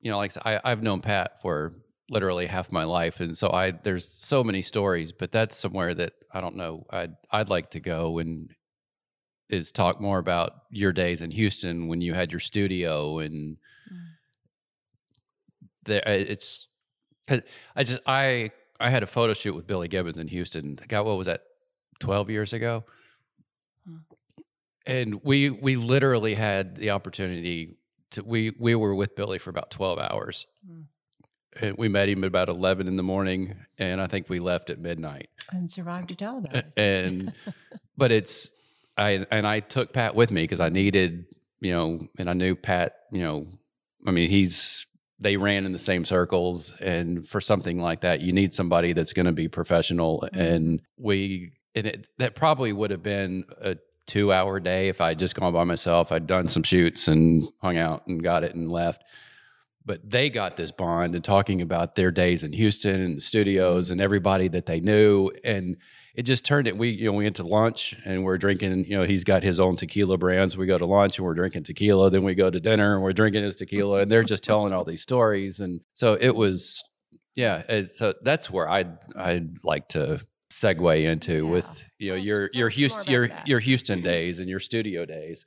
you 0.00 0.10
know, 0.10 0.18
like 0.18 0.32
I, 0.44 0.60
I've 0.62 0.82
known 0.82 1.00
Pat 1.00 1.40
for 1.40 1.72
literally 2.10 2.46
half 2.46 2.70
my 2.70 2.84
life, 2.84 3.20
and 3.20 3.36
so 3.36 3.50
I 3.50 3.70
there's 3.70 4.06
so 4.06 4.44
many 4.44 4.60
stories, 4.60 5.12
but 5.12 5.32
that's 5.32 5.56
somewhere 5.56 5.94
that 5.94 6.12
I 6.32 6.40
don't 6.40 6.56
know. 6.56 6.84
I'd 6.90 7.16
I'd 7.30 7.48
like 7.48 7.70
to 7.70 7.80
go 7.80 8.18
and 8.18 8.50
is 9.48 9.72
talk 9.72 10.00
more 10.00 10.18
about 10.18 10.52
your 10.70 10.92
days 10.92 11.22
in 11.22 11.30
Houston 11.30 11.88
when 11.88 12.00
you 12.00 12.14
had 12.14 12.30
your 12.30 12.38
studio 12.40 13.18
and 13.18 13.56
there 15.84 16.02
it's 16.06 16.68
because 17.26 17.42
I 17.74 17.82
just 17.82 18.00
I 18.06 18.50
I 18.78 18.90
had 18.90 19.02
a 19.02 19.06
photo 19.06 19.32
shoot 19.34 19.54
with 19.54 19.66
Billy 19.66 19.88
Gibbons 19.88 20.18
in 20.18 20.28
Houston. 20.28 20.78
God, 20.86 21.06
what 21.06 21.16
was 21.16 21.26
that? 21.26 21.42
Twelve 21.98 22.30
years 22.30 22.52
ago 22.52 22.84
and 24.86 25.22
we 25.22 25.50
we 25.50 25.76
literally 25.76 26.34
had 26.34 26.76
the 26.76 26.90
opportunity 26.90 27.76
to 28.10 28.22
we 28.22 28.52
we 28.58 28.74
were 28.74 28.94
with 28.94 29.14
Billy 29.14 29.38
for 29.38 29.50
about 29.50 29.70
12 29.70 29.98
hours. 29.98 30.46
Mm. 30.68 30.84
And 31.60 31.76
we 31.76 31.88
met 31.88 32.08
him 32.08 32.22
at 32.22 32.28
about 32.28 32.48
11 32.48 32.86
in 32.86 32.96
the 32.96 33.02
morning 33.02 33.56
and 33.78 34.00
I 34.00 34.06
think 34.06 34.28
we 34.28 34.38
left 34.38 34.70
at 34.70 34.78
midnight. 34.78 35.30
And 35.50 35.70
survived 35.70 36.08
to 36.10 36.14
tell 36.14 36.38
about 36.38 36.54
it. 36.54 36.72
And 36.76 37.32
but 37.96 38.12
it's 38.12 38.52
I 38.96 39.26
and 39.30 39.46
I 39.46 39.60
took 39.60 39.92
Pat 39.92 40.14
with 40.14 40.30
me 40.30 40.42
because 40.42 40.60
I 40.60 40.68
needed, 40.68 41.26
you 41.60 41.72
know, 41.72 42.00
and 42.18 42.30
I 42.30 42.34
knew 42.34 42.54
Pat, 42.54 42.94
you 43.10 43.22
know, 43.22 43.46
I 44.06 44.10
mean, 44.12 44.30
he's 44.30 44.86
they 45.18 45.36
ran 45.36 45.66
in 45.66 45.72
the 45.72 45.78
same 45.78 46.04
circles 46.04 46.74
and 46.80 47.28
for 47.28 47.40
something 47.40 47.78
like 47.78 48.00
that 48.00 48.22
you 48.22 48.32
need 48.32 48.54
somebody 48.54 48.94
that's 48.94 49.12
going 49.12 49.26
to 49.26 49.32
be 49.32 49.48
professional 49.48 50.20
mm-hmm. 50.24 50.40
and 50.40 50.80
we 50.96 51.52
and 51.74 51.86
it, 51.86 52.06
that 52.18 52.34
probably 52.34 52.72
would 52.72 52.90
have 52.90 53.02
been 53.02 53.44
a 53.60 53.76
two 54.06 54.32
hour 54.32 54.58
day 54.58 54.88
if 54.88 55.00
I'd 55.00 55.20
just 55.20 55.36
gone 55.36 55.52
by 55.52 55.62
myself. 55.64 56.10
I'd 56.10 56.26
done 56.26 56.48
some 56.48 56.64
shoots 56.64 57.06
and 57.06 57.48
hung 57.62 57.76
out 57.76 58.06
and 58.08 58.22
got 58.22 58.42
it 58.42 58.54
and 58.54 58.70
left. 58.70 59.04
But 59.84 60.08
they 60.08 60.28
got 60.30 60.56
this 60.56 60.70
bond 60.72 61.14
and 61.14 61.24
talking 61.24 61.62
about 61.62 61.94
their 61.94 62.10
days 62.10 62.42
in 62.44 62.52
Houston 62.52 63.00
and 63.00 63.16
the 63.16 63.20
studios 63.20 63.90
and 63.90 64.00
everybody 64.00 64.46
that 64.48 64.66
they 64.66 64.78
knew. 64.80 65.30
And 65.42 65.76
it 66.14 66.24
just 66.24 66.44
turned 66.44 66.66
it. 66.68 66.76
We, 66.76 66.90
you 66.90 67.06
know, 67.06 67.12
we 67.16 67.24
went 67.24 67.36
to 67.36 67.44
lunch 67.46 67.96
and 68.04 68.22
we're 68.24 68.36
drinking, 68.36 68.84
you 68.84 68.96
know, 68.98 69.04
he's 69.04 69.24
got 69.24 69.42
his 69.42 69.58
own 69.58 69.76
tequila 69.76 70.18
brands. 70.18 70.56
We 70.56 70.66
go 70.66 70.76
to 70.76 70.84
lunch 70.86 71.16
and 71.18 71.26
we're 71.26 71.34
drinking 71.34 71.64
tequila. 71.64 72.10
Then 72.10 72.24
we 72.24 72.34
go 72.34 72.50
to 72.50 72.60
dinner 72.60 72.94
and 72.94 73.02
we're 73.02 73.14
drinking 73.14 73.42
his 73.42 73.56
tequila. 73.56 74.00
And 74.00 74.10
they're 74.10 74.22
just 74.22 74.44
telling 74.44 74.72
all 74.74 74.84
these 74.84 75.02
stories. 75.02 75.60
And 75.60 75.80
so 75.94 76.12
it 76.20 76.36
was, 76.36 76.82
yeah. 77.34 77.62
it- 77.68 77.92
So 77.92 78.12
that's 78.22 78.50
where 78.50 78.68
I'd, 78.68 78.98
I'd 79.16 79.64
like 79.64 79.88
to 79.90 80.20
segue 80.52 81.04
into 81.04 81.36
Yeah. 81.36 81.50
with, 81.50 81.82
you 81.98 82.10
know, 82.10 82.16
Tell 82.16 82.20
us- 82.22 82.26
your, 82.26 82.40
your 82.40 82.48
us 82.48 82.54
more 82.54 82.68
Houston, 82.70 83.12
your, 83.12 83.28
that. 83.28 83.48
your 83.48 83.58
Houston 83.60 84.02
days 84.02 84.40
and 84.40 84.48
your 84.48 84.60
studio 84.60 85.06
days. 85.06 85.46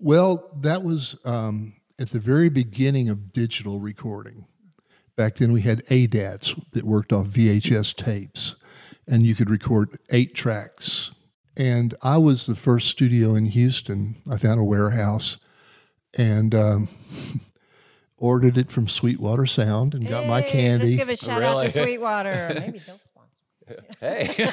Well, 0.00 0.50
that 0.62 0.82
was 0.82 1.16
um, 1.24 1.74
at 1.98 2.10
the 2.10 2.20
very 2.20 2.48
beginning 2.48 3.08
of 3.08 3.32
digital 3.32 3.80
recording. 3.80 4.46
Back 5.16 5.36
then, 5.36 5.52
we 5.52 5.60
had 5.62 5.86
ADATs 5.86 6.70
that 6.72 6.84
worked 6.84 7.12
off 7.12 7.28
VHS 7.28 7.94
tapes, 7.94 8.56
and 9.06 9.24
you 9.24 9.34
could 9.34 9.48
record 9.48 9.96
eight 10.10 10.34
tracks. 10.34 11.12
And 11.56 11.94
I 12.02 12.18
was 12.18 12.46
the 12.46 12.56
first 12.56 12.88
studio 12.88 13.36
in 13.36 13.46
Houston. 13.46 14.16
I 14.28 14.38
found 14.38 14.58
a 14.58 14.64
warehouse 14.64 15.36
and 16.18 16.52
um, 16.52 16.88
ordered 18.16 18.58
it 18.58 18.72
from 18.72 18.88
Sweetwater 18.88 19.46
Sound 19.46 19.94
and 19.94 20.08
got 20.08 20.26
my 20.26 20.40
Hey, 20.40 20.50
candy. 20.50 20.86
Let's 20.86 20.96
give 20.96 21.08
a 21.08 21.16
shout 21.24 21.42
out 21.44 21.56
Really? 21.58 21.66
to 21.68 21.70
Sweetwater. 21.70 22.52
Maybe 22.58 22.80
they'll 22.80 22.98
sponsor. 22.98 23.23
Hey. 24.00 24.50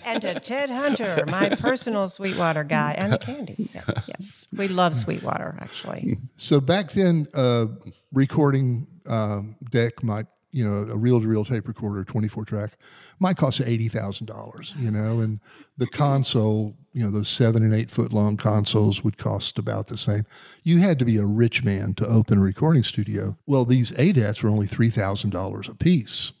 And 0.04 0.22
to 0.22 0.38
Ted 0.40 0.70
Hunter, 0.70 1.24
my 1.26 1.50
personal 1.50 2.08
Sweetwater 2.08 2.64
guy, 2.64 2.94
and 2.96 3.12
the 3.12 3.18
candy. 3.18 3.70
Yeah, 3.74 3.82
yes, 4.06 4.46
we 4.56 4.68
love 4.68 4.94
Sweetwater. 4.96 5.54
Actually, 5.60 6.18
So 6.36 6.60
back 6.60 6.92
then, 6.92 7.26
uh, 7.34 7.66
recording 8.12 8.86
um, 9.06 9.56
deck 9.70 10.02
might, 10.02 10.26
you 10.52 10.64
know, 10.64 10.92
a 10.92 10.96
reel-to-reel 10.96 11.44
tape 11.44 11.68
recorder, 11.68 12.04
twenty-four 12.04 12.44
track, 12.44 12.72
might 13.18 13.36
cost 13.36 13.60
eighty 13.60 13.88
thousand 13.88 14.26
dollars. 14.26 14.74
You 14.78 14.90
know, 14.90 15.20
and 15.20 15.40
the 15.76 15.86
console, 15.86 16.76
you 16.92 17.04
know, 17.04 17.10
those 17.10 17.28
seven 17.28 17.62
and 17.62 17.74
eight 17.74 17.90
foot 17.90 18.12
long 18.12 18.36
consoles 18.36 19.04
would 19.04 19.16
cost 19.18 19.58
about 19.58 19.86
the 19.88 19.98
same. 19.98 20.26
You 20.62 20.78
had 20.78 20.98
to 20.98 21.04
be 21.04 21.16
a 21.16 21.24
rich 21.24 21.62
man 21.62 21.94
to 21.94 22.06
open 22.06 22.38
a 22.38 22.42
recording 22.42 22.82
studio. 22.82 23.36
Well, 23.46 23.64
these 23.64 23.92
ADATs 23.92 24.42
were 24.42 24.50
only 24.50 24.66
three 24.66 24.90
thousand 24.90 25.30
dollars 25.30 25.68
a 25.68 25.74
piece. 25.74 26.32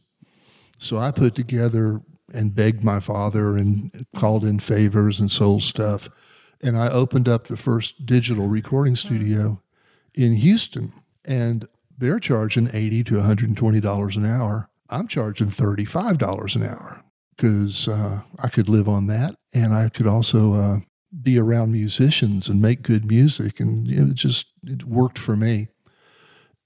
So 0.80 0.96
I 0.96 1.10
put 1.10 1.34
together 1.34 2.00
and 2.32 2.54
begged 2.54 2.82
my 2.82 3.00
father 3.00 3.56
and 3.56 4.06
called 4.16 4.44
in 4.44 4.58
favors 4.60 5.20
and 5.20 5.30
sold 5.30 5.62
stuff. 5.62 6.08
And 6.62 6.76
I 6.76 6.88
opened 6.88 7.28
up 7.28 7.44
the 7.44 7.56
first 7.56 8.06
digital 8.06 8.48
recording 8.48 8.96
studio 8.96 9.60
in 10.14 10.34
Houston. 10.36 10.94
And 11.24 11.68
they're 11.96 12.18
charging 12.18 12.70
80 12.72 13.04
to 13.04 13.14
$120 13.16 14.16
an 14.16 14.24
hour. 14.24 14.70
I'm 14.88 15.06
charging 15.06 15.48
$35 15.48 16.56
an 16.56 16.62
hour 16.62 17.04
because 17.36 17.86
uh, 17.86 18.22
I 18.42 18.48
could 18.48 18.70
live 18.70 18.88
on 18.88 19.06
that. 19.08 19.36
And 19.52 19.74
I 19.74 19.90
could 19.90 20.06
also 20.06 20.54
uh, 20.54 20.78
be 21.22 21.38
around 21.38 21.72
musicians 21.72 22.48
and 22.48 22.62
make 22.62 22.80
good 22.80 23.04
music. 23.04 23.60
And 23.60 23.86
it 23.86 24.14
just 24.14 24.46
it 24.64 24.84
worked 24.84 25.18
for 25.18 25.36
me. 25.36 25.68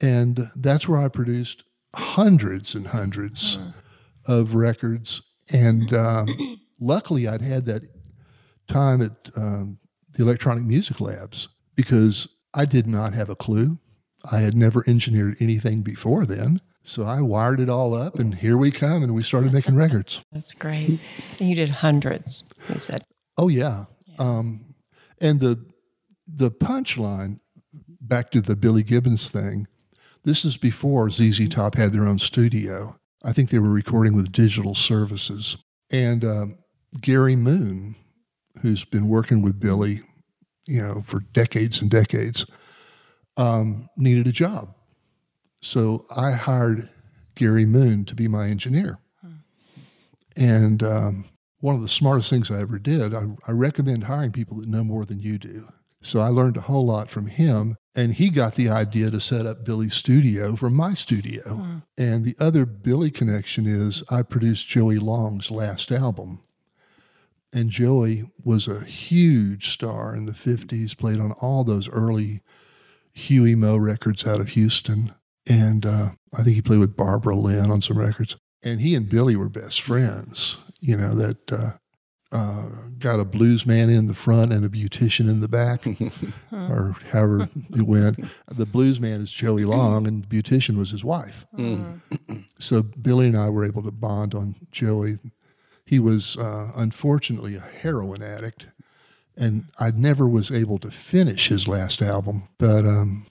And 0.00 0.50
that's 0.54 0.86
where 0.86 1.00
I 1.00 1.08
produced 1.08 1.64
hundreds 1.96 2.76
and 2.76 2.88
hundreds 2.88 3.58
of 4.26 4.54
records. 4.54 5.22
And 5.52 5.92
um, 5.92 6.58
luckily, 6.80 7.26
I'd 7.28 7.42
had 7.42 7.66
that 7.66 7.82
time 8.66 9.02
at 9.02 9.30
um, 9.36 9.78
the 10.12 10.22
Electronic 10.22 10.64
Music 10.64 11.00
Labs 11.00 11.48
because 11.74 12.28
I 12.54 12.64
did 12.64 12.86
not 12.86 13.14
have 13.14 13.28
a 13.28 13.36
clue. 13.36 13.78
I 14.30 14.38
had 14.40 14.54
never 14.54 14.82
engineered 14.86 15.36
anything 15.40 15.82
before 15.82 16.24
then. 16.24 16.60
So 16.82 17.02
I 17.04 17.20
wired 17.22 17.60
it 17.60 17.70
all 17.70 17.94
up, 17.94 18.18
and 18.18 18.34
here 18.34 18.58
we 18.58 18.70
come, 18.70 19.02
and 19.02 19.14
we 19.14 19.22
started 19.22 19.52
making 19.54 19.74
records. 19.74 20.20
that's 20.30 20.52
great. 20.52 21.00
And 21.40 21.48
you 21.48 21.54
did 21.56 21.70
hundreds. 21.70 22.44
You 22.68 22.76
said, 22.78 23.04
Oh 23.38 23.48
yeah, 23.48 23.86
Um, 24.18 24.74
and 25.20 25.40
the 25.40 25.64
the 26.26 26.50
punchline 26.50 27.40
back 28.00 28.30
to 28.32 28.40
the 28.40 28.54
Billy 28.54 28.82
Gibbons 28.82 29.30
thing. 29.30 29.66
This 30.24 30.44
is 30.44 30.56
before 30.56 31.10
ZZ 31.10 31.48
Top 31.48 31.74
had 31.76 31.92
their 31.92 32.06
own 32.06 32.18
studio. 32.18 32.98
I 33.24 33.32
think 33.32 33.50
they 33.50 33.58
were 33.58 33.70
recording 33.70 34.14
with 34.14 34.32
Digital 34.32 34.74
Services, 34.74 35.56
and 35.90 36.24
um, 36.24 36.58
Gary 37.00 37.36
Moon, 37.36 37.96
who's 38.60 38.84
been 38.84 39.08
working 39.08 39.40
with 39.40 39.58
Billy, 39.58 40.02
you 40.66 40.82
know, 40.82 41.02
for 41.06 41.20
decades 41.32 41.80
and 41.80 41.90
decades, 41.90 42.44
um, 43.36 43.88
needed 43.96 44.26
a 44.26 44.32
job. 44.32 44.74
So 45.62 46.04
I 46.14 46.32
hired 46.32 46.90
Gary 47.34 47.64
Moon 47.64 48.04
to 48.04 48.14
be 48.14 48.28
my 48.28 48.48
engineer. 48.48 48.98
And 50.36 50.82
um, 50.82 51.24
one 51.60 51.74
of 51.74 51.82
the 51.82 51.88
smartest 51.88 52.28
things 52.28 52.50
I 52.50 52.60
ever 52.60 52.78
did, 52.78 53.14
I, 53.14 53.22
I 53.48 53.52
recommend 53.52 54.04
hiring 54.04 54.32
people 54.32 54.58
that 54.58 54.68
know 54.68 54.84
more 54.84 55.04
than 55.04 55.20
you 55.20 55.38
do. 55.38 55.68
So 56.02 56.20
I 56.20 56.28
learned 56.28 56.58
a 56.58 56.62
whole 56.62 56.84
lot 56.84 57.08
from 57.08 57.28
him. 57.28 57.76
And 57.96 58.14
he 58.14 58.28
got 58.28 58.56
the 58.56 58.68
idea 58.68 59.10
to 59.10 59.20
set 59.20 59.46
up 59.46 59.64
Billy's 59.64 59.94
studio 59.94 60.56
from 60.56 60.74
my 60.74 60.94
studio. 60.94 61.82
And 61.96 62.24
the 62.24 62.36
other 62.40 62.66
Billy 62.66 63.10
connection 63.10 63.66
is 63.66 64.02
I 64.10 64.22
produced 64.22 64.66
Joey 64.66 64.98
Long's 64.98 65.50
last 65.50 65.92
album. 65.92 66.40
And 67.52 67.70
Joey 67.70 68.24
was 68.44 68.66
a 68.66 68.84
huge 68.84 69.70
star 69.70 70.16
in 70.16 70.26
the 70.26 70.32
50s, 70.32 70.98
played 70.98 71.20
on 71.20 71.32
all 71.40 71.62
those 71.62 71.88
early 71.88 72.42
Huey 73.12 73.54
Meaux 73.54 73.76
records 73.76 74.26
out 74.26 74.40
of 74.40 74.50
Houston. 74.50 75.14
And 75.46 75.86
uh, 75.86 76.10
I 76.36 76.42
think 76.42 76.56
he 76.56 76.62
played 76.62 76.80
with 76.80 76.96
Barbara 76.96 77.36
Lynn 77.36 77.70
on 77.70 77.80
some 77.80 77.98
records. 77.98 78.36
And 78.64 78.80
he 78.80 78.96
and 78.96 79.08
Billy 79.08 79.36
were 79.36 79.48
best 79.48 79.80
friends. 79.82 80.56
You 80.80 80.96
know, 80.96 81.14
that 81.14 81.52
uh, 81.52 81.70
uh, 82.34 82.64
got 82.98 83.20
a 83.20 83.24
blues 83.24 83.64
man 83.64 83.88
in 83.88 84.06
the 84.06 84.14
front 84.14 84.52
and 84.52 84.64
a 84.64 84.68
beautician 84.68 85.30
in 85.30 85.40
the 85.40 85.48
back, 85.48 85.86
or 86.52 86.96
however 87.12 87.48
it 87.70 87.82
went. 87.82 88.24
The 88.48 88.66
blues 88.66 89.00
man 89.00 89.20
is 89.20 89.30
Joey 89.30 89.64
Long, 89.64 90.06
and 90.06 90.24
the 90.24 90.26
beautician 90.26 90.76
was 90.76 90.90
his 90.90 91.04
wife. 91.04 91.46
So 92.58 92.82
Billy 92.82 93.28
and 93.28 93.38
I 93.38 93.48
were 93.50 93.64
able 93.64 93.82
to 93.84 93.92
bond 93.92 94.34
on 94.34 94.56
Joey. 94.72 95.18
He 95.86 95.98
was 96.00 96.36
uh, 96.36 96.72
unfortunately 96.74 97.54
a 97.54 97.60
heroin 97.60 98.22
addict, 98.22 98.66
and 99.36 99.66
I 99.78 99.92
never 99.92 100.26
was 100.26 100.50
able 100.50 100.78
to 100.78 100.90
finish 100.90 101.48
his 101.48 101.66
last 101.68 102.02
album, 102.02 102.48
but. 102.58 102.84
Um, 102.84 103.26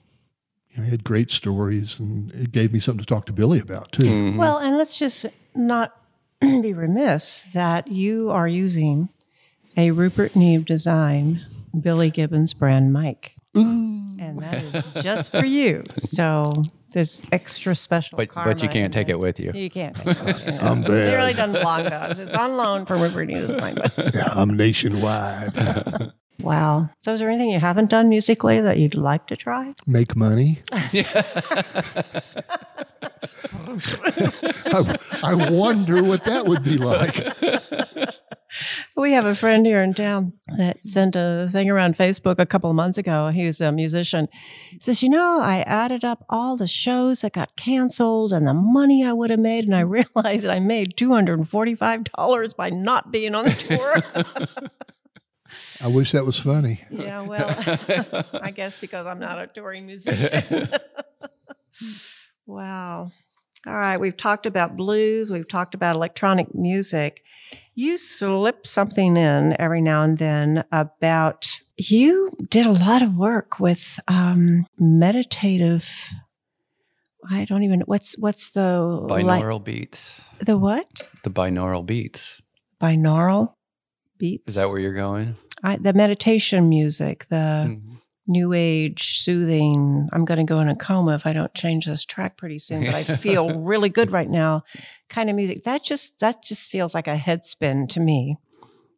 you 0.70 0.80
know, 0.80 0.86
he 0.86 0.90
had 0.90 1.04
great 1.04 1.30
stories, 1.30 2.00
and 2.00 2.32
it 2.32 2.50
gave 2.50 2.72
me 2.72 2.80
something 2.80 2.98
to 2.98 3.06
talk 3.06 3.26
to 3.26 3.32
Billy 3.32 3.60
about 3.60 3.92
too. 3.92 4.36
Well, 4.36 4.58
and 4.58 4.76
let's 4.76 4.98
just 4.98 5.24
not 5.54 5.96
be 6.62 6.72
remiss 6.72 7.40
that 7.54 7.88
you 7.88 8.30
are 8.30 8.48
using 8.48 9.08
a 9.76 9.90
Rupert 9.90 10.36
Neve 10.36 10.64
design 10.64 11.40
Billy 11.78 12.10
Gibbons 12.10 12.54
brand 12.54 12.92
mic. 12.92 13.34
And 13.54 14.38
that 14.40 14.62
is 14.62 15.02
just 15.02 15.30
for 15.30 15.44
you. 15.44 15.84
So 15.96 16.64
this 16.92 17.22
extra 17.30 17.74
special. 17.74 18.16
But 18.16 18.30
but 18.34 18.62
you 18.62 18.68
can't 18.68 18.92
take 18.92 19.08
it 19.08 19.18
with 19.18 19.38
you. 19.38 19.52
You 19.54 19.68
can't. 19.70 19.94
Take 19.94 20.06
it 20.16 20.24
with 20.24 20.46
you. 20.46 20.58
I'm 20.60 20.82
They 20.82 20.88
bad. 20.88 21.16
really 21.16 21.34
done 21.34 21.52
blog 21.52 21.88
dogs. 21.90 22.18
It's 22.18 22.34
on 22.34 22.56
loan 22.56 22.86
from 22.86 23.00
Rupert 23.02 23.28
Neve 23.28 23.42
design. 23.46 23.74
But 23.76 23.92
Yeah, 24.14 24.28
I'm 24.34 24.56
nationwide. 24.56 25.52
wow. 26.40 26.90
So 27.00 27.12
is 27.12 27.20
there 27.20 27.30
anything 27.30 27.50
you 27.50 27.60
haven't 27.60 27.90
done 27.90 28.08
musically 28.08 28.60
that 28.60 28.78
you'd 28.78 28.94
like 28.94 29.26
to 29.28 29.36
try? 29.36 29.74
Make 29.86 30.16
money. 30.16 30.62
I, 34.66 34.98
I 35.22 35.50
wonder 35.50 36.02
what 36.02 36.24
that 36.24 36.46
would 36.46 36.62
be 36.62 36.78
like. 36.78 37.16
We 38.96 39.12
have 39.12 39.26
a 39.26 39.34
friend 39.34 39.66
here 39.66 39.82
in 39.82 39.94
town 39.94 40.34
that 40.56 40.84
sent 40.84 41.16
a 41.16 41.48
thing 41.50 41.68
around 41.68 41.96
Facebook 41.96 42.38
a 42.38 42.46
couple 42.46 42.70
of 42.70 42.76
months 42.76 42.98
ago. 42.98 43.30
He 43.30 43.44
was 43.46 43.60
a 43.60 43.72
musician. 43.72 44.28
He 44.70 44.78
says, 44.80 45.02
You 45.02 45.08
know, 45.08 45.40
I 45.40 45.60
added 45.62 46.04
up 46.04 46.24
all 46.28 46.56
the 46.56 46.68
shows 46.68 47.22
that 47.22 47.32
got 47.32 47.56
canceled 47.56 48.32
and 48.32 48.46
the 48.46 48.54
money 48.54 49.04
I 49.04 49.12
would 49.12 49.30
have 49.30 49.40
made, 49.40 49.64
and 49.64 49.74
I 49.74 49.80
realized 49.80 50.44
that 50.44 50.50
I 50.50 50.60
made 50.60 50.96
$245 50.96 52.56
by 52.56 52.70
not 52.70 53.10
being 53.10 53.34
on 53.34 53.46
the 53.46 53.50
tour. 53.50 54.68
I 55.82 55.88
wish 55.88 56.12
that 56.12 56.24
was 56.24 56.38
funny. 56.38 56.82
yeah, 56.90 57.20
well, 57.22 57.48
I 58.42 58.50
guess 58.50 58.72
because 58.80 59.06
I'm 59.06 59.18
not 59.18 59.38
a 59.38 59.46
touring 59.46 59.86
musician. 59.86 60.68
wow. 62.46 63.10
All 63.66 63.74
right, 63.74 63.98
we've 63.98 64.16
talked 64.16 64.44
about 64.46 64.76
blues, 64.76 65.32
we've 65.32 65.48
talked 65.48 65.74
about 65.74 65.96
electronic 65.96 66.54
music. 66.54 67.22
You 67.74 67.96
slip 67.96 68.66
something 68.66 69.16
in 69.16 69.56
every 69.58 69.80
now 69.80 70.02
and 70.02 70.18
then 70.18 70.64
about 70.70 71.46
you 71.76 72.30
did 72.50 72.66
a 72.66 72.72
lot 72.72 73.02
of 73.02 73.16
work 73.16 73.58
with 73.58 73.98
um, 74.06 74.66
meditative. 74.78 75.90
I 77.28 77.46
don't 77.46 77.62
even 77.62 77.80
what's 77.86 78.16
what's 78.18 78.50
the 78.50 78.78
like- 78.80 79.24
Binaural 79.24 79.64
beats. 79.64 80.22
the 80.40 80.58
what 80.58 81.08
The 81.24 81.30
binaural 81.30 81.84
beats. 81.84 82.40
binaural 82.80 83.54
beats. 84.18 84.46
Is 84.48 84.54
that 84.56 84.68
where 84.68 84.78
you're 84.78 84.92
going? 84.92 85.36
I, 85.64 85.76
the 85.78 85.92
meditation 85.92 86.68
music, 86.68 87.26
the 87.28 87.36
Mhm. 87.66 87.80
new 88.26 88.54
age 88.54 89.18
soothing 89.18 90.08
i'm 90.14 90.24
going 90.24 90.38
to 90.38 90.44
go 90.44 90.58
in 90.58 90.66
a 90.70 90.74
coma 90.74 91.14
if 91.14 91.26
i 91.26 91.32
don't 91.34 91.52
change 91.52 91.84
this 91.84 92.06
track 92.06 92.38
pretty 92.38 92.56
soon 92.56 92.82
but 92.86 92.94
i 92.94 93.02
feel 93.24 93.50
really 93.60 93.90
good 93.90 94.10
right 94.10 94.30
now 94.30 94.62
kind 95.10 95.28
of 95.28 95.36
music 95.36 95.62
that 95.64 95.84
just 95.84 96.20
that 96.20 96.42
just 96.42 96.70
feels 96.70 96.94
like 96.94 97.06
a 97.06 97.18
head 97.18 97.44
spin 97.44 97.86
to 97.86 98.00
me 98.00 98.38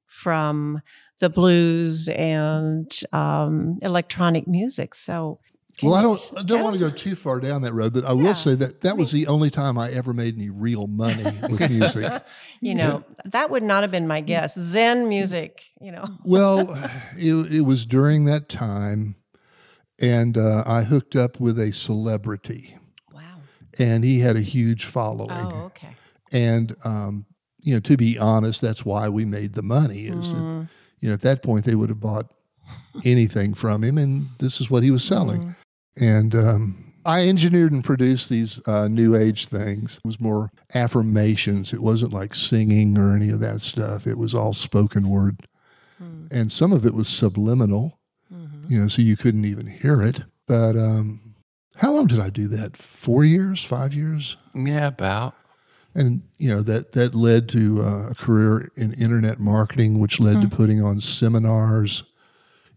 from 0.07 0.81
the 1.19 1.29
blues 1.29 2.09
and 2.11 3.01
um, 3.13 3.79
electronic 3.83 4.47
music 4.47 4.95
so 4.95 5.41
Well, 5.83 5.95
I 5.95 6.03
don't. 6.03 6.33
I 6.37 6.43
don't 6.43 6.63
want 6.63 6.77
to 6.77 6.81
go 6.81 6.91
too 6.91 7.15
far 7.17 7.39
down 7.41 7.63
that 7.63 7.75
road, 7.75 7.93
but 7.93 8.05
I 8.05 8.13
will 8.13 8.35
say 8.35 8.55
that 8.55 8.81
that 8.81 8.97
was 8.97 9.13
the 9.13 9.27
only 9.27 9.51
time 9.51 9.77
I 9.77 9.91
ever 9.91 10.15
made 10.15 10.37
any 10.37 10.49
real 10.49 10.87
money 10.87 11.39
with 11.49 11.61
music. 11.71 12.23
you 12.61 12.75
know 12.75 13.05
that 13.27 13.51
would 13.51 13.63
not 13.63 13.83
have 13.83 13.91
been 13.91 14.07
my 14.07 14.21
guess 14.23 14.59
zen 14.59 15.09
music 15.09 15.65
you 15.81 15.93
know 15.93 16.07
well, 16.25 16.71
it, 17.19 17.53
it 17.53 17.61
was 17.63 17.85
during 17.85 18.25
that 18.25 18.49
time, 18.49 19.17
and 20.01 20.39
uh, 20.39 20.63
I 20.67 20.83
hooked 20.85 21.15
up 21.17 21.39
with 21.41 21.59
a 21.59 21.73
celebrity, 21.73 22.77
wow 23.13 23.21
and 23.79 24.03
he 24.05 24.21
had 24.21 24.37
a 24.37 24.41
huge 24.43 24.85
following. 24.87 25.31
oh 25.53 25.65
okay 25.67 25.95
And 26.33 26.75
um, 26.85 27.27
you 27.61 27.75
know, 27.75 27.81
to 27.81 27.97
be 27.97 28.19
honest, 28.19 28.61
that's 28.61 28.85
why 28.85 29.09
we 29.09 29.25
made 29.25 29.55
the 29.55 29.63
money. 29.63 30.07
Is 30.07 30.33
that 30.33 30.41
Mm. 30.43 30.69
you 31.01 31.09
know 31.09 31.15
at 31.15 31.21
that 31.23 31.43
point 31.43 31.65
they 31.67 31.75
would 31.75 31.89
have 31.91 32.01
bought 32.01 32.33
anything 33.05 33.55
from 33.55 33.85
him, 33.85 33.99
and 33.99 34.29
this 34.39 34.61
is 34.61 34.71
what 34.71 34.83
he 34.83 34.91
was 34.91 35.05
selling. 35.05 35.43
Mm. 35.43 35.55
And 35.99 36.35
um, 36.35 36.93
I 37.05 37.29
engineered 37.29 37.73
and 37.73 37.85
produced 37.85 38.29
these 38.29 38.61
uh, 38.67 38.89
new 38.89 39.15
age 39.17 39.47
things. 39.49 39.97
It 39.97 40.05
was 40.07 40.21
more 40.21 40.51
affirmations. 40.75 41.73
It 41.73 41.83
wasn't 41.83 42.13
like 42.13 42.35
singing 42.35 42.99
or 42.99 43.15
any 43.15 43.31
of 43.31 43.41
that 43.41 43.61
stuff. 43.63 44.07
It 44.07 44.19
was 44.19 44.35
all 44.35 44.53
spoken 44.53 45.09
word, 45.09 45.47
Mm. 46.03 46.31
and 46.31 46.53
some 46.53 46.73
of 46.73 46.85
it 46.85 46.93
was 46.93 47.09
subliminal. 47.09 47.99
Mhm. 48.31 48.69
You 48.71 48.81
know, 48.83 48.89
so 48.89 49.01
you 49.01 49.17
couldn't 49.17 49.47
even 49.47 49.67
hear 49.67 50.03
it. 50.03 50.25
But 50.47 50.77
um, 50.77 51.35
how 51.77 51.95
long 51.95 52.07
did 52.07 52.21
I 52.21 52.29
do 52.29 52.49
that? 52.49 52.77
Four 52.77 53.25
years, 53.25 53.65
five 53.65 53.95
years? 53.95 54.37
Yeah, 54.55 54.89
about. 54.89 55.35
and 55.95 56.21
you 56.37 56.49
know 56.51 56.61
that 56.61 56.93
that 56.93 57.15
led 57.15 57.49
to 57.51 57.81
uh, 57.81 58.09
a 58.11 58.15
career 58.15 58.71
in 58.77 58.93
internet 58.93 59.39
marketing, 59.41 59.99
which 59.99 60.21
led 60.21 60.43
to 60.43 60.49
putting 60.49 60.83
on 60.83 61.01
seminars 61.01 62.03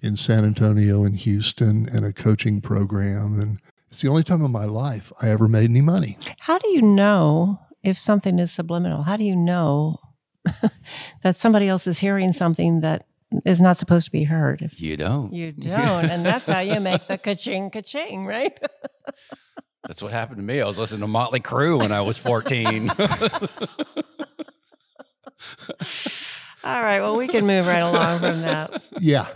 in 0.02 0.16
San 0.16 0.46
Antonio 0.46 1.04
and 1.04 1.16
Houston, 1.18 1.88
and 1.92 2.06
a 2.06 2.14
coaching 2.14 2.62
program. 2.62 3.40
And 3.40 3.60
it's 3.90 4.02
the 4.02 4.08
only 4.08 4.24
time 4.24 4.44
in 4.44 4.52
my 4.52 4.66
life 4.66 5.12
I 5.22 5.30
ever 5.30 5.48
made 5.48 5.70
any 5.70 5.82
money. 5.82 6.18
How 6.40 6.58
do 6.58 6.70
you 6.70 6.82
know 6.82 7.60
if 7.84 7.98
something 7.98 8.40
is 8.40 8.52
subliminal? 8.52 9.04
How 9.04 9.18
do 9.18 9.24
you 9.24 9.36
know 9.36 10.00
that 11.24 11.36
somebody 11.36 11.68
else 11.68 11.88
is 11.88 12.00
hearing 12.00 12.32
something 12.32 12.82
that 12.82 13.06
is 13.46 13.62
not 13.62 13.78
supposed 13.78 14.06
to 14.06 14.12
be 14.12 14.24
heard? 14.24 14.72
You 14.76 14.98
don't. 14.98 15.34
you 15.34 15.52
don't, 15.60 16.06
and 16.06 16.26
that's 16.26 16.48
how 16.48 16.60
you 16.60 16.80
make 16.80 17.08
the 17.08 17.18
ka-ching, 17.18 17.70
ka-ching, 17.70 18.26
right? 18.26 18.58
That's 19.88 20.04
what 20.04 20.12
happened 20.12 20.38
to 20.38 20.44
me. 20.44 20.62
I 20.62 20.68
was 20.68 20.78
listening 20.78 21.02
to 21.02 21.08
Motley 21.08 21.40
Crue 21.40 21.80
when 21.80 21.92
I 21.92 22.02
was 22.02 22.18
14. 22.18 22.92
All 26.64 26.82
right, 26.84 27.00
well, 27.00 27.16
we 27.16 27.28
can 27.28 27.48
move 27.48 27.66
right 27.66 27.80
along 27.80 28.20
from 28.20 28.42
that. 28.42 28.84
Yeah, 29.00 29.28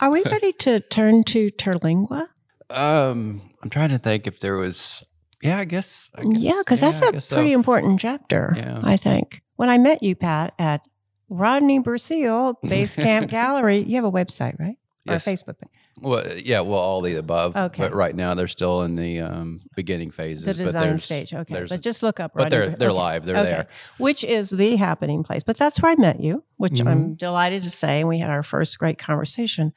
Are 0.00 0.10
we 0.10 0.22
ready 0.24 0.52
to 0.60 0.80
turn 0.80 1.24
to 1.24 1.50
Terlingua? 1.52 2.26
um, 2.70 3.50
I'm 3.62 3.70
trying 3.70 3.90
to 3.90 3.98
think 3.98 4.26
if 4.26 4.38
there 4.40 4.56
was. 4.56 5.04
Yeah, 5.42 5.58
I 5.58 5.64
guess. 5.64 6.08
I 6.14 6.22
guess 6.22 6.38
Yeah, 6.38 6.58
because 6.58 6.80
yeah, 6.82 6.90
that's 6.90 7.02
a 7.02 7.12
guess 7.12 7.24
so. 7.26 7.36
pretty 7.36 7.52
important 7.52 8.00
chapter, 8.00 8.52
Yeah. 8.56 8.80
I 8.82 8.96
think. 8.96 9.42
When 9.56 9.68
I 9.70 9.78
met 9.78 10.02
you, 10.02 10.14
Pat, 10.16 10.54
at 10.58 10.80
Rodney 11.28 11.78
Burseal 11.80 12.54
Base 12.62 12.96
Camp 12.96 13.30
Gallery, 13.38 13.78
you 13.82 13.96
have 13.96 14.04
a 14.04 14.10
website, 14.12 14.58
right? 14.58 14.76
Yes. 15.04 15.26
Or 15.26 15.30
a 15.30 15.32
Facebook 15.34 15.58
thing. 15.58 15.70
Well, 16.00 16.36
yeah, 16.36 16.60
well, 16.60 16.78
all 16.78 17.00
the 17.00 17.14
above. 17.16 17.56
Okay. 17.56 17.82
But 17.82 17.94
right 17.94 18.14
now, 18.14 18.34
they're 18.34 18.48
still 18.48 18.82
in 18.82 18.96
the 18.96 19.20
um, 19.20 19.60
beginning 19.74 20.10
phases. 20.10 20.44
The 20.44 20.52
design 20.54 20.98
stage. 20.98 21.32
Okay. 21.32 21.64
But 21.68 21.80
just 21.80 22.02
look 22.02 22.20
up 22.20 22.32
Right 22.34 22.44
but 22.44 22.50
they're 22.50 22.68
they're 22.70 22.88
okay. 22.88 22.96
live. 22.96 23.24
They're 23.24 23.36
Okay. 23.36 23.48
there. 23.50 23.68
Which 23.98 24.22
is 24.24 24.50
the 24.50 24.76
happening 24.76 25.22
place. 25.24 25.42
But 25.42 25.56
that's 25.56 25.80
where 25.80 25.92
I 25.92 25.94
met 25.96 26.20
you, 26.20 26.44
which 26.56 26.80
I'm 26.84 27.14
delighted 27.14 27.62
to 27.62 27.70
say. 27.70 28.00
And 28.00 28.08
we 28.08 28.18
had 28.18 28.30
our 28.30 28.42
first 28.42 28.78
great 28.78 28.98
conversation. 28.98 29.72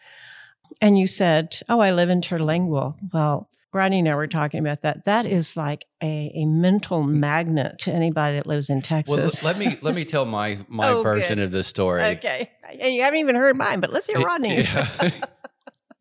And 0.81 0.99
you 0.99 1.07
said, 1.07 1.59
Oh, 1.69 1.79
I 1.79 1.91
live 1.91 2.09
in 2.09 2.21
Terlingua. 2.21 2.95
Well, 3.13 3.49
Rodney 3.71 3.99
and 3.99 4.09
I 4.09 4.15
were 4.15 4.27
talking 4.27 4.59
about 4.59 4.81
that. 4.81 5.05
That 5.05 5.25
is 5.27 5.55
like 5.55 5.85
a, 6.01 6.31
a 6.35 6.45
mental 6.45 7.03
magnet 7.03 7.77
to 7.79 7.91
anybody 7.93 8.35
that 8.37 8.47
lives 8.47 8.69
in 8.69 8.77
Well, 8.77 8.81
Texas. 8.81 9.43
let 9.43 9.57
me 9.59 9.77
let 9.81 9.93
me 9.95 10.03
tell 10.05 10.25
my 10.25 10.57
my 10.67 10.89
Oh, 10.89 11.01
version 11.01 11.37
good. 11.37 11.43
of 11.45 11.51
this 11.51 11.67
story. 11.67 12.03
okay. 12.03 12.49
And 12.81 12.93
you 12.93 13.03
haven't 13.03 13.19
even 13.19 13.35
heard 13.35 13.55
mine, 13.57 13.79
but 13.79 13.93
let's 13.93 14.07
hear 14.07 14.19
Rodney's. 14.19 14.75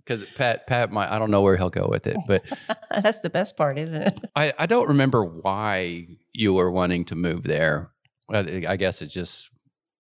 Because 0.09 0.25
Pat 0.37 0.67
Pat 0.67 0.91
might 0.91 1.11
I 1.11 1.19
don't 1.19 1.31
know 1.31 1.43
where 1.43 1.59
he'll 1.59 1.69
go 1.69 1.87
with 1.87 2.07
it, 2.07 2.17
but 2.27 2.43
that's 2.91 3.21
the 3.21 3.29
best 3.29 3.59
part, 3.59 3.77
isn't 3.77 4.03
it? 4.03 4.21
I, 4.35 4.55
I 4.59 4.65
don't 4.65 4.89
remember 4.89 5.23
why 5.23 6.07
you 6.33 6.55
were 6.55 6.71
wanting 6.71 7.05
to 7.07 7.15
move 7.15 7.43
there. 7.43 7.91
I, 8.33 8.65
I 8.67 8.77
guess 8.77 9.03
it's 9.03 9.13
just 9.13 9.51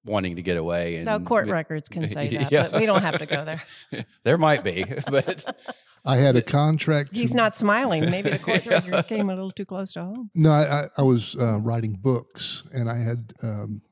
wanting 0.06 0.36
to 0.36 0.42
get 0.42 0.56
away. 0.56 0.96
And 0.96 1.04
No, 1.04 1.20
court 1.20 1.48
records 1.48 1.90
can 1.90 2.08
say 2.16 2.28
that, 2.38 2.50
Yeah. 2.50 2.68
but 2.68 2.80
we 2.80 2.86
don't 2.86 3.02
have 3.02 3.18
to 3.18 3.26
go 3.26 3.44
there. 3.44 3.62
there 4.24 4.38
might 4.38 4.64
be, 4.64 4.86
but 5.10 5.44
I 6.06 6.16
had 6.16 6.36
a 6.36 6.42
contract. 6.42 7.10
He's 7.12 7.34
not 7.34 7.54
smiling. 7.54 8.10
Maybe 8.10 8.30
the 8.30 8.38
court 8.38 8.66
records 8.66 9.04
came 9.04 9.28
a 9.28 9.34
little 9.34 9.50
too 9.50 9.66
close 9.66 9.92
to 9.92 10.00
home. 10.04 10.30
No, 10.34 10.50
I, 10.50 10.62
I, 10.62 10.88
I 10.98 11.02
was 11.02 11.36
uh, 11.36 11.58
writing 11.58 11.98
books, 12.00 12.62
and 12.72 12.88
I 12.88 12.96
had 12.98 13.34
um, 13.42 13.82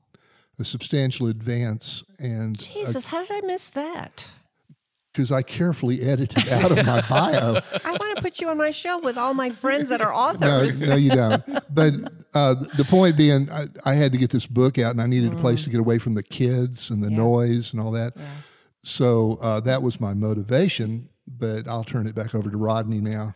a 0.59 0.65
substantial 0.65 1.27
advance, 1.27 2.03
and 2.19 2.59
Jesus, 2.59 3.09
how 3.09 3.21
did 3.21 3.33
I 3.33 3.43
miss 3.47 3.69
that? 3.69 4.31
Because 5.17 5.33
I 5.33 5.41
carefully 5.41 6.03
edited 6.03 6.47
out 6.51 6.73
of 6.73 6.85
my 6.85 7.01
bio. 7.09 7.61
I 7.85 7.93
want 7.93 8.17
to 8.17 8.23
put 8.23 8.39
you 8.39 8.51
on 8.51 8.59
my 8.59 8.69
show 8.69 8.99
with 8.99 9.17
all 9.17 9.33
my 9.33 9.49
friends 9.49 9.89
that 9.89 10.03
are 10.03 10.11
No, 10.11 10.17
authors. 10.17 10.83
no, 10.83 10.89
no 10.89 10.97
you 10.97 11.11
don't. 11.11 11.43
But 11.75 11.95
uh, 12.35 12.55
the 12.77 12.85
point 12.85 13.17
being, 13.17 13.51
I, 13.51 13.69
I 13.87 13.95
had 13.95 14.13
to 14.13 14.19
get 14.19 14.31
this 14.31 14.47
book 14.47 14.79
out, 14.79 14.91
and 14.91 15.01
I 15.01 15.07
needed 15.07 15.33
a 15.33 15.37
place 15.37 15.65
to 15.65 15.71
get 15.71 15.81
away 15.81 15.99
from 15.99 16.15
the 16.15 16.23
kids 16.23 16.91
and 16.91 17.03
the 17.03 17.09
noise 17.09 17.73
and 17.73 17.81
all 17.81 17.93
that. 17.93 18.15
So 18.83 19.39
uh, 19.41 19.61
that 19.61 19.83
was 19.83 19.99
my 20.01 20.13
motivation. 20.13 21.09
But 21.27 21.67
I'll 21.67 21.85
turn 21.85 22.07
it 22.07 22.15
back 22.15 22.35
over 22.35 22.51
to 22.51 22.57
Rodney 22.57 23.01
now. 23.01 23.35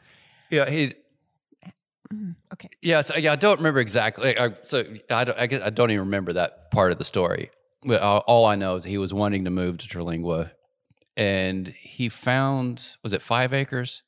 Yeah, 0.51 0.69
he. 0.69 0.93
Okay. 2.53 2.69
Yeah, 2.83 3.01
so, 3.01 3.17
yeah, 3.17 3.33
I 3.33 3.37
don't 3.37 3.59
remember 3.59 3.81
exactly. 3.81 4.37
I, 4.39 4.53
so 4.65 4.85
I, 5.11 5.25
don't, 5.25 5.39
I 5.39 5.47
guess 5.47 5.63
I 5.63 5.71
don't 5.71 5.91
even 5.91 6.05
remember 6.05 6.35
that 6.35 6.71
part 6.71 6.93
of 6.93 6.99
the 6.99 7.05
story. 7.05 7.51
But 7.85 8.03
all, 8.03 8.19
all 8.27 8.45
I 8.47 8.57
know 8.57 8.75
is 8.75 8.85
he 8.85 8.99
was 8.99 9.15
wanting 9.15 9.45
to 9.45 9.51
move 9.51 9.79
to 9.79 9.89
Terlingua, 9.89 10.51
and 11.17 11.69
he 11.69 12.09
found 12.09 12.97
was 13.03 13.13
it 13.13 13.23
five 13.23 13.53
acres? 13.53 14.03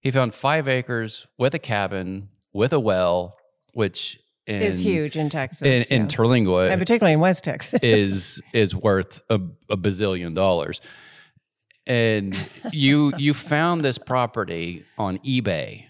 He 0.00 0.10
found 0.10 0.34
five 0.34 0.68
acres 0.68 1.26
with 1.36 1.54
a 1.54 1.58
cabin 1.58 2.28
with 2.52 2.72
a 2.72 2.80
well, 2.80 3.36
which 3.72 4.18
in, 4.48 4.62
Is 4.62 4.80
huge 4.80 5.16
in 5.16 5.28
Texas. 5.28 5.90
in, 5.90 5.96
in 5.96 6.02
yeah. 6.02 6.08
Terlingua 6.08 6.70
and 6.70 6.80
particularly 6.80 7.12
in 7.12 7.20
West 7.20 7.44
Texas. 7.44 7.80
is 7.82 8.40
is 8.54 8.74
worth 8.74 9.20
a, 9.28 9.38
a 9.68 9.76
bazillion 9.76 10.34
dollars. 10.34 10.80
And 11.86 12.36
you 12.72 13.12
you 13.16 13.34
found 13.34 13.84
this 13.84 13.98
property 13.98 14.84
on 14.98 15.18
eBay, 15.18 15.84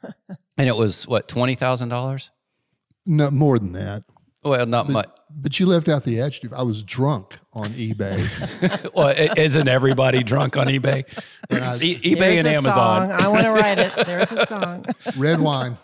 and 0.58 0.68
it 0.68 0.76
was 0.76 1.06
what 1.06 1.28
twenty 1.28 1.54
thousand 1.54 1.88
dollars. 1.88 2.30
No 3.06 3.30
more 3.30 3.58
than 3.58 3.72
that. 3.72 4.04
Well, 4.44 4.66
not 4.66 4.88
much. 4.88 5.08
But 5.36 5.58
you 5.58 5.66
left 5.66 5.88
out 5.88 6.04
the 6.04 6.20
adjective. 6.20 6.52
I 6.52 6.62
was 6.62 6.82
drunk 6.82 7.38
on 7.52 7.72
eBay. 7.74 8.20
Well, 8.94 9.12
isn't 9.36 9.68
everybody 9.68 10.22
drunk 10.22 10.56
on 10.56 10.66
eBay? 10.66 11.04
E- 11.50 12.14
eBay 12.14 12.18
There's 12.18 12.38
and 12.44 12.48
a 12.48 12.56
Amazon. 12.56 13.08
Song. 13.10 13.10
I 13.10 13.28
want 13.28 13.42
to 13.44 13.50
write 13.60 13.78
it. 13.78 14.06
There's 14.06 14.30
a 14.32 14.46
song. 14.46 14.84
Red 15.16 15.40
wine. 15.40 15.76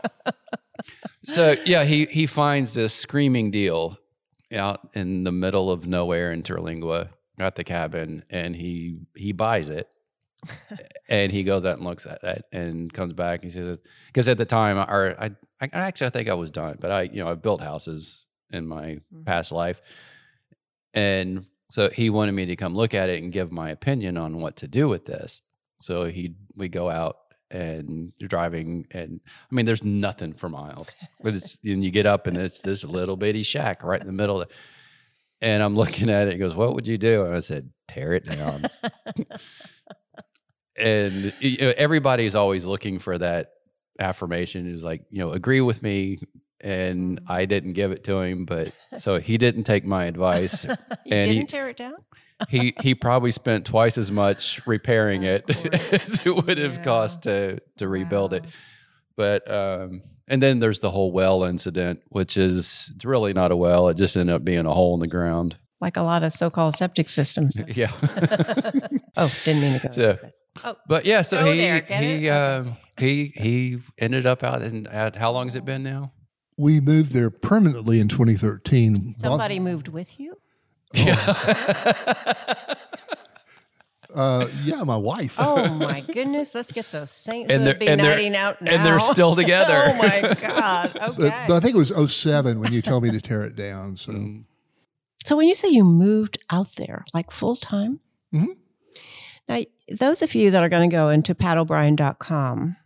So 1.24 1.56
yeah, 1.66 1.84
he 1.84 2.06
he 2.06 2.26
finds 2.26 2.74
this 2.74 2.94
screaming 2.94 3.50
deal 3.50 3.98
out 4.54 4.88
in 4.94 5.24
the 5.24 5.32
middle 5.32 5.70
of 5.70 5.86
nowhere 5.86 6.32
in 6.32 6.42
Terlingua 6.42 7.08
at 7.38 7.56
the 7.56 7.64
cabin, 7.64 8.24
and 8.30 8.54
he 8.54 9.00
he 9.16 9.32
buys 9.32 9.68
it, 9.68 9.92
and 11.08 11.30
he 11.32 11.42
goes 11.42 11.64
out 11.64 11.76
and 11.78 11.86
looks 11.86 12.06
at 12.06 12.22
it, 12.22 12.44
and 12.52 12.92
comes 12.92 13.12
back. 13.12 13.42
And 13.42 13.50
he 13.52 13.58
says, 13.58 13.78
because 14.06 14.28
at 14.28 14.38
the 14.38 14.46
time, 14.46 14.78
or 14.78 15.14
I, 15.18 15.30
I 15.60 15.68
actually 15.72 16.06
I 16.06 16.10
think 16.10 16.28
I 16.28 16.34
was 16.34 16.50
done, 16.50 16.78
but 16.80 16.90
I 16.90 17.02
you 17.02 17.22
know 17.24 17.30
I 17.30 17.34
built 17.34 17.60
houses 17.60 18.24
in 18.52 18.66
my 18.66 18.82
mm-hmm. 18.82 19.24
past 19.24 19.52
life, 19.52 19.80
and 20.94 21.46
so 21.70 21.88
he 21.88 22.10
wanted 22.10 22.32
me 22.32 22.46
to 22.46 22.56
come 22.56 22.74
look 22.74 22.94
at 22.94 23.08
it 23.08 23.22
and 23.22 23.32
give 23.32 23.52
my 23.52 23.70
opinion 23.70 24.16
on 24.16 24.40
what 24.40 24.56
to 24.56 24.68
do 24.68 24.88
with 24.88 25.06
this. 25.06 25.40
So 25.80 26.04
he 26.06 26.34
we 26.56 26.68
go 26.68 26.90
out 26.90 27.16
and 27.50 28.12
you're 28.18 28.28
driving 28.28 28.86
and 28.90 29.20
I 29.50 29.54
mean 29.54 29.66
there's 29.66 29.84
nothing 29.84 30.34
for 30.34 30.48
miles. 30.48 30.94
But 31.22 31.34
it's 31.34 31.58
and 31.64 31.84
you 31.84 31.90
get 31.90 32.06
up 32.06 32.26
and 32.26 32.36
it's 32.36 32.60
this 32.60 32.84
little 32.84 33.16
bitty 33.16 33.42
shack 33.42 33.82
right 33.82 34.00
in 34.00 34.06
the 34.06 34.12
middle 34.12 34.42
of 34.42 34.50
and 35.40 35.62
I'm 35.62 35.76
looking 35.76 36.10
at 36.10 36.28
it 36.28 36.34
he 36.34 36.38
goes, 36.38 36.56
What 36.56 36.74
would 36.74 36.88
you 36.88 36.98
do? 36.98 37.24
And 37.24 37.34
I 37.34 37.40
said, 37.40 37.70
Tear 37.88 38.14
it 38.14 38.24
down. 38.24 38.66
and 40.76 41.32
you 41.40 41.58
know, 41.58 41.72
everybody's 41.76 42.34
always 42.34 42.64
looking 42.64 42.98
for 42.98 43.16
that 43.16 43.52
affirmation 43.98 44.70
is 44.72 44.82
like, 44.82 45.02
you 45.10 45.18
know, 45.18 45.32
agree 45.32 45.60
with 45.60 45.82
me. 45.82 46.18
And 46.62 47.20
I 47.26 47.46
didn't 47.46 47.72
give 47.72 47.90
it 47.90 48.04
to 48.04 48.18
him, 48.20 48.44
but 48.44 48.72
so 48.98 49.18
he 49.18 49.38
didn't 49.38 49.64
take 49.64 49.84
my 49.84 50.04
advice. 50.04 50.64
You 51.06 51.12
And 51.16 51.28
he- 51.30 51.36
didn't 51.38 51.48
tear 51.50 51.68
it 51.70 51.76
down? 51.76 51.94
he 52.48 52.74
he 52.80 52.94
probably 52.94 53.30
spent 53.30 53.66
twice 53.66 53.98
as 53.98 54.10
much 54.10 54.60
repairing 54.66 55.26
Of 55.26 55.42
it 55.48 55.74
as 55.92 56.24
it 56.26 56.30
would 56.34 56.56
have 56.58 56.76
Yeah. 56.76 56.82
cost 56.84 57.22
to 57.22 57.60
to 57.78 57.88
rebuild 57.88 58.32
it. 58.34 58.44
But 59.16 59.50
um, 59.50 60.02
and 60.28 60.42
then 60.42 60.58
there's 60.58 60.80
the 60.80 60.90
whole 60.90 61.12
well 61.12 61.44
incident, 61.44 62.00
which 62.08 62.36
is 62.36 62.90
it's 62.94 63.04
really 63.04 63.32
not 63.32 63.50
a 63.52 63.56
well; 63.56 63.88
it 63.88 63.96
just 63.96 64.16
ended 64.16 64.34
up 64.36 64.44
being 64.44 64.66
a 64.66 64.72
hole 64.72 64.94
in 64.94 65.00
the 65.00 65.06
ground. 65.08 65.56
Like 65.80 65.96
a 65.96 66.02
lot 66.02 66.22
of 66.22 66.32
so 66.32 66.50
called 66.50 66.74
septic 66.76 67.08
systems. 67.10 67.56
Yeah. 67.68 67.90
oh, 69.16 69.32
didn't 69.44 69.62
mean 69.62 69.80
to 69.80 69.86
go. 69.88 69.92
So- 69.92 70.00
there. 70.00 70.32
Oh, 70.64 70.76
but 70.88 71.04
yeah, 71.04 71.22
so 71.22 71.44
he 71.44 71.58
there, 71.58 71.80
he 71.82 72.28
um, 72.28 72.76
he 72.98 73.32
he 73.36 73.78
ended 73.98 74.26
up 74.26 74.42
out 74.42 74.62
in 74.62 74.86
at 74.88 75.16
how 75.16 75.30
long 75.30 75.46
has 75.46 75.54
it 75.56 75.64
been 75.64 75.82
now? 75.82 76.12
We 76.60 76.78
moved 76.80 77.12
there 77.12 77.30
permanently 77.30 78.00
in 78.00 78.08
2013. 78.08 78.94
Bought- 78.94 79.14
somebody 79.14 79.58
moved 79.58 79.88
with 79.88 80.20
you? 80.20 80.36
uh, 84.14 84.46
yeah, 84.64 84.82
my 84.82 84.96
wife. 84.96 85.36
Oh 85.38 85.68
my 85.68 86.00
goodness! 86.00 86.54
Let's 86.54 86.72
get 86.72 86.90
the 86.90 87.06
sainthood 87.06 87.50
And 87.56 87.66
they're- 87.66 87.74
be 87.76 87.88
and 87.88 88.00
they're- 88.00 88.34
out 88.36 88.60
now. 88.60 88.70
and 88.72 88.84
they're 88.84 89.00
still 89.00 89.34
together. 89.42 89.84
oh 89.86 89.94
my 89.96 90.34
god! 90.40 90.98
Okay. 91.00 91.44
but 91.48 91.56
I 91.56 91.60
think 91.60 91.76
it 91.76 91.78
was 91.78 92.12
07 92.12 92.60
when 92.60 92.72
you 92.72 92.82
told 92.82 93.04
me 93.04 93.10
to 93.10 93.20
tear 93.20 93.42
it 93.44 93.56
down. 93.56 93.96
So 93.96 94.12
Mm. 94.12 94.44
So 95.24 95.36
when 95.36 95.46
you 95.48 95.54
say 95.54 95.68
you 95.68 95.84
moved 95.84 96.38
out 96.50 96.76
there, 96.76 97.04
like 97.14 97.30
full 97.30 97.54
time, 97.56 98.00
Mhm. 98.34 98.56
now 99.48 99.62
those 99.90 100.22
of 100.22 100.34
you 100.34 100.50
that 100.50 100.62
are 100.62 100.68
going 100.68 100.88
to 100.90 100.94
go 100.96 101.08
into 101.10 101.34
patobryan.com 101.34 102.76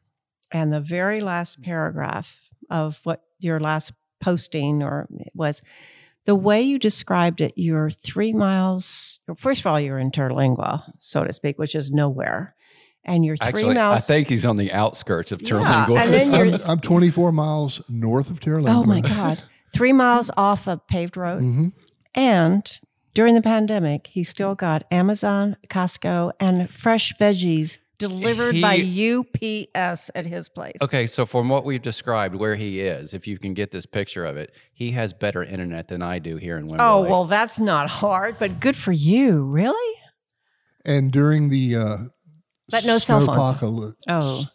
and 0.52 0.72
the 0.72 0.80
very 0.80 1.20
last 1.20 1.62
paragraph 1.62 2.50
of 2.70 3.00
what 3.04 3.22
your 3.44 3.60
last 3.60 3.92
posting 4.20 4.82
or 4.82 5.06
it 5.20 5.32
was 5.34 5.62
the 6.26 6.34
way 6.34 6.62
you 6.62 6.78
described 6.78 7.40
it, 7.42 7.52
you're 7.56 7.90
three 7.90 8.32
miles. 8.32 9.20
First 9.36 9.60
of 9.60 9.66
all, 9.66 9.78
you're 9.78 9.98
in 9.98 10.10
Terlingua, 10.10 10.90
so 10.98 11.22
to 11.24 11.32
speak, 11.32 11.58
which 11.58 11.74
is 11.74 11.90
nowhere, 11.90 12.54
and 13.04 13.24
you're 13.26 13.36
three 13.36 13.46
Actually, 13.48 13.70
I 13.78 13.90
miles. 13.90 14.06
think 14.06 14.28
he's 14.28 14.46
on 14.46 14.56
the 14.56 14.72
outskirts 14.72 15.32
of 15.32 15.42
Yeah, 15.42 15.84
and 15.86 16.12
then 16.14 16.32
you're- 16.32 16.54
I'm, 16.64 16.70
I'm 16.70 16.80
24 16.80 17.30
miles 17.32 17.82
north 17.90 18.30
of 18.30 18.40
Terlingua. 18.40 18.74
oh 18.74 18.84
my 18.84 19.02
god, 19.02 19.42
three 19.74 19.92
miles 19.92 20.30
off 20.36 20.66
a 20.66 20.78
paved 20.88 21.16
road. 21.18 21.40
hmm 21.42 21.68
And 22.14 22.80
during 23.12 23.34
the 23.34 23.42
pandemic, 23.42 24.06
he 24.08 24.22
still 24.22 24.54
got 24.54 24.84
Amazon, 24.90 25.56
Costco, 25.68 26.32
and 26.40 26.70
fresh 26.70 27.12
veggies 27.20 27.76
delivered 27.98 28.60
by 28.60 28.76
UPS 28.76 30.10
at 30.14 30.26
his 30.26 30.48
place. 30.48 30.76
Okay, 30.82 31.06
so 31.06 31.24
from 31.26 31.48
what 31.48 31.64
we've 31.64 31.82
described, 31.82 32.34
where 32.34 32.54
he 32.56 32.80
is, 32.80 33.14
if 33.14 33.26
you 33.26 33.38
can 33.38 33.54
get 33.54 33.70
this 33.70 33.86
picture 33.86 34.24
of 34.24 34.36
it, 34.36 34.52
he 34.72 34.90
has 34.92 35.12
better 35.12 35.42
internet 35.42 35.88
than 35.88 36.02
I 36.02 36.18
do 36.18 36.36
here 36.36 36.56
in 36.56 36.66
Wimberley. 36.68 36.76
Oh, 36.80 37.00
well, 37.02 37.24
that's 37.24 37.58
not 37.58 37.88
hard, 37.88 38.36
but 38.38 38.60
good 38.60 38.76
for 38.76 38.92
you. 38.92 39.42
Really? 39.44 39.94
And 40.84 41.10
during 41.12 41.48
the 41.48 41.76
uh, 41.76 41.96
But 42.68 42.84
no 42.84 42.98
cell 42.98 43.24
phones. 43.24 43.50
snowpocalypse, 43.58 43.94
Oh. 44.08 44.46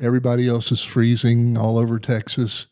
everybody 0.00 0.48
else 0.48 0.72
is 0.72 0.82
freezing 0.82 1.56
all 1.56 1.78
over 1.78 1.98
Texas. 1.98 2.66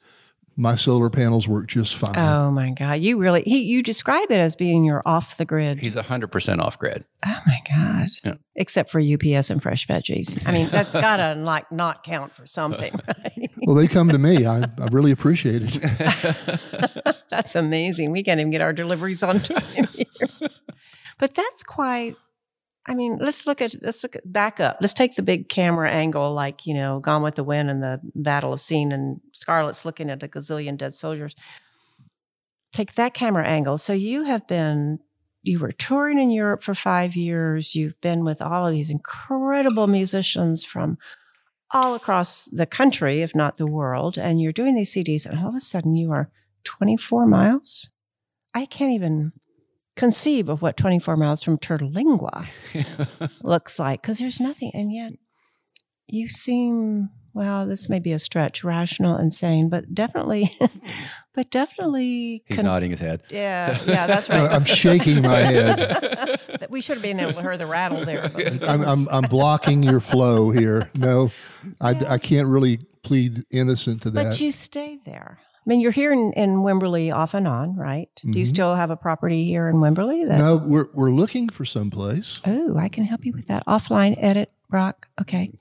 My 0.57 0.77
solar 0.77 1.09
panels 1.09 1.49
work 1.49 1.69
just 1.69 1.97
fine. 1.97 2.17
Oh 2.17 2.51
my 2.51 2.71
God. 2.71 3.01
You 3.01 3.19
really, 3.19 3.43
he, 3.47 3.63
you 3.63 3.83
describe 3.83 4.31
it 4.31 4.39
as 4.39 4.55
being 4.57 4.85
your 4.85 5.01
off 5.07 5.37
the 5.39 5.45
grid. 5.45 5.81
he's 5.81 5.95
hundred 5.95 6.29
percent 6.29 6.61
off 6.61 6.79
grid. 6.79 7.05
oh 7.25 7.41
my 7.47 7.59
God. 7.69 8.09
Yeah. 8.25 8.35
Except 8.57 8.91
for 8.91 9.01
UPS 9.01 9.49
and 9.51 9.63
fresh 9.63 9.87
veggies. 9.87 10.47
I 10.47 10.53
mean, 10.53 10.69
that's 10.69 10.93
got 11.01 11.17
to 11.17 11.35
like 11.35 11.71
not 11.73 12.05
count 12.05 12.35
for 12.35 12.47
something, 12.47 12.93
right? 13.09 13.51
Well, 13.67 13.75
they 13.75 13.89
come 13.89 14.09
to 14.11 14.19
me. 14.19 14.45
I, 14.45 14.63
I 14.63 14.87
really 14.91 15.13
appreciate 15.13 15.63
it. 15.65 17.17
That's 17.31 17.55
amazing. 17.55 18.11
We 18.11 18.23
can't 18.23 18.41
even 18.41 18.51
get 18.51 18.61
our 18.61 18.73
deliveries 18.73 19.23
on 19.23 19.41
time 19.41 19.89
here. 19.95 20.51
But 21.19 21.35
that's 21.35 21.63
quite 21.63 22.17
I 22.87 22.95
mean, 22.95 23.19
let's 23.21 23.47
look 23.47 23.61
at 23.61 23.75
let's 23.83 24.03
look 24.03 24.17
at, 24.17 24.33
back 24.33 24.59
up. 24.59 24.79
Let's 24.81 24.95
take 24.95 25.15
the 25.15 25.23
big 25.23 25.49
camera 25.49 25.91
angle, 25.91 26.33
like 26.33 26.67
you 26.67 26.75
know, 26.75 26.99
Gone 26.99 27.23
with 27.23 27.35
the 27.35 27.45
Wind 27.45 27.71
and 27.71 27.83
the 27.83 28.01
Battle 28.15 28.53
of 28.53 28.61
Scene, 28.61 28.93
and 28.93 29.21
Scarlett's 29.33 29.85
looking 29.85 30.11
at 30.11 30.23
a 30.23 30.29
gazillion 30.29 30.77
dead 30.77 30.95
soldiers. 30.95 31.35
Take 32.73 32.95
that 32.95 33.15
camera 33.15 33.47
angle. 33.47 33.79
So 33.79 33.93
you 33.93 34.25
have 34.25 34.47
been, 34.47 35.01
you 35.43 35.59
were 35.59 35.73
touring 35.73 36.19
in 36.19 36.31
Europe 36.31 36.63
for 36.63 36.75
five 36.75 37.17
years. 37.17 37.75
You've 37.75 38.01
been 38.01 38.25
with 38.25 38.41
all 38.41 38.67
of 38.67 38.73
these 38.73 38.91
incredible 38.91 39.87
musicians 39.87 40.65
from 40.65 40.97
all 41.73 41.95
across 41.95 42.47
the 42.47 42.67
country, 42.67 43.23
if 43.23 43.35
not 43.35 43.57
the 43.57 43.67
world, 43.67 44.19
and 44.19 44.41
you're 44.41 44.53
doing 44.53 44.75
these 44.75 44.93
CDs, 44.93 45.27
and 45.27 45.39
all 45.39 45.49
of 45.49 45.55
a 45.55 45.61
sudden 45.61 45.97
you 45.97 46.13
are 46.13 46.31
24 46.65 47.27
miles. 47.27 47.91
I 48.55 48.67
can't 48.67 48.93
even 48.93 49.33
conceive 50.01 50.49
of 50.49 50.63
what 50.63 50.79
24 50.79 51.15
miles 51.17 51.43
from 51.43 51.59
Terlingua 51.59 52.47
looks 53.43 53.79
like 53.79 54.01
because 54.01 54.19
there's 54.19 54.41
nothing. 54.41 54.71
And 54.73 54.91
yet 54.91 55.13
you 56.07 56.27
seem, 56.27 57.11
well, 57.35 57.67
this 57.67 57.87
may 57.91 57.99
be 57.99 58.13
a 58.13 58.19
stretch, 58.19 58.65
rational 58.65 59.17
and 59.17 59.31
sane, 59.31 59.69
but 59.69 59.95
definitely, 59.95 60.57
but 61.35 61.51
definitely. 61.51 62.43
He's 62.47 62.57
con- 62.57 62.65
nodding 62.65 62.93
his 62.93 63.01
head. 63.01 63.25
Yeah, 63.31 63.79
yeah, 63.85 64.07
that's 64.07 64.29
right. 64.31 64.51
I'm 64.51 64.65
shaking 64.65 65.21
my 65.21 65.37
head. 65.37 66.41
We 66.71 66.81
should 66.81 66.97
have 66.97 67.03
been 67.03 67.21
able 67.21 67.35
to 67.35 67.43
hear 67.43 67.59
the 67.59 67.67
rattle 67.67 68.07
there. 68.07 68.31
I'm. 68.67 68.83
I'm, 68.83 69.09
I'm 69.11 69.29
blocking 69.29 69.83
your 69.83 70.01
flow 70.01 70.51
here. 70.51 70.91
No, 70.95 71.31
I, 71.79 71.91
I 72.15 72.19
can't 72.19 72.49
really 72.49 72.79
plead 73.03 73.45
innocent 73.51 74.03
to 74.03 74.11
that. 74.11 74.25
But 74.25 74.41
you 74.41 74.51
stay 74.51 74.99
there. 75.05 75.41
I 75.67 75.69
mean, 75.69 75.81
you're 75.81 75.93
here 75.93 76.13
in, 76.13 76.33
in 76.35 76.57
Wimberley 76.63 77.15
off 77.15 77.35
and 77.35 77.47
on, 77.47 77.77
right? 77.77 78.09
Do 78.17 78.39
you 78.39 78.45
Mhm. 78.45 78.49
still 78.49 78.75
have 78.75 78.91
a 78.91 78.97
property 78.97 79.45
here 79.45 79.69
in 79.69 79.77
Wimberley? 79.77 80.27
That, 80.27 80.39
No, 80.39 80.57
we're 80.57 80.87
we're 80.95 81.11
looking 81.11 81.49
for 81.51 81.65
someplace. 81.65 82.41
Oh, 82.47 82.77
I 82.79 82.89
can 82.89 83.05
help 83.05 83.25
you 83.27 83.33
with 83.33 83.47
that. 83.49 83.65
Offline 83.67 84.17
edit, 84.19 84.51
Brock. 84.71 85.09
Okay. 85.21 85.53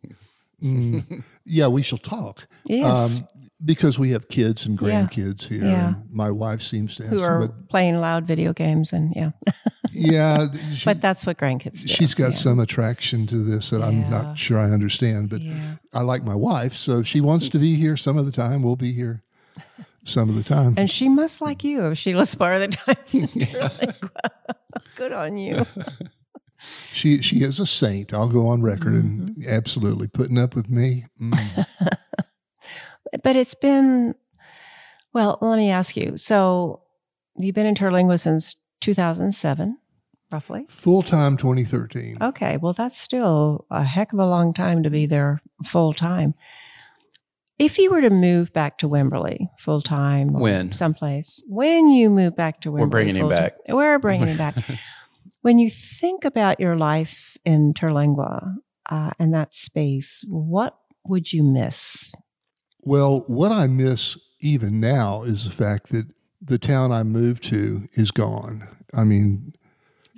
Mm, 0.64 1.24
yeah, 1.46 1.68
we 1.68 1.82
shall 1.84 1.98
talk. 1.98 2.48
Yes. 2.66 3.20
Um, 3.20 3.28
because 3.64 4.00
we 4.00 4.12
have 4.12 4.30
kids 4.30 4.66
and 4.66 4.80
Yeah. 4.82 4.88
grandkids 5.06 5.48
here. 5.48 5.66
Yeah. 5.66 5.88
and 5.96 5.96
my 6.12 6.32
wife 6.32 6.62
seems 6.62 6.96
to 6.96 7.04
have 7.04 7.12
Who 7.12 7.22
are 7.22 7.42
some. 7.44 7.66
playing 7.70 8.00
loud 8.00 8.26
video 8.26 8.54
games 8.54 8.94
and 8.94 9.14
yeah. 9.16 9.32
Yeah, 9.92 10.48
she, 10.74 10.86
but 10.86 11.02
that's 11.02 11.26
what 11.26 11.38
grandkids 11.38 11.84
do. 11.84 11.94
she's 11.94 12.14
got 12.14 12.32
yeah. 12.32 12.38
some 12.38 12.60
attraction 12.60 13.28
to 13.28 13.38
this 13.44 13.72
that 13.72 13.82
I'm 13.82 14.10
not 14.10 14.38
sure 14.38 14.58
I 14.60 14.72
understand. 14.72 15.30
But 15.30 15.42
Yeah. 15.42 15.76
I 15.94 16.02
like 16.02 16.24
my 16.24 16.36
wife, 16.36 16.74
so 16.74 17.00
if 17.00 17.08
she 17.08 17.20
wants 17.20 17.50
to 17.50 17.60
be 17.60 17.76
here 17.76 17.98
some 17.98 18.16
of 18.18 18.26
the 18.26 18.32
time, 18.32 18.62
we'll 18.62 18.76
be 18.78 18.94
here 18.94 19.24
some 20.10 20.30
of 20.30 20.36
the 20.36 20.44
time. 20.44 20.74
And 20.78 20.90
she 20.90 21.08
must 21.10 21.42
like 21.42 21.64
you 21.64 21.88
if 21.88 21.98
she 21.98 22.14
lists 22.16 22.36
part 22.36 22.62
of 22.62 22.70
the 22.72 22.78
time. 22.78 22.98
You're 23.34 23.62
like, 23.62 24.04
"Wow, 24.04 24.82
Good 24.96 25.12
on 25.14 25.38
you. 25.38 25.66
She 26.92 27.22
she 27.22 27.38
is 27.42 27.58
a 27.62 27.66
saint. 27.66 28.14
I'll 28.14 28.28
go 28.28 28.48
on 28.48 28.62
record 28.62 28.94
and 28.94 29.30
Mm-hmm. 29.30 29.48
absolutely 29.50 30.08
putting 30.10 30.38
up 30.38 30.56
with 30.56 30.70
me. 30.70 31.06
Mm. 31.22 31.66
But 33.24 33.36
it's 33.38 33.56
been, 33.56 34.14
well, 35.14 35.38
let 35.42 35.58
me 35.58 35.72
ask 35.72 35.96
you. 35.98 36.16
So 36.18 36.82
you've 37.38 37.56
been 37.56 37.66
in 37.66 37.74
Terlingua 37.76 38.20
since 38.20 38.56
2007, 38.82 39.78
roughly? 40.32 40.66
Full 40.70 41.02
time 41.02 41.36
2013. 41.38 42.18
Okay. 42.22 42.58
Well, 42.58 42.74
that's 42.74 43.00
still 43.00 43.66
a 43.72 43.84
heck 43.84 44.14
of 44.14 44.20
a 44.20 44.28
long 44.28 44.54
time 44.54 44.84
to 44.84 44.90
be 44.90 45.06
there 45.08 45.42
full 45.66 45.94
time. 45.94 46.36
If 47.60 47.78
you 47.78 47.92
were 47.92 48.00
to 48.02 48.10
move 48.10 48.54
back 48.54 48.78
to 48.80 48.88
Wimberley 48.88 49.50
full 49.60 49.82
time, 49.82 50.30
When? 50.30 50.72
someplace, 50.72 51.44
when 51.48 51.90
you 51.90 52.10
move 52.10 52.36
back 52.36 52.62
to 52.62 52.70
Wimberley, 52.72 52.80
We're 52.80 52.88
bringing 52.88 53.16
him 53.18 53.30
back. 53.30 53.54
We're 53.68 54.00
bringing 54.00 54.28
him 54.30 54.38
back. 54.38 54.56
when 55.42 55.60
you 55.60 55.70
think 55.70 56.24
about 56.24 56.62
your 56.62 56.78
life 56.78 57.36
in 57.44 57.74
Terlingua 57.74 58.56
uh, 58.90 59.12
and 59.20 59.34
that 59.34 59.54
space, 59.54 60.24
what 60.30 60.78
would 61.06 61.34
you 61.34 61.44
miss? 61.44 62.14
Well, 62.82 63.26
what 63.28 63.52
I 63.52 63.68
miss 63.68 64.18
even 64.40 64.80
now 64.80 65.24
is 65.24 65.44
the 65.44 65.52
fact 65.52 65.90
that 65.92 66.08
the 66.42 66.58
town 66.58 66.94
I 66.94 67.04
moved 67.04 67.44
to 67.46 67.90
is 67.94 68.12
gone. 68.12 68.70
I 68.94 69.04
mean, 69.04 69.52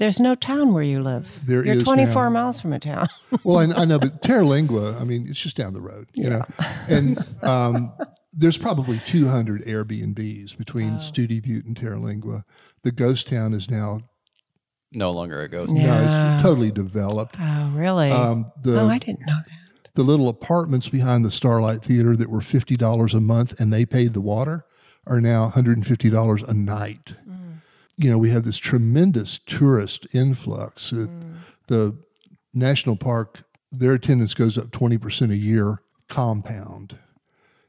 There's 0.02 0.20
no 0.20 0.34
town 0.34 0.74
where 0.74 0.82
you 0.82 0.99
live. 0.99 1.39
There 1.45 1.64
You're 1.64 1.76
is 1.76 1.84
24 1.84 2.24
now. 2.24 2.30
miles 2.32 2.60
from 2.60 2.74
a 2.74 2.80
town. 2.80 3.08
well, 3.43 3.60
I, 3.60 3.82
I 3.82 3.86
know, 3.86 3.99
but 3.99 4.22
Terralingua, 4.24 4.99
I 4.99 5.04
mean, 5.04 5.28
it's 5.30 5.39
just 5.39 5.56
down 5.56 5.74
the 5.76 5.80
road, 5.82 6.08
you 6.16 6.28
know. 6.28 6.41
And 6.88 7.20
um, 7.43 7.93
there's 8.34 8.58
probably 8.58 8.99
200 9.06 9.64
Airbnbs 9.64 10.58
between 10.58 10.93
Wow. 10.93 10.97
Study 10.97 11.39
Butte 11.39 11.66
and 11.66 11.76
Terralingua. 11.80 12.45
The 12.82 12.91
ghost 12.91 13.28
town 13.28 13.54
is 13.54 13.70
now, 13.70 14.02
No 14.91 15.12
longer 15.12 15.39
a 15.43 15.47
ghost. 15.47 15.72
Town. 15.72 15.80
Yeah. 15.86 16.04
no, 16.04 16.34
it's 16.34 16.41
totally 16.41 16.72
developed. 16.72 17.36
Oh, 17.39 17.72
really? 17.76 18.10
Um, 18.10 18.52
the 18.60 18.82
oh, 18.82 18.89
I 18.89 18.97
didn't 18.97 19.28
know 19.28 19.38
that. 19.38 19.89
the 19.93 20.02
little 20.04 20.30
apartments 20.30 20.89
behind 20.89 21.24
the 21.24 21.30
Starlight 21.32 21.84
Theater 21.84 22.16
that 22.16 22.28
were 22.32 22.41
fifty 22.41 22.76
dollars 22.76 23.14
a 23.14 23.22
month 23.22 23.60
and 23.60 23.72
they 23.72 23.86
paid 23.86 24.16
the 24.16 24.22
water 24.22 24.66
are 25.06 25.22
now 25.22 25.43
one 25.43 25.52
hundred 25.52 25.78
and 25.78 25.86
fifty 25.86 26.10
dollars 26.10 26.41
a 26.41 26.56
night. 26.56 27.14
You 27.98 28.10
know, 28.10 28.18
we 28.18 28.30
have 28.32 28.44
this 28.44 28.58
tremendous 28.58 29.39
tourist 29.39 30.08
influx. 30.14 30.92
Uh, 30.94 31.08
The 31.68 31.96
national 32.54 32.96
park, 32.98 33.44
their 33.72 33.94
attendance 33.94 34.34
goes 34.34 34.58
up 34.58 34.72
twenty 34.72 34.98
percent 34.98 35.32
a 35.32 35.38
year 35.38 35.82
compound. 36.10 36.98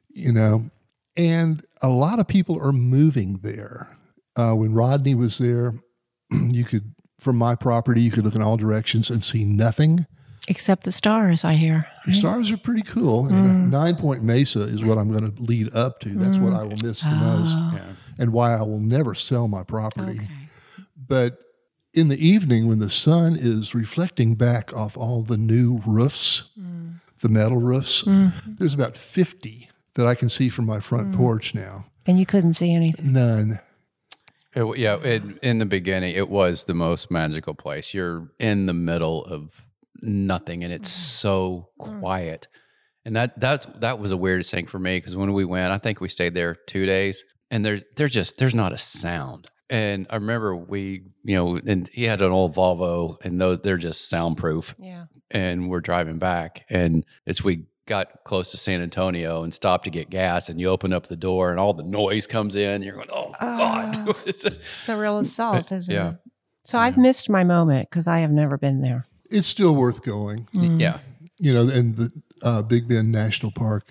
You 0.09 0.33
know, 0.33 0.71
and 1.17 1.63
a 1.81 1.89
lot 1.89 2.19
of 2.19 2.27
people 2.29 2.59
are 2.61 2.73
moving 2.73 3.39
there. 3.43 3.97
Uh, 4.37 4.55
when 4.55 4.73
Rodney 4.73 5.15
was 5.15 5.39
there, 5.39 5.75
you 6.31 6.65
could 6.65 6.95
from 7.21 7.37
my 7.37 7.55
property 7.55 8.01
you 8.03 8.11
could 8.11 8.25
look 8.25 8.35
in 8.35 8.43
all 8.43 8.57
directions 8.57 9.11
and 9.11 9.23
see 9.25 9.45
nothing. 9.45 10.07
Except 10.49 10.83
the 10.83 10.91
stars, 10.91 11.45
I 11.45 11.55
hear. 11.55 11.87
The 12.05 12.13
stars 12.15 12.51
are 12.51 12.57
pretty 12.57 12.83
cool. 12.83 13.27
And 13.29 13.71
Nine 13.71 13.95
Point 13.95 14.25
Mesa 14.25 14.63
is 14.63 14.83
what 14.83 14.99
I'm 14.99 15.13
going 15.13 15.31
to 15.33 15.41
lead 15.41 15.73
up 15.73 16.01
to. 16.01 16.09
That's 16.09 16.39
what 16.39 16.53
I 16.53 16.65
will 16.65 16.79
miss 16.83 17.03
the 17.03 17.11
most, 17.11 17.55
Yeah. 17.57 17.79
And 18.19 18.33
why 18.33 18.55
I 18.55 18.63
will 18.63 18.81
never 18.81 19.15
sell 19.15 19.49
my 19.49 19.63
property. 19.63 20.19
Okay. 20.19 20.29
But 20.97 21.39
in 21.95 22.09
the 22.09 22.27
evening, 22.27 22.69
when 22.69 22.79
the 22.79 22.91
sun 22.91 23.37
is 23.39 23.75
reflecting 23.75 24.35
back 24.35 24.75
off 24.75 24.97
all 24.97 25.23
the 25.23 25.37
new 25.37 25.81
roofs, 25.87 26.51
mm. 26.59 26.95
the 27.21 27.29
metal 27.29 27.59
roofs, 27.59 28.05
mm-hmm. 28.05 28.53
there's 28.59 28.75
about 28.75 28.97
50 28.97 29.69
that 29.95 30.07
I 30.07 30.15
can 30.15 30.31
see 30.31 30.49
from 30.49 30.67
my 30.67 30.81
front 30.81 31.13
mm. 31.13 31.17
porch 31.17 31.55
now. 31.55 31.87
And 32.07 32.19
you 32.19 32.27
couldn't 32.27 32.55
see 32.55 32.73
anything. 32.73 33.13
None. 33.13 33.61
It, 34.55 34.79
yeah, 34.79 34.97
it, 34.97 35.23
in 35.43 35.59
the 35.59 35.67
beginning, 35.67 36.15
it 36.15 36.29
was 36.29 36.65
the 36.65 36.75
most 36.75 37.11
magical 37.11 37.55
place. 37.55 37.95
You're 37.95 38.29
in 38.39 38.67
the 38.67 38.75
middle 38.75 39.25
of 39.25 39.65
nothing, 40.03 40.63
and 40.65 40.73
it's 40.73 40.91
mm. 40.91 40.93
so 40.93 41.69
quiet. 41.79 42.49
And 43.05 43.17
that 43.17 43.41
that's 43.41 43.67
that 43.81 43.99
was 43.99 44.11
the 44.11 44.17
weirdest 44.17 44.51
thing 44.51 44.67
for 44.67 44.79
me 44.79 44.97
because 44.97 45.17
when 45.17 45.33
we 45.33 45.45
went, 45.45 45.73
I 45.73 45.79
think 45.79 46.01
we 46.01 46.09
stayed 46.09 46.35
there 46.35 46.55
two 46.55 46.87
days, 46.87 47.25
and 47.53 47.65
there 47.65 47.83
there's 47.97 48.11
just 48.11 48.39
there's 48.39 48.55
not 48.55 48.73
a 48.73 48.79
sound. 48.79 49.49
And 49.71 50.07
I 50.11 50.17
remember 50.17 50.55
we, 50.57 51.05
you 51.25 51.35
know, 51.37 51.57
and 51.67 51.89
he 51.93 52.05
had 52.05 52.21
an 52.21 52.31
old 52.33 52.55
Volvo, 52.55 53.17
and 53.25 53.41
those 53.41 53.61
they're 53.63 53.79
just 53.79 54.09
soundproof. 54.11 54.75
Yeah. 54.79 55.05
And 55.31 55.71
we're 55.71 55.81
driving 55.81 56.19
back, 56.19 56.67
and 56.69 57.05
as 57.27 57.43
we 57.45 57.65
got 57.87 58.23
close 58.25 58.51
to 58.51 58.59
San 58.59 58.81
Antonio 58.83 59.43
and 59.45 59.53
stopped 59.55 59.85
to 59.85 59.91
get 59.91 60.11
gas, 60.11 60.49
and 60.51 60.61
you 60.61 60.69
open 60.69 60.93
up 60.93 61.07
the 61.07 61.17
door, 61.17 61.51
and 61.51 61.59
all 61.61 61.73
the 61.73 61.83
noise 61.85 62.27
comes 62.27 62.55
in, 62.57 62.83
you're 62.83 62.95
going, 62.97 63.09
"Oh 63.13 63.33
God!" 63.41 63.97
Ah. 63.97 64.05
It's- 64.27 64.45
It's 64.45 64.89
a 64.89 64.97
real 64.97 65.19
assault, 65.19 65.73
isn't 65.73 65.95
yeah. 65.95 66.11
it? 66.11 66.17
So 66.65 66.79
I've 66.79 66.97
missed 66.99 67.29
my 67.31 67.45
moment 67.45 67.89
because 67.91 68.07
I 68.07 68.19
have 68.19 68.31
never 68.31 68.59
been 68.59 68.83
there. 68.83 69.05
It's 69.31 69.49
still 69.49 69.75
worth 69.75 70.03
going. 70.05 70.49
yeah. 70.53 70.99
You 71.39 71.55
know, 71.55 71.63
and 71.69 71.97
the 71.97 72.13
uh, 72.43 72.61
Big 72.63 72.87
Bend 72.89 73.11
National 73.11 73.51
Park 73.51 73.89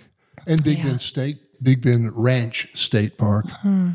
and 0.47 0.63
Big 0.63 0.77
Yeah. 0.77 0.85
Bend 0.85 1.01
State, 1.01 1.39
Big 1.61 1.81
Bend 1.81 2.11
Ranch 2.15 2.67
State 2.73 3.17
Park 3.17 3.45
Hmm. 3.61 3.91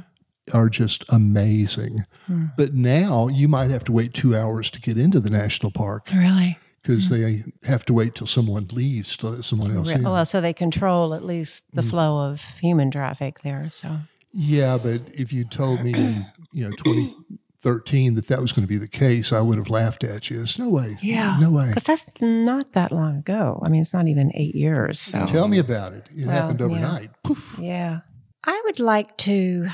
are 0.55 0.69
just 0.69 1.05
amazing. 1.09 2.05
Mm. 2.31 2.53
But 2.57 2.75
now 2.75 3.29
you 3.29 3.49
might 3.49 3.71
have 3.71 3.85
to 3.85 3.93
wait 3.93 4.15
two 4.15 4.37
hours 4.37 4.71
to 4.71 4.81
get 4.81 4.97
into 4.97 5.19
the 5.21 5.31
national 5.31 5.73
park 5.73 6.07
Really? 6.15 6.59
because 6.83 7.09
mm. 7.09 7.11
they 7.11 7.69
have 7.69 7.85
to 7.87 7.93
wait 7.93 8.15
till 8.15 8.27
someone 8.29 8.69
leaves 8.73 9.17
to 9.19 9.29
let 9.29 9.45
someone 9.45 9.77
else 9.77 9.91
in. 9.91 10.03
Well, 10.05 10.25
so 10.25 10.41
they 10.41 10.53
control 10.53 11.15
at 11.15 11.25
least 11.25 11.65
the 11.73 11.83
mm. 11.83 11.91
flow 11.91 12.21
of 12.31 12.43
human 12.61 12.91
traffic 12.91 13.41
there. 13.43 13.69
So 13.71 13.99
Yeah, 14.33 14.79
but 14.81 15.03
if 15.13 15.33
you 15.33 15.45
told 15.45 15.83
me 15.83 15.95
in 15.95 16.27
you 16.53 16.69
know 16.69 16.77
2013 17.67 18.15
that 18.15 18.27
that 18.29 18.41
was 18.41 18.53
going 18.53 18.63
to 18.63 18.69
be 18.69 18.79
the 18.79 18.89
case, 18.89 19.33
I 19.33 19.41
would 19.41 19.59
have 19.59 19.69
laughed 19.69 20.05
at 20.05 20.31
you. 20.31 20.43
It's 20.43 20.59
no 20.59 20.69
way. 20.69 20.97
Yeah. 21.03 21.37
no 21.41 21.51
way. 21.51 21.69
because 21.69 21.85
that's 21.85 22.07
not 22.21 22.73
that 22.73 22.93
long 22.93 23.19
ago. 23.19 23.61
I 23.65 23.69
mean, 23.69 23.81
it's 23.81 23.93
not 23.95 24.09
even 24.09 24.31
eight 24.35 24.55
years. 24.55 25.01
So 25.01 25.27
Tell 25.27 25.49
me 25.49 25.59
about 25.59 25.93
it. 25.93 26.05
It 26.17 26.27
Well, 26.27 26.37
happened 26.37 26.61
yeah. 26.61 26.67
overnight. 26.67 27.11
Poof. 27.25 27.57
Yeah. 27.61 28.01
I 28.45 28.63
would 28.67 28.79
like 28.79 29.17
to 29.19 29.69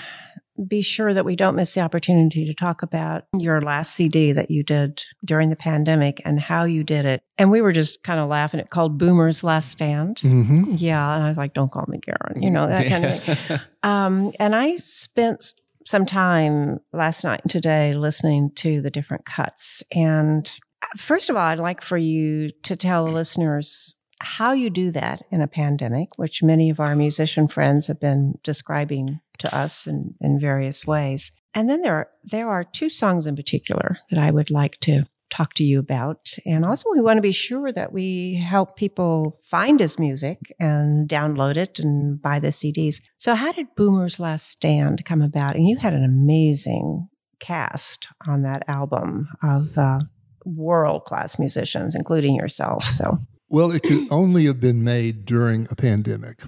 be 0.69 0.83
sure 0.83 1.13
that 1.15 1.25
we 1.25 1.35
don't 1.35 1.57
miss 1.57 1.75
the 1.75 1.81
opportunity 1.81 2.45
to 2.47 2.55
talk 2.55 2.83
about 2.83 3.25
your 3.39 3.61
last 3.61 3.93
CD 3.95 4.33
that 4.33 4.51
you 4.51 4.63
did 4.63 5.03
during 5.25 5.49
the 5.49 5.57
pandemic 5.57 6.21
and 6.25 6.39
how 6.39 6.65
you 6.65 6.85
did 6.85 7.05
it. 7.05 7.23
And 7.39 7.51
we 7.51 7.61
were 7.63 7.73
just 7.73 8.03
kind 8.05 8.21
of 8.21 8.29
laughing. 8.29 8.61
It 8.61 8.71
called 8.71 8.99
Boomer's 8.99 9.43
Last 9.43 9.71
Stand. 9.71 10.21
hmm 10.21 10.65
Yeah. 10.77 11.15
And 11.15 11.25
I 11.25 11.29
was 11.29 11.37
like, 11.39 11.55
don't 11.55 11.73
call 11.73 11.85
me 11.89 12.01
Karen, 12.01 12.43
you 12.43 12.51
know, 12.51 12.67
that 12.69 12.87
kind 12.87 13.05
of 13.05 13.23
thing. 13.23 13.59
Um, 13.85 14.31
and 14.39 14.55
I 14.55 14.77
spent 14.77 15.45
some 15.87 16.07
time 16.07 16.81
last 16.93 17.25
night 17.25 17.41
and 17.43 17.51
today 17.51 17.95
listening 17.95 18.51
to 18.57 18.81
the 18.81 18.91
different 18.91 19.25
cuts. 19.25 19.83
And 19.93 20.51
uh, 20.83 20.87
first 20.97 21.31
of 21.31 21.37
all, 21.37 21.43
I'd 21.43 21.59
like 21.59 21.81
for 21.81 21.99
you 21.99 22.51
to 22.63 22.77
tell 22.77 23.07
the 23.07 23.13
listeners 23.13 23.97
how 24.21 24.53
you 24.53 24.71
do 24.71 24.91
that 24.93 25.23
in 25.31 25.41
a 25.41 25.49
pandemic, 25.49 26.17
which 26.17 26.43
many 26.43 26.71
of 26.71 26.79
our 26.79 26.95
musician 26.95 27.49
friends 27.49 27.89
have 27.89 27.99
been 27.99 28.39
describing 28.43 29.21
to 29.39 29.55
us 29.57 29.87
in, 29.87 30.15
in 30.21 30.39
various 30.39 30.87
ways. 30.87 31.33
And 31.55 31.69
then 31.69 31.83
there 31.83 31.95
are, 31.95 32.09
there 32.25 32.49
are 32.49 32.65
two 32.65 32.89
songs 32.89 33.27
in 33.27 33.37
particular 33.37 33.97
that 34.11 34.19
I 34.19 34.31
would 34.31 34.51
like 34.51 34.79
to 34.81 35.07
talk 35.33 35.55
to 35.55 35.65
you 35.65 35.79
about. 35.79 36.35
And 36.45 36.65
also, 36.65 36.91
we 36.93 37.01
want 37.01 37.17
to 37.17 37.23
be 37.23 37.33
sure 37.33 37.73
that 37.73 37.93
we 37.93 38.35
help 38.35 38.77
people 38.77 39.39
find 39.45 39.81
his 39.81 39.99
music 39.99 40.39
and 40.61 41.09
download 41.09 41.57
it 41.57 41.79
and 41.79 42.21
buy 42.21 42.39
the 42.39 42.49
CDs. 42.49 43.01
So, 43.17 43.35
how 43.35 43.53
did 43.53 43.75
Boomer's 43.75 44.21
Last 44.21 44.49
Stand 44.49 45.05
come 45.05 45.23
about? 45.23 45.57
And 45.57 45.67
you 45.67 45.79
had 45.79 45.95
an 45.95 46.05
amazing 46.05 47.09
cast 47.41 48.09
on 48.27 48.43
that 48.43 48.63
album 48.69 49.29
of 49.43 49.77
uh, 49.77 50.01
world 50.45 51.05
class 51.05 51.39
musicians, 51.39 51.95
including 51.95 52.35
yourself. 52.35 52.85
So, 52.85 53.19
Well, 53.49 53.71
it 53.71 53.83
could 53.83 54.13
only 54.13 54.45
have 54.47 54.61
been 54.61 54.85
made 54.85 55.25
during 55.25 55.67
a 55.71 55.75
pandemic. 55.75 56.41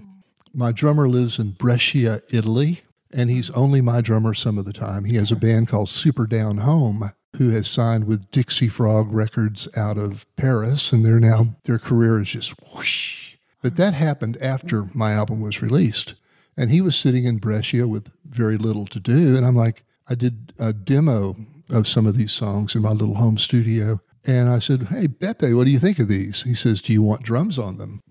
My 0.53 0.72
drummer 0.72 1.09
lives 1.09 1.39
in 1.39 1.53
Brescia, 1.53 2.20
Italy, 2.30 2.82
and 3.12 3.30
he's 3.30 3.51
only 3.51 3.80
my 3.80 4.01
drummer 4.01 4.35
some 4.35 4.59
of 4.59 4.66
the 4.66 4.72
time. 4.72 5.05
He 5.05 5.16
has 5.16 5.32
a 5.32 5.37
band 5.37 5.68
called 5.68 5.89
Superdownhome, 5.89 7.12
who 7.37 7.51
has 7.51 7.68
signed 7.68 8.05
with 8.05 8.30
Dixie 8.30 8.68
Frog 8.68 9.12
Records 9.12 9.68
out 9.76 9.99
of 9.99 10.26
Paris, 10.37 10.93
and 10.93 11.05
they're 11.05 11.18
now 11.20 11.57
their 11.64 11.78
career 11.78 12.20
is 12.20 12.30
just 12.30 12.55
whoosh. 12.74 13.35
But 13.62 13.76
that 13.76 13.95
happened 13.95 14.37
after 14.41 14.89
my 14.95 15.12
album 15.12 15.41
was 15.41 15.62
released, 15.62 16.14
And 16.57 16.70
he 16.70 16.80
was 16.80 16.95
sitting 16.97 17.24
in 17.24 17.39
Brescia 17.39 17.89
with 17.89 18.11
very 18.24 18.57
little 18.57 18.85
to 18.87 19.01
do. 19.01 19.37
And 19.37 19.45
I'm 19.45 19.57
like, 19.57 19.82
I 20.09 20.14
did 20.14 20.53
a 20.61 20.72
demo 20.72 21.35
of 21.70 21.89
some 21.89 22.07
of 22.07 22.16
these 22.16 22.30
songs 22.30 22.74
in 22.76 22.82
my 22.82 22.91
little 22.93 23.16
home 23.16 23.39
studio. 23.39 24.01
And 24.26 24.49
I 24.49 24.59
said, 24.61 24.89
Hey, 24.91 25.09
Beppe, 25.09 25.57
what 25.57 25.64
do 25.64 25.70
you 25.70 25.78
think 25.80 25.99
of 25.99 26.09
these? 26.09 26.43
He 26.43 26.55
says, 26.55 26.80
Do 26.80 26.93
you 26.93 27.03
want 27.03 27.22
drums 27.22 27.59
on 27.59 27.78
them? 27.78 28.03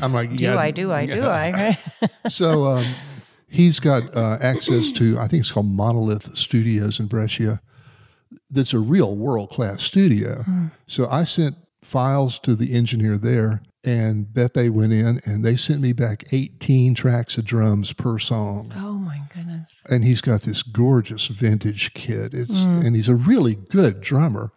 I'm 0.00 0.12
like, 0.12 0.36
Do 0.36 0.44
Yeah. 0.44 0.58
I, 0.58 0.70
do 0.70 0.92
I, 0.92 1.06
do 1.06 1.24
I? 1.26 1.78
So 2.28 2.64
um, 2.66 2.94
he's 3.48 3.80
got 3.80 4.14
uh, 4.16 4.36
access 4.40 4.90
to, 4.92 5.18
I 5.18 5.26
think 5.26 5.40
it's 5.40 5.50
called 5.50 5.66
Monolith 5.66 6.36
Studios 6.36 7.00
in 7.00 7.06
Brescia. 7.06 7.60
That's 8.50 8.72
a 8.72 8.78
real 8.78 9.16
world 9.16 9.50
class 9.50 9.82
studio. 9.82 10.42
Mm. 10.42 10.70
So 10.86 11.08
I 11.08 11.24
sent 11.24 11.56
files 11.82 12.38
to 12.40 12.54
the 12.54 12.74
engineer 12.74 13.16
there, 13.16 13.62
and 13.84 14.26
Beppe 14.26 14.70
went 14.70 14.92
in 14.92 15.20
and 15.24 15.44
they 15.44 15.56
sent 15.56 15.80
me 15.80 15.92
back 15.92 16.32
18 16.32 16.94
tracks 16.94 17.38
of 17.38 17.44
drums 17.44 17.92
per 17.92 18.18
song. 18.18 18.72
oh 18.76 18.94
my 18.94 19.22
goodness. 19.34 19.82
And 19.88 20.04
he's 20.04 20.20
got 20.20 20.42
this 20.42 20.62
gorgeous 20.62 21.26
vintage 21.28 21.94
kit. 21.94 22.34
It's 22.34 22.64
mm. 22.64 22.84
and 22.84 22.96
he's 22.96 23.08
a 23.08 23.14
really 23.14 23.54
good 23.54 24.00
drummer. 24.00 24.52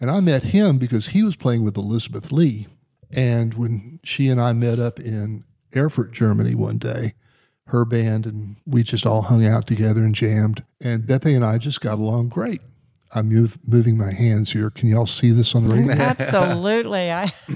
And 0.00 0.10
I 0.10 0.20
met 0.20 0.44
him 0.44 0.78
because 0.78 1.08
he 1.08 1.22
was 1.22 1.36
playing 1.36 1.64
with 1.64 1.76
Elizabeth 1.76 2.32
Lee. 2.32 2.66
And 3.12 3.54
when 3.54 4.00
she 4.02 4.28
and 4.28 4.40
I 4.40 4.52
met 4.52 4.78
up 4.78 4.98
in 4.98 5.44
Erfurt, 5.76 6.12
Germany 6.12 6.54
one 6.54 6.78
day, 6.78 7.14
her 7.66 7.84
band 7.84 8.26
and 8.26 8.56
we 8.66 8.82
just 8.82 9.06
all 9.06 9.22
hung 9.22 9.46
out 9.46 9.66
together 9.66 10.02
and 10.02 10.14
jammed. 10.14 10.64
And 10.82 11.04
Beppe 11.04 11.34
and 11.34 11.44
I 11.44 11.58
just 11.58 11.80
got 11.80 11.98
along 11.98 12.30
great. 12.30 12.60
I'm 13.14 13.28
move, 13.28 13.58
moving 13.66 13.96
my 13.98 14.12
hands 14.12 14.52
here. 14.52 14.70
Can 14.70 14.88
y'all 14.88 15.06
see 15.06 15.30
this 15.32 15.54
on 15.54 15.66
the 15.66 15.74
radio? 15.74 15.92
Absolutely. 15.92 17.10
I 17.12 17.32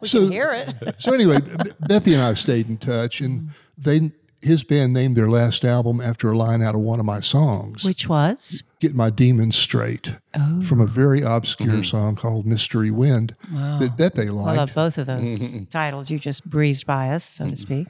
we 0.00 0.08
So- 0.08 0.22
can 0.22 0.32
hear 0.32 0.52
it. 0.52 0.94
so 0.98 1.12
anyway, 1.12 1.40
Be- 1.40 1.48
Beppe 1.88 2.12
and 2.14 2.22
I 2.22 2.34
stayed 2.34 2.68
in 2.68 2.78
touch, 2.78 3.20
and 3.20 3.50
they 3.76 4.12
his 4.40 4.62
band 4.62 4.92
named 4.92 5.16
their 5.16 5.28
last 5.28 5.64
album 5.64 6.00
after 6.00 6.30
a 6.30 6.36
line 6.36 6.62
out 6.62 6.76
of 6.76 6.80
one 6.80 7.00
of 7.00 7.06
my 7.06 7.18
songs, 7.20 7.84
Which 7.84 8.08
was? 8.08 8.62
"Get 8.80 8.94
My 8.94 9.10
Demons 9.10 9.56
Straight," 9.56 10.14
Oh. 10.34 10.62
from 10.62 10.80
a 10.80 10.86
very 10.86 11.22
obscure 11.22 11.68
mm-hmm. 11.68 11.82
song 11.82 12.14
called 12.14 12.46
"Mystery 12.46 12.90
Wind" 12.90 13.34
that 13.50 13.96
Beppe 13.96 14.28
I 14.28 14.30
love 14.30 14.74
both 14.74 14.96
of 14.96 15.06
those 15.06 15.20
mm-hmm. 15.54 15.64
titles. 15.64 16.10
You 16.10 16.18
just 16.20 16.48
breezed 16.48 16.86
by 16.86 17.10
us, 17.10 17.24
so 17.24 17.50
to 17.50 17.56
speak. 17.56 17.88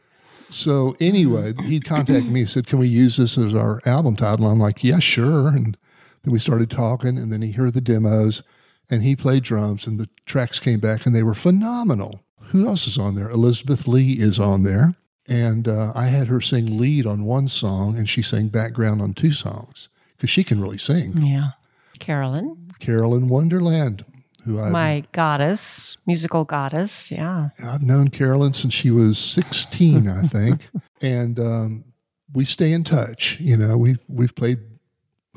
So 0.51 0.97
anyway, 1.01 1.53
he 1.65 1.79
contacted 1.81 2.33
me 2.33 2.41
and 2.41 2.51
said, 2.51 2.67
"Can 2.67 2.79
we 2.79 2.89
use 2.89 3.19
this 3.19 3.37
as 3.37 3.55
our 3.55 3.81
album 3.85 4.17
title?" 4.17 4.47
I'm 4.47 4.59
like, 4.59 4.83
"Yeah, 4.83 5.01
sure." 5.01 5.49
And 5.49 5.77
then 6.23 6.33
we 6.33 6.39
started 6.39 6.71
talking, 6.71 7.19
and 7.19 7.33
then 7.33 7.43
he 7.43 7.53
heard 7.53 7.75
the 7.75 7.81
demos, 7.81 8.43
and 8.91 9.03
he 9.03 9.15
played 9.15 9.43
drums, 9.43 9.87
and 9.87 9.99
the 9.99 10.09
tracks 10.27 10.59
came 10.59 10.81
back, 10.81 11.07
and 11.07 11.15
they 11.15 11.23
were 11.23 11.35
phenomenal. 11.35 12.21
Who 12.51 12.67
else 12.67 12.87
is 12.87 12.99
on 12.99 13.15
there? 13.15 13.29
Elizabeth 13.29 13.87
Lee 13.87 14.15
is 14.15 14.39
on 14.39 14.63
there, 14.63 14.95
and 15.29 15.69
uh, 15.69 15.93
I 15.95 16.07
had 16.07 16.29
her 16.29 16.41
sing 16.41 16.79
lead 16.79 17.07
on 17.07 17.25
one 17.25 17.49
song, 17.49 17.97
and 17.97 18.09
she 18.09 18.23
sang 18.23 18.49
background 18.49 19.03
on 19.03 19.13
two 19.13 19.33
songs 19.33 19.89
because 20.17 20.31
she 20.31 20.45
can 20.45 20.61
really 20.61 20.79
sing. 20.79 21.19
Yeah. 21.19 21.51
Carolyn, 21.99 22.71
Carolyn 22.79 23.29
Wonderland, 23.29 24.05
who 24.45 24.61
I 24.61 24.71
my 24.71 25.05
goddess, 25.13 25.99
musical 26.07 26.45
goddess. 26.45 27.11
Yeah. 27.11 27.51
I've 27.65 27.83
known 27.83 28.09
Carolyn 28.09 28.53
since 28.53 28.73
she 28.73 28.91
was 28.91 29.19
16, 29.19 30.09
I 30.09 30.23
think, 30.23 30.71
and 31.03 31.39
um, 31.39 31.85
we 32.33 32.45
stay 32.45 32.73
in 32.73 32.85
touch. 32.85 33.37
You 33.41 33.57
know, 33.57 33.77
we 33.77 33.97
we've 34.09 34.35
played 34.35 34.61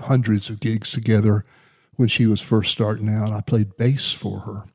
hundreds 0.02 0.50
of 0.50 0.60
gigs 0.60 0.92
together. 0.92 1.46
When 1.96 2.08
she 2.08 2.26
was 2.26 2.42
first 2.42 2.72
starting 2.72 3.10
out, 3.10 3.32
I 3.32 3.42
played 3.42 3.78
bass 3.78 4.12
for 4.14 4.40
her. 4.40 4.66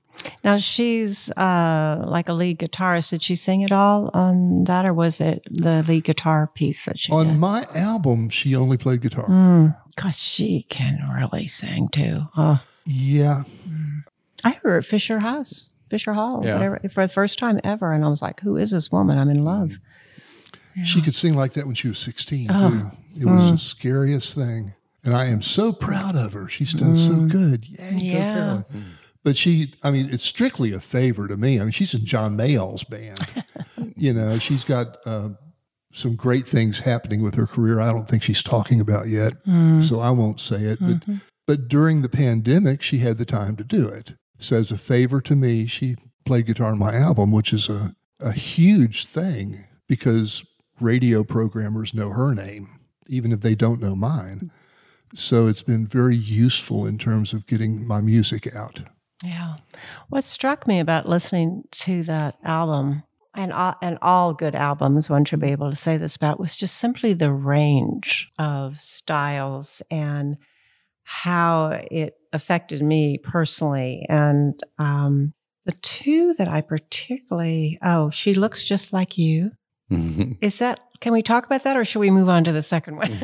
Now 0.45 0.57
she's 0.57 1.31
uh, 1.33 2.05
like 2.07 2.29
a 2.29 2.33
lead 2.33 2.59
guitarist. 2.59 3.11
Did 3.11 3.23
she 3.23 3.35
sing 3.35 3.63
it 3.63 3.73
all 3.73 4.11
on 4.15 4.65
that, 4.65 4.85
or 4.87 4.95
was 4.95 5.21
it 5.21 5.43
the 5.51 5.85
lead 5.87 6.05
guitar 6.05 6.47
piece 6.47 6.85
that 6.85 6.99
she 6.99 7.13
On 7.13 7.27
did? 7.27 7.37
my 7.37 7.67
album, 7.75 8.29
she 8.31 8.55
only 8.55 8.77
played 8.77 9.03
guitar. 9.03 9.27
Hmm. 9.27 9.69
Because 9.95 10.19
she 10.19 10.67
can 10.69 11.01
really 11.15 11.47
sing 11.47 11.89
too. 11.89 12.23
Oh, 12.37 12.63
Yeah, 12.85 13.45
I 14.45 14.51
heard 14.51 14.63
her 14.65 14.79
at 14.79 14.85
Fisher 14.85 15.21
House, 15.21 15.71
Fisher 15.91 16.13
Hall, 16.13 16.43
Yeah. 16.45 16.55
whatever, 16.55 16.81
for 16.91 17.07
the 17.07 17.13
first 17.13 17.39
time 17.39 17.61
ever, 17.65 17.93
and 17.93 18.05
I 18.05 18.09
was 18.09 18.23
like, 18.23 18.41
"Who 18.41 18.57
is 18.57 18.71
this 18.71 18.93
woman? 18.93 19.19
I'm 19.19 19.31
in 19.31 19.39
mm-hmm. 19.39 19.47
love." 19.47 19.71
she 20.85 21.01
could 21.01 21.15
sing 21.15 21.35
like 21.35 21.55
that 21.55 21.65
when 21.65 21.75
she 21.75 21.89
was 21.89 21.99
16 21.99 22.49
too. 22.49 22.91
It 23.19 23.25
was 23.25 23.49
the 23.49 23.57
mm. 23.57 23.59
scariest 23.59 24.35
thing, 24.35 24.75
and 25.07 25.15
I 25.15 25.27
am 25.27 25.43
so 25.43 25.73
proud 25.73 26.17
of 26.17 26.33
her. 26.33 26.49
She's 26.49 26.73
done 26.73 26.97
so 26.97 27.13
mm. 27.13 27.31
good. 27.31 27.67
Yay, 27.67 27.91
go 27.91 27.97
Yeah. 27.97 28.35
Carolyn. 28.35 28.65
Mm. 28.73 28.83
But 29.25 29.37
she, 29.37 29.75
I 29.83 29.91
mean, 29.91 30.09
it's 30.11 30.25
strictly 30.25 30.73
a 30.73 30.81
favor 30.81 31.27
to 31.27 31.37
me. 31.37 31.59
I 31.59 31.65
mean, 31.65 31.73
she's 31.73 31.95
in 31.95 32.05
John 32.05 32.37
Mayall's 32.37 32.85
band. 32.85 33.19
you 33.97 34.13
know, 34.13 34.39
she's 34.39 34.63
got 34.63 34.99
uh, 35.05 35.31
some 35.93 36.15
great 36.15 36.47
things 36.47 36.81
happening 36.81 37.23
with 37.23 37.35
her 37.35 37.47
career. 37.47 37.81
I 37.81 37.91
don't 37.91 38.09
think 38.09 38.23
she's 38.23 38.43
talking 38.43 38.81
about 38.81 39.09
yet, 39.09 39.45
mm. 39.45 39.83
so 39.83 39.99
I 39.99 40.11
won't 40.11 40.41
say 40.41 40.63
it. 40.63 40.79
But 40.79 41.01
mm-hmm. 41.01 41.17
but 41.45 41.67
during 41.67 42.03
the 42.03 42.09
pandemic, 42.09 42.83
she 42.83 42.99
had 42.99 43.19
the 43.19 43.25
time 43.25 43.57
to 43.57 43.65
do 43.65 43.89
it. 43.89 44.15
So 44.39 44.57
as 44.57 44.71
a 44.71 44.79
favor 44.79 45.21
to 45.23 45.35
me, 45.35 45.67
she 45.67 45.97
played 46.25 46.47
guitar 46.47 46.71
on 46.71 46.79
my 46.79 46.95
album, 46.95 47.33
which 47.33 47.53
is 47.53 47.69
a 47.69 47.97
a 48.21 48.33
huge 48.33 49.07
thing 49.07 49.65
because 49.89 50.45
radio 50.81 51.25
programmers 51.25 51.93
know 51.93 52.11
her 52.11 52.35
name, 52.35 52.79
even 53.09 53.33
if 53.33 53.41
they 53.41 53.55
don't 53.55 53.81
know 53.81 53.97
mine. 53.97 54.51
So 55.19 55.47
it's 55.47 55.63
been 55.63 55.87
very 55.87 56.17
useful 56.17 56.87
in 56.87 56.99
terms 56.99 57.33
of 57.33 57.47
getting 57.47 57.87
my 57.87 58.01
music 58.01 58.55
out. 58.55 58.81
Yeah. 59.25 59.57
What 60.09 60.25
struck 60.25 60.67
me 60.67 60.79
about 60.79 61.09
listening 61.09 61.65
to 61.73 62.03
that 62.03 62.37
album 62.45 63.03
and 63.35 63.53
all, 63.53 63.75
and 63.81 63.99
all 64.03 64.35
good 64.35 64.55
albums, 64.55 65.09
one 65.09 65.25
should 65.25 65.41
be 65.41 65.53
able 65.53 65.71
to 65.71 65.77
say 65.77 65.97
this 65.97 66.17
about, 66.17 66.39
was 66.39 66.55
just 66.55 66.77
simply 66.77 67.15
the 67.15 67.33
range 67.33 68.29
of 68.39 68.81
styles 68.81 69.83
and 69.91 70.37
how 71.05 71.81
it 71.91 72.17
affected 72.33 72.83
me 72.83 73.17
personally. 73.17 74.05
And 74.09 74.61
um, 74.79 75.33
the 75.65 75.73
two 75.73 76.35
that 76.35 76.49
I 76.49 76.61
particularly, 76.61 77.79
oh, 77.83 78.11
she 78.11 78.35
looks 78.35 78.69
just 78.69 78.93
like 78.93 79.17
you. 79.17 79.53
Mm-hmm. 79.91 80.33
Is 80.41 80.59
that? 80.59 80.81
Can 81.01 81.13
we 81.13 81.23
talk 81.23 81.47
about 81.47 81.63
that, 81.65 81.77
or 81.77 81.85
should 81.85 82.01
we 82.01 82.11
move 82.11 82.29
on 82.29 82.45
to 82.45 82.53
the 82.53 82.63
second 82.63 82.97
one? 82.97 83.11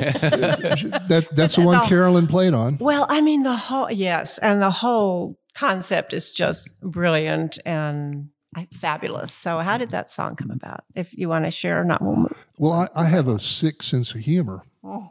That 1.07 1.27
that's 1.31 1.55
the 1.55 1.61
one 1.61 1.79
the- 1.79 1.85
Carolyn 1.85 2.27
played 2.27 2.53
on. 2.53 2.77
Well, 2.79 3.05
I 3.09 3.21
mean, 3.21 3.43
the 3.43 3.55
whole, 3.55 3.91
yes, 3.91 4.37
and 4.37 4.61
the 4.61 4.71
whole 4.71 5.37
concept 5.55 6.13
is 6.13 6.31
just 6.31 6.79
brilliant 6.81 7.59
and 7.65 8.29
uh, 8.55 8.63
fabulous. 8.73 9.33
So, 9.33 9.59
how 9.59 9.77
did 9.77 9.91
that 9.91 10.09
song 10.09 10.35
come 10.35 10.51
about? 10.51 10.83
If 10.95 11.13
you 11.13 11.29
want 11.29 11.45
to 11.45 11.51
share, 11.51 11.83
not 11.83 12.01
we'll. 12.01 12.27
Well, 12.57 12.71
I, 12.71 12.87
I 12.95 13.05
have 13.05 13.27
a 13.27 13.39
sick 13.39 13.83
sense 13.83 14.13
of 14.13 14.21
humor, 14.21 14.63
oh. 14.83 15.09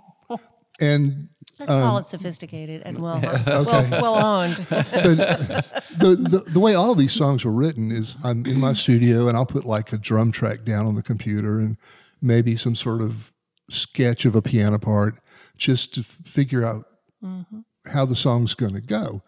and 0.81 1.29
Let's 1.69 1.73
call 1.73 1.97
um, 1.97 2.01
it 2.01 2.05
sophisticated 2.05 2.83
and 2.85 2.99
well, 2.99 3.21
well, 3.47 3.89
well 3.91 4.25
owned. 4.25 4.57
the, 4.57 5.65
the 5.99 6.45
the 6.47 6.61
way 6.61 6.75
all 6.75 6.93
of 6.93 6.99
these 6.99 7.13
songs 7.13 7.45
were 7.45 7.53
written 7.53 7.91
is 7.91 8.17
I'm 8.25 8.45
in 8.47 8.59
my 8.59 8.73
studio 8.73 9.29
and 9.29 9.37
I'll 9.37 9.47
put 9.47 9.65
like 9.65 9.93
a 9.93 9.99
drum 9.99 10.33
track 10.33 10.65
down 10.65 10.87
on 10.87 10.95
the 10.95 11.03
computer 11.03 11.59
and 11.59 11.77
maybe 12.21 12.57
some 12.57 12.75
sort 12.75 13.01
of 13.01 13.33
sketch 13.71 14.25
of 14.25 14.35
a 14.35 14.43
piano 14.43 14.79
part 14.79 15.15
just 15.57 15.95
to 15.95 16.01
f- 16.01 16.19
figure 16.25 16.65
out 16.65 16.87
mm-hmm. 17.25 17.61
how 17.91 18.05
the 18.05 18.17
song's 18.17 18.55
going 18.55 18.75
to 18.75 18.81
go. 18.81 19.23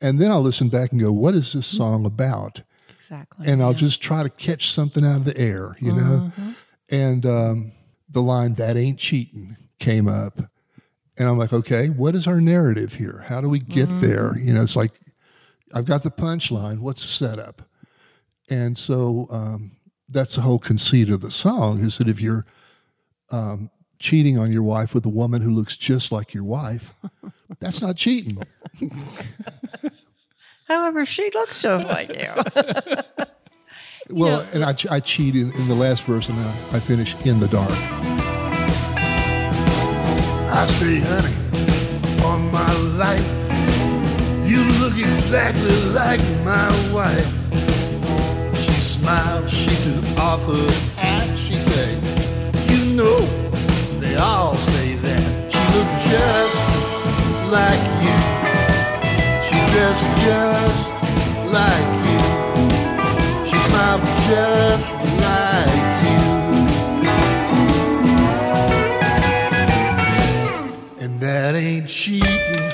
And 0.00 0.20
then 0.20 0.30
I'll 0.30 0.42
listen 0.42 0.68
back 0.68 0.92
and 0.92 1.00
go, 1.00 1.12
what 1.12 1.34
is 1.34 1.52
this 1.52 1.66
song 1.66 2.04
about? 2.04 2.62
exactly. 3.04 3.46
And 3.46 3.62
I'll 3.62 3.74
just 3.74 4.00
try 4.02 4.22
to 4.22 4.30
catch 4.30 4.70
something 4.70 5.04
out 5.04 5.16
of 5.16 5.24
the 5.24 5.36
air, 5.36 5.76
you 5.80 5.92
know? 5.92 6.30
Mm-hmm. 6.38 6.50
And 6.90 7.26
um, 7.26 7.72
the 8.08 8.22
line, 8.22 8.54
that 8.54 8.76
ain't 8.76 8.98
cheating, 8.98 9.56
came 9.78 10.08
up. 10.08 10.40
And 11.18 11.28
I'm 11.28 11.38
like, 11.38 11.52
okay, 11.52 11.88
what 11.88 12.14
is 12.14 12.26
our 12.26 12.40
narrative 12.40 12.94
here? 12.94 13.24
How 13.28 13.40
do 13.40 13.48
we 13.48 13.60
get 13.60 13.88
there? 14.00 14.36
You 14.38 14.52
know, 14.52 14.62
it's 14.62 14.76
like, 14.76 14.92
I've 15.72 15.84
got 15.84 16.02
the 16.02 16.10
punchline. 16.10 16.80
What's 16.80 17.02
the 17.02 17.08
setup? 17.08 17.62
And 18.50 18.76
so 18.76 19.26
um, 19.30 19.76
that's 20.08 20.34
the 20.34 20.40
whole 20.42 20.58
conceit 20.58 21.08
of 21.08 21.20
the 21.20 21.30
song 21.30 21.80
is 21.82 21.98
that 21.98 22.08
if 22.08 22.20
you're 22.20 22.44
um, 23.30 23.70
cheating 23.98 24.38
on 24.38 24.52
your 24.52 24.62
wife 24.62 24.92
with 24.94 25.06
a 25.06 25.10
woman 25.10 25.42
who 25.42 25.50
looks 25.50 25.76
just 25.76 26.10
like 26.10 26.34
your 26.34 26.44
wife, 26.44 26.94
that's 27.60 27.80
not 27.80 27.96
cheating. 27.96 28.42
However, 30.68 31.04
she 31.04 31.30
looks 31.32 31.62
just 31.62 31.86
like 31.86 32.16
you. 32.16 32.32
Well, 34.10 34.46
and 34.52 34.64
I, 34.64 34.74
I 34.90 35.00
cheat 35.00 35.34
in, 35.34 35.52
in 35.52 35.68
the 35.68 35.74
last 35.74 36.04
verse 36.04 36.28
and 36.28 36.38
I, 36.38 36.76
I 36.76 36.80
finish 36.80 37.14
in 37.24 37.40
the 37.40 37.48
dark. 37.48 38.33
I 40.56 40.66
say, 40.66 41.00
honey, 41.00 41.34
upon 42.16 42.52
my 42.52 42.72
life, 42.96 43.50
you 44.46 44.62
look 44.78 44.96
exactly 44.96 45.74
like 45.92 46.20
my 46.44 46.70
wife. 46.92 47.50
She 48.56 48.72
smiled, 48.80 49.50
she 49.50 49.74
took 49.82 50.16
off 50.16 50.46
her 50.46 50.70
hat, 50.96 51.36
she 51.36 51.56
said, 51.56 51.98
You 52.70 52.94
know, 52.94 53.18
they 53.98 54.14
all 54.14 54.54
say 54.54 54.94
that. 54.94 55.50
She 55.50 55.58
looked 55.74 55.98
just 56.06 56.58
like 57.50 57.84
you. 58.06 58.20
She 59.42 59.58
dressed 59.72 60.08
just 60.22 60.92
like 61.50 61.90
you. 62.06 62.22
She 63.44 63.58
smiled 63.58 64.02
just 64.30 64.94
like 65.18 66.04
you. 66.06 66.13
Ain't 71.54 71.88
cheating. 71.88 72.72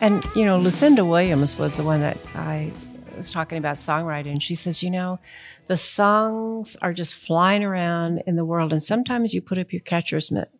And, 0.00 0.24
you 0.36 0.44
know, 0.44 0.56
Lucinda 0.56 1.04
Williams 1.04 1.58
was 1.58 1.76
the 1.76 1.82
one 1.82 2.00
that 2.00 2.18
I 2.34 2.72
was 3.16 3.30
talking 3.30 3.58
about 3.58 3.76
songwriting. 3.76 4.30
And 4.30 4.42
she 4.42 4.54
says, 4.54 4.82
you 4.82 4.90
know, 4.90 5.18
the 5.66 5.76
songs 5.76 6.76
are 6.80 6.92
just 6.92 7.14
flying 7.14 7.64
around 7.64 8.22
in 8.26 8.36
the 8.36 8.44
world. 8.44 8.72
And 8.72 8.82
sometimes 8.82 9.34
you 9.34 9.42
put 9.42 9.58
up 9.58 9.72
your 9.72 9.82
catcher's 9.82 10.30
mitt 10.30 10.50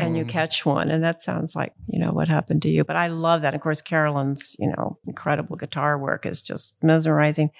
and 0.00 0.16
you 0.16 0.24
catch 0.24 0.64
one. 0.64 0.90
And 0.90 1.04
that 1.04 1.22
sounds 1.22 1.54
like, 1.54 1.72
you 1.86 1.98
know, 1.98 2.10
what 2.10 2.28
happened 2.28 2.62
to 2.62 2.70
you. 2.70 2.82
But 2.84 2.96
I 2.96 3.08
love 3.08 3.42
that. 3.42 3.54
Of 3.54 3.60
course, 3.60 3.82
Carolyn's, 3.82 4.56
you 4.58 4.68
know, 4.68 4.98
incredible 5.06 5.56
guitar 5.56 5.98
work 5.98 6.24
is 6.26 6.42
just 6.42 6.82
mesmerizing. 6.82 7.50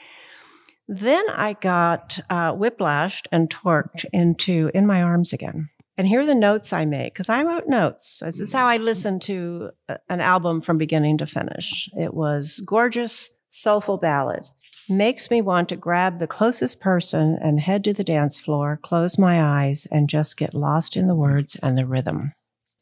Then 0.88 1.24
I 1.30 1.52
got 1.54 2.18
uh, 2.30 2.54
whiplashed 2.54 3.26
and 3.30 3.50
torqued 3.50 4.04
into 4.12 4.70
In 4.72 4.86
My 4.86 5.02
Arms 5.02 5.32
Again. 5.32 5.68
And 5.98 6.06
here 6.06 6.20
are 6.20 6.26
the 6.26 6.34
notes 6.34 6.72
I 6.72 6.84
made 6.84 7.12
because 7.12 7.30
I 7.30 7.42
wrote 7.42 7.68
notes. 7.68 8.20
This 8.24 8.40
is 8.40 8.52
how 8.52 8.66
I 8.66 8.76
mm-hmm. 8.76 8.84
listened 8.84 9.22
to 9.22 9.70
an 10.08 10.20
album 10.20 10.60
from 10.60 10.76
beginning 10.76 11.18
to 11.18 11.26
finish. 11.26 11.88
It 11.98 12.12
was 12.12 12.62
gorgeous, 12.66 13.30
soulful 13.48 13.96
ballad. 13.96 14.46
Makes 14.88 15.30
me 15.30 15.40
want 15.40 15.68
to 15.70 15.76
grab 15.76 16.18
the 16.18 16.26
closest 16.26 16.80
person 16.80 17.38
and 17.40 17.60
head 17.60 17.82
to 17.84 17.92
the 17.92 18.04
dance 18.04 18.38
floor, 18.38 18.78
close 18.80 19.18
my 19.18 19.42
eyes, 19.42 19.86
and 19.90 20.08
just 20.08 20.36
get 20.36 20.54
lost 20.54 20.96
in 20.96 21.08
the 21.08 21.14
words 21.14 21.56
and 21.62 21.76
the 21.76 21.86
rhythm. 21.86 22.34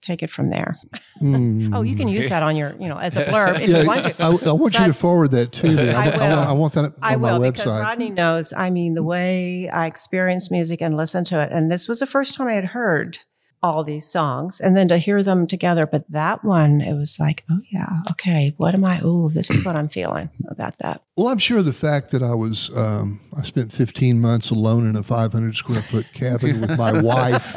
Take 0.04 0.22
it 0.22 0.30
from 0.30 0.50
there. 0.50 0.76
Mm. 1.22 1.74
Oh, 1.74 1.80
you 1.80 1.96
can 1.96 2.08
use 2.08 2.28
that 2.28 2.42
on 2.42 2.56
your, 2.56 2.74
you 2.78 2.88
know, 2.88 2.98
as 2.98 3.16
a 3.16 3.24
blurb 3.24 3.58
if 3.58 3.70
Yeah, 3.70 3.80
you 3.80 3.86
want 3.86 4.04
to. 4.04 4.22
I, 4.22 4.26
I 4.26 4.52
want 4.52 4.78
you 4.78 4.84
to 4.84 4.92
forward 4.92 5.30
that 5.30 5.50
to 5.52 5.66
me. 5.66 5.90
I 5.90 6.04
I, 6.04 6.06
want, 6.06 6.18
will. 6.20 6.38
I 6.38 6.52
want 6.52 6.72
that 6.74 6.84
on 6.84 6.94
I 7.00 7.16
will 7.16 7.38
my 7.40 7.50
because 7.50 7.72
website. 7.72 7.82
Rodney 7.82 8.10
knows. 8.10 8.52
I 8.54 8.68
mean, 8.68 8.92
the 8.92 9.02
way 9.02 9.70
I 9.70 9.86
experience 9.86 10.50
music 10.50 10.82
and 10.82 10.94
listen 10.94 11.24
to 11.24 11.40
it, 11.40 11.52
and 11.52 11.70
this 11.70 11.88
was 11.88 12.00
the 12.00 12.06
first 12.06 12.34
time 12.34 12.48
I 12.48 12.52
had 12.52 12.66
heard 12.66 13.20
all 13.64 13.82
these 13.82 14.06
songs, 14.06 14.60
and 14.60 14.76
then 14.76 14.86
to 14.88 14.98
hear 14.98 15.22
them 15.22 15.46
together. 15.46 15.86
But 15.86 16.04
that 16.10 16.44
one, 16.44 16.82
it 16.82 16.92
was 16.92 17.18
like, 17.18 17.44
oh 17.50 17.60
yeah, 17.72 18.00
okay, 18.10 18.52
what 18.58 18.74
am 18.74 18.84
I? 18.84 19.00
Oh, 19.02 19.30
this 19.30 19.50
is 19.50 19.64
what 19.64 19.74
I'm 19.74 19.88
feeling 19.88 20.28
about 20.48 20.76
that. 20.78 21.02
Well, 21.16 21.28
I'm 21.28 21.38
sure 21.38 21.62
the 21.62 21.72
fact 21.72 22.10
that 22.10 22.22
I 22.22 22.34
was, 22.34 22.76
um, 22.76 23.20
I 23.36 23.42
spent 23.42 23.72
15 23.72 24.20
months 24.20 24.50
alone 24.50 24.86
in 24.86 24.96
a 24.96 25.02
500 25.02 25.54
square 25.56 25.80
foot 25.80 26.12
cabin 26.12 26.60
with 26.60 26.76
my 26.76 26.92
wife 27.00 27.54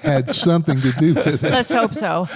had 0.00 0.32
something 0.34 0.80
to 0.80 0.92
do 0.92 1.14
with 1.14 1.42
it 1.42 1.50
Let's 1.50 1.72
hope 1.72 1.94
so. 1.94 2.28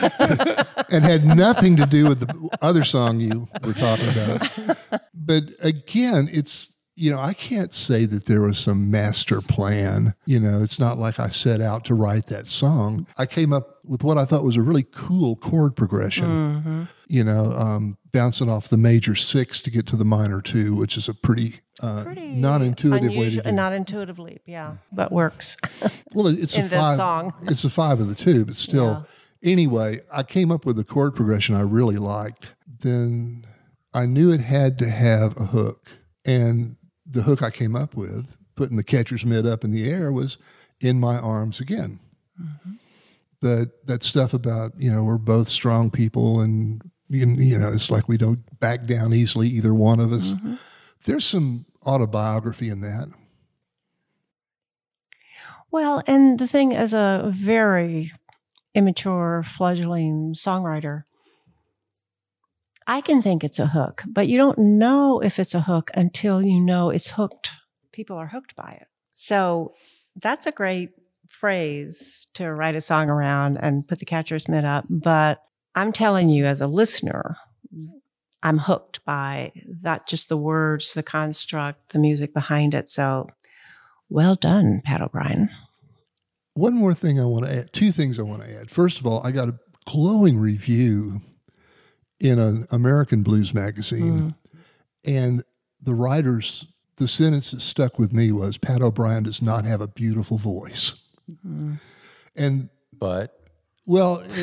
and 0.90 1.04
had 1.04 1.24
nothing 1.24 1.76
to 1.76 1.86
do 1.86 2.08
with 2.08 2.20
the 2.20 2.58
other 2.60 2.82
song 2.84 3.20
you 3.20 3.48
were 3.62 3.74
talking 3.74 4.08
about. 4.08 5.00
But 5.26 5.44
again, 5.60 6.28
it's, 6.30 6.73
you 6.96 7.10
know, 7.10 7.18
I 7.18 7.32
can't 7.32 7.74
say 7.74 8.06
that 8.06 8.26
there 8.26 8.40
was 8.42 8.58
some 8.58 8.90
master 8.90 9.40
plan. 9.40 10.14
You 10.26 10.38
know, 10.38 10.62
it's 10.62 10.78
not 10.78 10.96
like 10.96 11.18
I 11.18 11.30
set 11.30 11.60
out 11.60 11.84
to 11.86 11.94
write 11.94 12.26
that 12.26 12.48
song. 12.48 13.06
I 13.16 13.26
came 13.26 13.52
up 13.52 13.80
with 13.84 14.04
what 14.04 14.16
I 14.16 14.24
thought 14.24 14.44
was 14.44 14.56
a 14.56 14.62
really 14.62 14.84
cool 14.84 15.34
chord 15.36 15.74
progression, 15.74 16.88
you 17.08 17.24
know, 17.24 17.50
um, 17.52 17.98
bouncing 18.12 18.48
off 18.48 18.68
the 18.68 18.76
major 18.76 19.14
six 19.16 19.60
to 19.62 19.70
get 19.70 19.86
to 19.88 19.96
the 19.96 20.04
minor 20.04 20.40
two, 20.40 20.74
which 20.76 20.96
is 20.96 21.08
a 21.08 21.14
pretty, 21.14 21.60
uh, 21.82 22.04
non 22.16 22.62
intuitive 22.62 23.10
way 23.10 23.30
to 23.30 23.42
do 23.42 23.48
it. 23.48 23.52
Not 23.52 23.72
intuitive 23.72 24.18
leap, 24.20 24.42
yeah, 24.46 24.76
but 24.92 25.10
works. 25.10 25.56
Well, 26.14 26.28
it's 26.28 26.54
in 26.54 26.66
a 26.66 26.68
this 26.68 26.80
five, 26.80 26.96
song. 26.96 27.34
It's 27.48 27.64
a 27.64 27.70
five 27.70 27.98
of 27.98 28.08
the 28.08 28.14
two, 28.14 28.44
but 28.44 28.54
still. 28.56 29.04
Anyway, 29.42 30.00
I 30.12 30.22
came 30.22 30.50
up 30.52 30.64
with 30.64 30.78
a 30.78 30.84
chord 30.84 31.14
progression 31.16 31.54
I 31.56 31.60
really 31.62 31.98
liked. 31.98 32.52
Then 32.66 33.44
I 33.92 34.06
knew 34.06 34.30
it 34.30 34.40
had 34.40 34.78
to 34.78 34.88
have 34.88 35.36
a 35.38 35.46
hook, 35.46 35.88
and 36.24 36.76
the 37.14 37.22
hook 37.22 37.42
I 37.42 37.50
came 37.50 37.74
up 37.74 37.94
with, 37.94 38.36
putting 38.56 38.76
the 38.76 38.84
catcher's 38.84 39.24
mitt 39.24 39.46
up 39.46 39.64
in 39.64 39.72
the 39.72 39.88
air, 39.88 40.12
was 40.12 40.38
"In 40.80 41.00
My 41.00 41.18
Arms 41.18 41.60
Again." 41.60 42.00
Mm-hmm. 42.40 42.72
But 43.40 43.86
that 43.86 44.02
stuff 44.02 44.34
about 44.34 44.72
you 44.78 44.92
know 44.92 45.04
we're 45.04 45.18
both 45.18 45.48
strong 45.48 45.90
people, 45.90 46.40
and 46.40 46.82
you 47.08 47.26
you 47.26 47.58
know 47.58 47.72
it's 47.72 47.90
like 47.90 48.08
we 48.08 48.16
don't 48.16 48.58
back 48.60 48.86
down 48.86 49.12
easily, 49.12 49.48
either 49.48 49.74
one 49.74 50.00
of 50.00 50.12
us. 50.12 50.34
Mm-hmm. 50.34 50.54
There's 51.04 51.24
some 51.24 51.66
autobiography 51.86 52.68
in 52.68 52.80
that. 52.80 53.08
Well, 55.70 56.02
and 56.06 56.38
the 56.38 56.46
thing 56.46 56.74
as 56.74 56.94
a 56.94 57.32
very 57.34 58.12
immature, 58.74 59.42
fledgling 59.44 60.32
songwriter, 60.34 61.04
I 62.86 63.00
can 63.00 63.22
think 63.22 63.42
it's 63.42 63.58
a 63.58 63.68
hook, 63.68 64.02
but 64.06 64.28
you 64.28 64.36
don't 64.36 64.58
know 64.58 65.20
if 65.20 65.38
it's 65.38 65.54
a 65.54 65.62
hook 65.62 65.90
until 65.94 66.42
you 66.42 66.60
know 66.60 66.90
it's 66.90 67.08
hooked. 67.08 67.52
People 67.92 68.16
are 68.16 68.26
hooked 68.26 68.54
by 68.54 68.78
it. 68.80 68.88
So 69.12 69.74
that's 70.16 70.46
a 70.46 70.52
great 70.52 70.90
phrase 71.26 72.26
to 72.34 72.52
write 72.52 72.76
a 72.76 72.80
song 72.80 73.08
around 73.08 73.56
and 73.56 73.88
put 73.88 73.98
the 74.00 74.04
catcher's 74.04 74.48
mitt 74.48 74.64
up. 74.64 74.84
But 74.90 75.42
I'm 75.74 75.92
telling 75.92 76.28
you, 76.28 76.46
as 76.46 76.60
a 76.60 76.66
listener, 76.66 77.36
I'm 78.42 78.58
hooked 78.58 79.04
by 79.04 79.52
not 79.82 80.06
just 80.06 80.28
the 80.28 80.36
words, 80.36 80.92
the 80.92 81.02
construct, 81.02 81.92
the 81.92 81.98
music 81.98 82.34
behind 82.34 82.74
it. 82.74 82.88
So 82.88 83.28
well 84.10 84.34
done, 84.34 84.82
Pat 84.84 85.00
O'Bryan. 85.00 85.48
One 86.52 86.74
more 86.74 86.94
thing 86.94 87.18
I 87.18 87.24
want 87.24 87.46
to 87.46 87.56
add, 87.56 87.72
two 87.72 87.90
things 87.90 88.18
I 88.18 88.22
want 88.22 88.42
to 88.42 88.60
add. 88.60 88.70
First 88.70 89.00
of 89.00 89.06
all, 89.06 89.26
I 89.26 89.32
got 89.32 89.48
a 89.48 89.58
glowing 89.86 90.38
review 90.38 91.22
in 92.24 92.38
an 92.38 92.66
American 92.70 93.22
blues 93.22 93.52
magazine, 93.52 94.30
mm. 94.30 94.34
and 95.04 95.44
the 95.80 95.94
writers, 95.94 96.66
the 96.96 97.06
sentence 97.06 97.50
that 97.50 97.60
stuck 97.60 97.98
with 97.98 98.12
me 98.12 98.32
was 98.32 98.56
Pat 98.56 98.80
O'Bryan 98.80 99.24
does 99.24 99.42
not 99.42 99.64
have 99.64 99.80
a 99.80 99.86
beautiful 99.86 100.38
voice. 100.38 100.94
Mm-hmm. 101.30 101.74
And 102.36 102.70
But 102.92 103.38
well, 103.86 104.24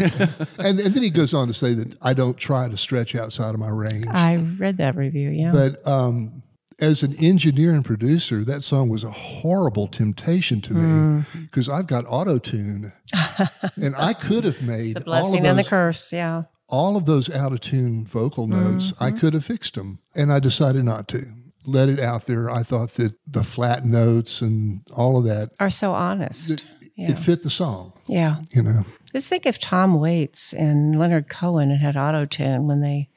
and, 0.60 0.80
and 0.80 0.94
then 0.94 1.02
he 1.02 1.10
goes 1.10 1.34
on 1.34 1.48
to 1.48 1.54
say 1.54 1.74
that 1.74 1.98
I 2.02 2.14
don't 2.14 2.38
try 2.38 2.70
to 2.70 2.78
stretch 2.78 3.16
outside 3.16 3.56
of 3.56 3.60
my 3.60 3.70
range. 3.70 4.06
I 4.08 4.36
read 4.36 4.78
that 4.78 4.96
review, 4.96 5.30
yeah. 5.30 5.52
But 5.52 5.86
um, 5.88 6.44
as 6.80 7.02
an 7.02 7.16
engineer 7.16 7.72
and 7.72 7.84
producer, 7.84 8.44
that 8.46 8.64
song 8.64 8.90
was 8.90 9.04
a 9.04 9.12
horrible 9.12 9.88
temptation 9.88 10.62
to 10.62 10.74
me 10.74 10.82
mm. 10.82 11.42
because 11.42 11.68
I've 11.68 11.88
got 11.88 12.06
auto 12.08 12.38
tune, 12.38 12.94
and 13.76 13.96
I 13.96 14.14
could 14.14 14.44
have 14.44 14.62
made 14.62 14.98
the 14.98 15.00
all 15.00 15.02
of, 15.02 15.06
blessing 15.06 15.48
and 15.48 15.58
the 15.58 15.64
curse, 15.64 16.14
yeah. 16.14 16.44
All 16.72 16.98
of 16.98 17.06
those 17.06 17.30
out 17.30 17.52
of 17.52 17.62
tune 17.62 18.06
vocal 18.06 18.48
notes. 18.48 18.94
I 19.00 19.10
mm-hmm. 19.10 19.20
could 19.20 19.34
have 19.34 19.46
fixed 19.46 19.76
them, 19.76 20.00
and 20.16 20.34
I 20.34 20.40
decided 20.40 20.84
not 20.86 21.08
to. 21.10 21.34
Let 21.64 21.90
it 21.90 22.00
out 22.00 22.26
there. 22.26 22.50
I 22.50 22.64
thought 22.64 22.96
that 22.96 23.14
the 23.28 23.44
flat 23.44 23.86
notes 23.86 24.42
and 24.42 24.82
all 24.94 25.16
of 25.16 25.26
that 25.26 25.52
Are 25.60 25.70
so 25.70 25.94
honest. 25.94 26.66
Yeah. 26.96 27.12
it 27.12 27.20
fit 27.20 27.44
the 27.44 27.52
song. 27.52 27.94
yeah. 28.08 28.38
You 28.52 28.64
know, 28.64 28.86
Just 29.14 29.28
think 29.28 29.46
if 29.46 29.60
Tom 29.60 30.00
Waits 30.00 30.54
and 30.54 30.98
Leonard 30.98 31.30
Cohen 31.30 31.70
had 31.70 31.82
had 31.82 31.98
auto 31.98 32.26
tune 32.26 32.68
when 32.68 32.82
they 32.82 33.10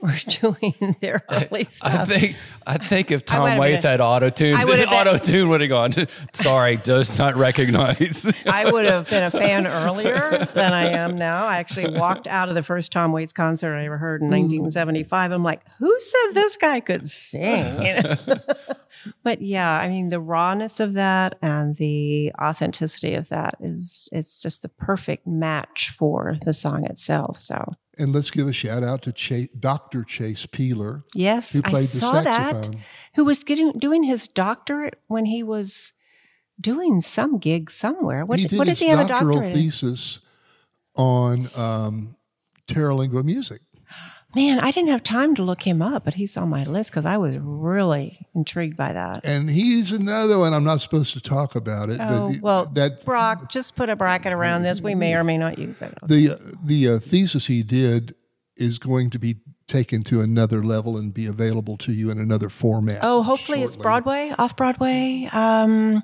were 0.02 0.16
doing 0.26 0.96
their 1.00 1.22
early 1.30 1.66
I 1.66 1.68
stuff. 1.68 2.08
think 2.08 2.36
I 2.66 2.78
think 2.78 3.10
if 3.10 3.24
Tom 3.24 3.58
Waits 3.58 3.82
had 3.82 4.00
auto 4.00 4.30
tune, 4.30 4.54
I 4.54 4.64
would've 4.64 4.88
auto 4.92 5.18
tune 5.18 5.48
would 5.50 5.60
have 5.60 5.68
gone. 5.68 5.92
Sorry, 6.32 6.76
does 6.76 7.18
not 7.18 7.36
recognize. 7.36 8.32
I 8.46 8.70
would 8.70 8.86
have 8.86 9.10
been 9.10 9.24
a 9.24 9.30
fan 9.30 9.66
earlier 9.66 10.48
than 10.54 10.72
I 10.72 10.88
am 10.88 11.18
now. 11.18 11.46
I 11.46 11.58
actually 11.58 11.98
walked 11.98 12.26
out 12.26 12.48
of 12.48 12.54
the 12.54 12.62
first 12.62 12.92
Tom 12.92 13.12
Waits 13.12 13.32
concert 13.32 13.76
I 13.76 13.84
ever 13.84 13.98
heard 13.98 14.22
in 14.22 14.28
hmm. 14.28 14.34
1975. 14.34 15.32
I'm 15.32 15.42
like, 15.42 15.62
who 15.78 15.94
said 15.98 16.32
this 16.32 16.56
guy 16.56 16.80
could 16.80 17.08
sing? 17.08 17.82
You 17.82 18.00
know? 18.02 18.16
but 19.22 19.42
yeah, 19.42 19.70
I 19.70 19.88
mean, 19.88 20.08
the 20.08 20.20
rawness 20.20 20.80
of 20.80 20.94
that 20.94 21.36
and 21.42 21.76
the 21.76 22.32
authenticity 22.40 23.14
of 23.14 23.28
that 23.28 23.54
is 23.60 24.08
it's 24.12 24.40
just 24.40 24.62
the 24.62 24.68
perfect 24.68 25.26
match 25.26 25.90
for 25.90 26.38
the 26.44 26.52
song 26.52 26.84
itself. 26.86 27.40
So 27.40 27.74
and 28.00 28.12
let's 28.12 28.30
give 28.30 28.48
a 28.48 28.52
shout 28.52 28.82
out 28.82 29.02
to 29.02 29.12
Chase, 29.12 29.48
Dr. 29.58 30.02
Chase 30.04 30.46
Peeler, 30.46 31.04
yes, 31.14 31.52
who 31.52 31.60
I 31.64 31.70
played 31.70 31.84
the 31.84 31.86
saw 31.86 32.20
that. 32.22 32.70
Who 33.14 33.24
was 33.24 33.44
getting 33.44 33.72
doing 33.72 34.04
his 34.04 34.26
doctorate 34.26 35.00
when 35.06 35.26
he 35.26 35.42
was 35.42 35.92
doing 36.60 37.00
some 37.00 37.38
gig 37.38 37.70
somewhere? 37.70 38.24
What, 38.24 38.38
he 38.38 38.46
did 38.46 38.58
what 38.58 38.66
does 38.66 38.80
he 38.80 38.88
have 38.88 39.00
a 39.00 39.08
doctoral 39.08 39.42
thesis 39.42 40.20
on 40.96 41.48
um, 41.56 42.16
Terlingua 42.66 43.24
music. 43.24 43.60
Man, 44.34 44.60
I 44.60 44.70
didn't 44.70 44.90
have 44.90 45.02
time 45.02 45.34
to 45.34 45.42
look 45.42 45.62
him 45.62 45.82
up, 45.82 46.04
but 46.04 46.14
he's 46.14 46.36
on 46.36 46.48
my 46.48 46.62
list 46.64 46.90
because 46.92 47.04
I 47.04 47.16
was 47.16 47.36
really 47.38 48.26
intrigued 48.34 48.76
by 48.76 48.92
that. 48.92 49.24
And 49.24 49.50
he's 49.50 49.90
another 49.90 50.38
one. 50.38 50.54
I'm 50.54 50.62
not 50.64 50.80
supposed 50.80 51.12
to 51.14 51.20
talk 51.20 51.56
about 51.56 51.90
it, 51.90 52.00
Oh, 52.00 52.30
but 52.32 52.40
well, 52.40 52.64
that 52.74 53.04
Brock, 53.04 53.50
just 53.50 53.74
put 53.74 53.88
a 53.88 53.96
bracket 53.96 54.32
around 54.32 54.62
this. 54.62 54.80
We 54.80 54.94
may 54.94 55.14
or 55.14 55.24
may 55.24 55.36
not 55.36 55.58
use 55.58 55.82
it. 55.82 55.94
the 56.02 56.56
the 56.62 56.88
uh, 56.88 56.98
thesis 57.00 57.46
he 57.46 57.62
did 57.62 58.14
is 58.56 58.78
going 58.78 59.10
to 59.10 59.18
be 59.18 59.36
taken 59.70 60.02
to 60.02 60.20
another 60.20 60.62
level 60.62 60.96
and 60.96 61.14
be 61.14 61.26
available 61.26 61.76
to 61.78 61.92
you 61.92 62.10
in 62.10 62.18
another 62.18 62.48
format. 62.48 62.98
Oh, 63.02 63.22
hopefully 63.22 63.62
it's. 63.62 63.76
Broadway, 63.76 64.34
off 64.36 64.56
Broadway. 64.56 65.30
Um, 65.32 66.02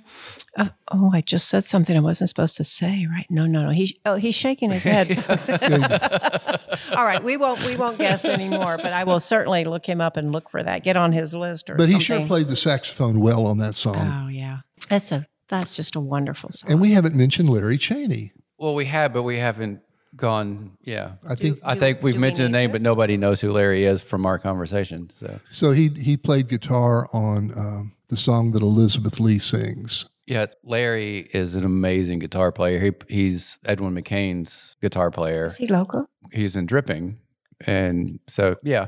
uh, 0.57 0.69
oh, 0.93 1.11
I 1.12 1.21
just 1.21 1.49
said 1.49 1.64
something 1.64 1.97
I 1.97 2.01
wasn't 2.01 2.29
supposed 2.29 2.57
to 2.57 2.64
say. 2.64 3.07
Right? 3.11 3.27
No, 3.29 3.47
no, 3.47 3.64
no. 3.64 3.71
He's 3.71 3.93
oh, 4.07 4.14
he's 4.14 4.35
shaking 4.35 4.71
his 4.71 4.85
head. 4.85 5.11
All 6.97 7.05
right, 7.05 7.23
we 7.23 7.37
won't 7.37 7.64
we 7.67 7.77
won't 7.77 7.99
guess 7.99 8.25
anymore, 8.25 8.79
but 8.79 8.93
I 8.93 9.05
will 9.05 9.21
certainly 9.21 9.64
look 9.64 9.85
him 9.85 10.01
up 10.01 10.17
and 10.17 10.33
look 10.33 10.49
for 10.49 10.62
that. 10.62 10.85
Get 10.85 10.97
on 10.97 11.12
his 11.12 11.35
list 11.35 11.69
or 11.69 11.75
something. 11.75 11.77
But 11.77 11.83
something. 11.85 11.99
he 11.99 12.05
sure 12.21 12.27
played 12.27 12.49
the 12.49 12.57
saxophone 12.57 13.21
well 13.21 13.47
on 13.47 13.59
that 13.59 13.75
song. 13.75 14.25
Oh 14.27 14.29
yeah, 14.29 14.59
that's 14.89 15.11
a 15.11 15.27
that's 15.49 15.73
just 15.73 15.97
a 15.97 16.01
wonderful 16.01 16.51
song. 16.53 16.71
And 16.71 16.81
we 16.81 16.93
haven't 16.93 17.17
mentioned 17.17 17.51
Larry 17.51 17.79
Chaney. 17.79 18.33
well, 18.59 18.75
we 18.75 18.85
have, 18.87 19.12
but 19.12 19.25
we 19.25 19.39
haven't 19.39 19.81
gone. 20.17 20.77
Yeah, 20.83 21.12
I 21.29 21.35
think 21.35 21.59
I 21.62 21.75
Do- 21.75 21.81
think 21.81 22.03
we've 22.03 22.14
do 22.14 22.19
we 22.19 22.21
mentioned 22.23 22.55
the 22.55 22.59
name, 22.59 22.69
to? 22.71 22.73
but 22.75 22.83
nobody 22.83 23.17
knows 23.17 23.41
who 23.41 23.53
Larry 23.53 23.85
is 23.85 24.03
from 24.03 24.27
our 24.27 24.39
conversation. 24.39 25.11
So 25.11 25.41
so. 25.51 25.73
He 25.73 25.89
he 25.89 26.17
played 26.17 26.49
guitar 26.49 27.09
on 27.12 27.51
um, 27.57 27.93
the 28.09 28.17
song 28.17 28.53
that 28.53 28.62
Elizabeth 28.62 29.19
Lee 29.21 29.39
sings. 29.39 30.07
yeah, 30.27 30.47
Larry 30.64 31.29
is 31.33 31.55
an 31.57 31.64
amazing 31.64 32.19
guitar 32.21 32.51
player. 32.53 32.81
He, 32.81 32.93
he's 33.14 33.59
Edwin 33.64 33.95
McCain's 33.95 34.77
guitar 34.81 35.11
player. 35.11 35.47
Is 35.47 35.57
he 35.57 35.67
local? 35.67 36.07
He's 36.33 36.57
in 36.57 36.67
Dripping, 36.67 37.19
and 37.61 38.19
so 38.29 38.57
yeah. 38.62 38.87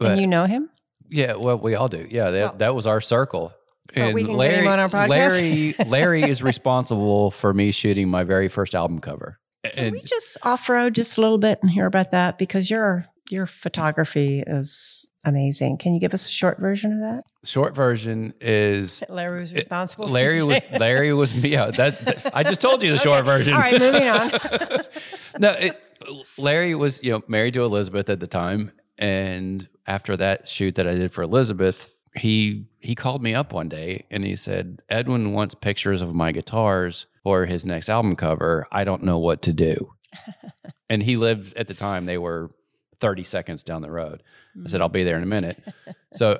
and 0.00 0.20
you 0.20 0.26
know 0.26 0.44
him? 0.46 0.70
Yeah, 1.08 1.34
well, 1.36 1.56
we 1.58 1.74
all 1.74 1.88
do. 1.88 2.06
Yeah, 2.10 2.30
that, 2.30 2.40
Well- 2.42 2.54
that 2.58 2.74
was 2.74 2.86
our 2.86 3.00
circle. 3.00 3.52
But 3.94 4.12
we 4.14 4.24
can 4.24 4.36
get 4.36 4.52
him 4.58 4.66
on 4.66 4.80
our 4.80 4.88
podcast? 4.88 5.08
Larry, 5.08 5.74
Larry 5.86 6.22
is 6.28 6.42
responsible 6.42 7.30
for 7.30 7.54
me 7.54 7.70
shooting 7.70 8.10
my 8.10 8.24
very 8.24 8.48
first 8.48 8.74
album 8.74 8.98
cover. 9.00 9.38
Can 9.74 9.84
And 9.84 9.92
we 9.94 10.00
just 10.02 10.38
off 10.42 10.68
road 10.68 10.94
just 10.94 11.18
a 11.18 11.20
little 11.20 11.38
bit 11.38 11.58
and 11.62 11.70
hear 11.70 11.86
about 11.86 12.10
that? 12.10 12.38
Because 12.38 12.70
your 12.70 13.06
your 13.30 13.46
photography 13.46 14.42
is 14.46 15.08
amazing. 15.24 15.78
Can 15.78 15.94
you 15.94 16.00
give 16.00 16.14
us 16.14 16.28
a 16.28 16.30
short 16.30 16.58
version 16.58 16.92
of 16.92 17.00
that? 17.00 17.22
short 17.44 17.74
version 17.74 18.34
is 18.40 19.02
Larry 19.08 19.40
was 19.40 19.54
responsible. 19.54 20.06
for 20.06 20.12
Larry 20.12 20.42
was. 20.42 20.62
Larry 20.78 21.12
was 21.12 21.34
me. 21.34 21.50
Yeah, 21.50 21.70
that's 21.70 21.98
I 22.32 22.42
just 22.42 22.60
told 22.60 22.82
you 22.82 22.92
the 22.92 22.98
short 22.98 23.24
version. 23.24 23.54
All 23.54 23.60
right, 23.60 23.80
moving 23.80 24.08
on. 24.08 24.30
no, 25.38 25.50
it, 25.52 25.80
Larry 26.38 26.74
was 26.74 27.02
you 27.02 27.12
know 27.12 27.22
married 27.28 27.54
to 27.54 27.62
Elizabeth 27.64 28.08
at 28.10 28.20
the 28.20 28.26
time, 28.26 28.72
and 28.98 29.68
after 29.86 30.16
that 30.16 30.48
shoot 30.48 30.74
that 30.76 30.86
I 30.86 30.94
did 30.94 31.12
for 31.12 31.22
Elizabeth, 31.22 31.94
he 32.14 32.66
he 32.78 32.94
called 32.94 33.22
me 33.22 33.34
up 33.34 33.52
one 33.52 33.68
day 33.68 34.06
and 34.10 34.24
he 34.24 34.36
said, 34.36 34.82
"Edwin 34.88 35.32
wants 35.32 35.54
pictures 35.54 36.02
of 36.02 36.14
my 36.14 36.32
guitars 36.32 37.06
for 37.26 37.44
his 37.46 37.66
next 37.66 37.88
album 37.88 38.14
cover. 38.14 38.68
I 38.70 38.84
don't 38.84 39.02
know 39.02 39.18
what 39.18 39.42
to 39.42 39.52
do." 39.52 39.90
and 40.88 41.02
he 41.02 41.16
lived 41.16 41.56
at 41.56 41.66
the 41.66 41.74
time; 41.74 42.06
they 42.06 42.18
were 42.18 42.52
thirty 43.00 43.24
seconds 43.24 43.64
down 43.64 43.82
the 43.82 43.90
road. 43.90 44.22
I 44.64 44.68
said, 44.68 44.80
"I'll 44.80 44.88
be 44.88 45.02
there 45.02 45.16
in 45.16 45.24
a 45.24 45.26
minute." 45.26 45.60
Mm-hmm. 45.66 45.90
so 46.14 46.38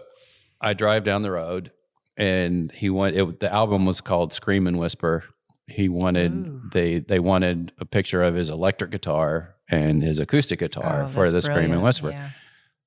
I 0.61 0.75
drive 0.75 1.03
down 1.03 1.23
the 1.23 1.33
road, 1.33 1.73
and 2.17 2.71
he 2.71 2.89
went. 2.89 3.17
It, 3.17 3.41
the 3.41 3.53
album 3.53 3.85
was 3.85 4.01
called 4.01 4.33
"Scream 4.33 4.69
and 4.69 4.79
Whisper." 4.79 5.25
He 5.67 5.89
wanted 5.89 6.31
Ooh. 6.33 6.63
they 6.73 7.01
they 7.01 7.19
wanted 7.19 7.73
a 7.81 7.85
picture 7.85 8.23
of 8.23 8.37
his 8.37 8.49
electric 8.49 8.93
guitar 8.93 9.57
and 9.69 10.01
his 10.05 10.21
acoustic 10.21 10.61
guitar 10.61 11.07
Oh, 11.07 11.09
for 11.09 11.33
the 11.33 11.43
Scream 11.43 11.73
and. 11.73 11.83
Whisper. 11.83 12.11
Yeah. 12.11 12.31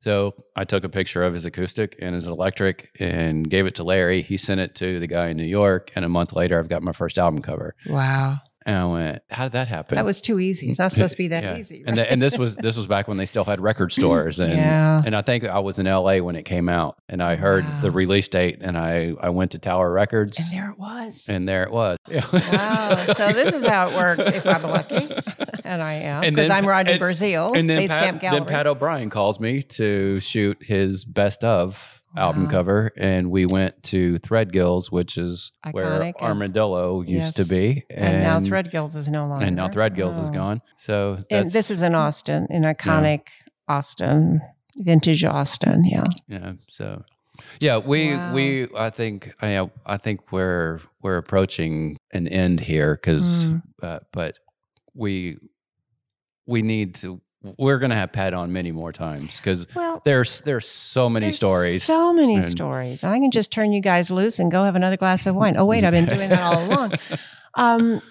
So 0.02 0.34
I 0.56 0.64
took 0.64 0.84
a 0.84 0.90
picture 0.90 1.24
of 1.24 1.34
his 1.34 1.46
acoustic 1.46 1.98
and 2.02 2.16
his 2.16 2.26
electric 2.26 2.90
and 3.00 3.50
gave 3.50 3.66
it 3.66 3.76
to 3.76 3.84
Larry. 3.84 4.22
He 4.22 4.38
sent 4.38 4.62
it 4.62 4.76
to 4.76 5.00
the 5.00 5.08
guy 5.08 5.28
in 5.30 5.38
New 5.38 5.44
York, 5.44 5.92
and 5.96 6.06
a 6.06 6.10
month 6.10 6.34
later, 6.34 6.58
I've 6.58 6.70
got 6.70 6.84
my 6.84 6.94
first 6.94 7.18
album 7.18 7.42
cover. 7.42 7.76
Wow. 7.88 8.38
And 8.70 8.78
I 8.78 8.86
went, 8.86 9.22
"How 9.32 9.46
did 9.46 9.54
that 9.54 9.68
happen?" 9.68 9.96
That 9.96 10.06
was 10.06 10.22
too 10.22 10.40
easy. 10.40 10.70
It's 10.70 10.78
not 10.78 10.92
supposed 10.92 11.14
to 11.14 11.18
be 11.18 11.30
that 11.30 11.44
Yeah. 11.44 11.58
easy. 11.58 11.78
And, 11.88 11.98
right? 11.98 12.04
th- 12.04 12.08
and 12.14 12.22
this 12.22 12.38
was 12.38 12.56
this 12.56 12.78
was 12.78 12.86
back 12.86 13.08
when 13.08 13.18
they 13.18 13.26
still 13.26 13.44
had 13.46 13.60
record 13.60 13.92
stores, 13.92 14.40
and 14.46 14.54
Yeah. 14.54 15.02
and 15.06 15.16
I 15.16 15.24
think 15.24 15.44
I 15.46 15.58
was 15.60 15.80
in 15.80 15.88
L.A. 15.88 16.22
when 16.22 16.36
it 16.36 16.44
came 16.44 16.70
out, 16.70 16.98
and 17.10 17.24
I 17.24 17.36
heard 17.36 17.64
Wow. 17.66 17.80
the 17.82 17.90
release 17.90 18.28
date, 18.28 18.60
and 18.62 18.78
I 18.78 19.14
I 19.20 19.30
went 19.30 19.52
to 19.52 19.58
Tower 19.60 19.92
Records, 19.92 20.38
And 20.38 20.48
there 20.62 20.70
it 20.70 20.78
was. 20.80 21.30
and 21.30 21.48
there 21.50 21.64
it 21.64 21.72
was. 21.72 21.98
Wow. 22.32 23.06
so 23.14 23.32
this 23.34 23.54
is 23.56 23.66
how 23.66 23.90
it 23.90 23.96
works 23.96 24.28
if 24.28 24.46
I'm 24.46 24.64
lucky. 24.64 25.10
And 25.64 25.84
I 25.84 25.94
am. 25.94 26.22
Because 26.22 26.50
I'm 26.50 26.66
Rodney 26.66 26.94
and- 26.94 27.00
Brazil, 27.00 27.52
and 27.56 27.70
then 27.70 27.88
Pat, 27.88 28.04
Camp 28.04 28.22
Gallery. 28.22 28.40
then 28.40 28.48
Pat 28.48 28.66
O'Bryan 28.66 29.10
calls 29.12 29.40
me 29.40 29.62
to 29.64 30.20
shoot 30.20 30.58
his 30.62 31.06
best 31.06 31.44
of 31.44 31.99
album 32.18 32.46
Wow. 32.46 32.50
cover, 32.50 32.92
and 32.98 33.30
we 33.32 33.46
went 33.46 33.82
to 33.84 34.16
Threadgills, 34.20 34.92
which 34.92 35.18
is 35.18 35.52
Iconic 35.66 35.74
where 35.74 36.02
and- 36.02 36.16
Armadillo 36.20 37.02
used 37.02 37.36
to 37.38 37.46
be, 37.46 37.86
and, 37.90 38.24
now 38.24 38.40
Threadgills 38.40 38.96
is 38.96 39.08
no 39.08 39.28
longer. 39.28 39.46
and 39.46 39.56
now 39.56 39.68
Threadgills 39.68 40.22
is 40.22 40.30
Oh. 40.30 40.34
gone. 40.34 40.62
So 40.78 41.18
And 41.30 41.50
this 41.50 41.70
is 41.72 41.82
in 41.84 41.94
Austin, 41.96 42.48
in 42.50 42.64
iconic 42.64 43.28
Austin, 43.68 44.42
vintage 44.78 45.24
Austin. 45.24 45.84
Yeah. 45.86 46.04
yeah. 46.28 46.54
So 46.70 47.04
yeah, 47.60 47.78
we 47.78 48.16
Wow. 48.16 48.34
we 48.34 48.68
I 48.76 48.90
think 48.90 49.34
I 49.42 49.70
I 49.86 49.98
think 49.98 50.32
we're 50.32 50.80
we're 51.02 51.18
approaching 51.18 51.98
an 52.12 52.28
end 52.28 52.60
here 52.62 52.96
because 52.96 53.46
Mm. 53.46 53.62
uh, 53.84 54.00
but 54.12 54.40
we 54.96 55.38
we 56.48 56.62
need 56.64 56.96
to. 56.96 57.22
We're 57.58 57.80
going 57.80 57.92
to 57.92 57.96
have 57.96 58.12
Pat 58.12 58.34
on 58.34 58.52
many 58.52 58.72
more 58.74 58.92
times 58.92 59.38
because 59.40 59.66
Well, 59.74 60.02
there's 60.04 60.42
there's 60.42 60.68
so 60.68 61.08
many 61.10 61.28
there's 61.28 61.38
stories. 61.38 61.84
So 61.84 62.12
many 62.14 62.36
And- 62.36 62.44
stories. 62.46 63.04
I 63.04 63.18
can 63.20 63.32
just 63.32 63.52
turn 63.52 63.72
you 63.72 63.82
guys 63.82 64.12
loose 64.12 64.40
and 64.40 64.52
go 64.52 64.66
have 64.66 64.76
another 64.76 64.98
glass 64.98 65.26
of 65.26 65.36
wine. 65.36 65.56
Oh, 65.58 65.64
wait, 65.66 65.84
I've 65.86 65.92
been 65.92 66.06
doing 66.06 66.30
that 66.30 66.42
all 66.42 66.66
along. 66.66 66.94
Um, 67.56 68.02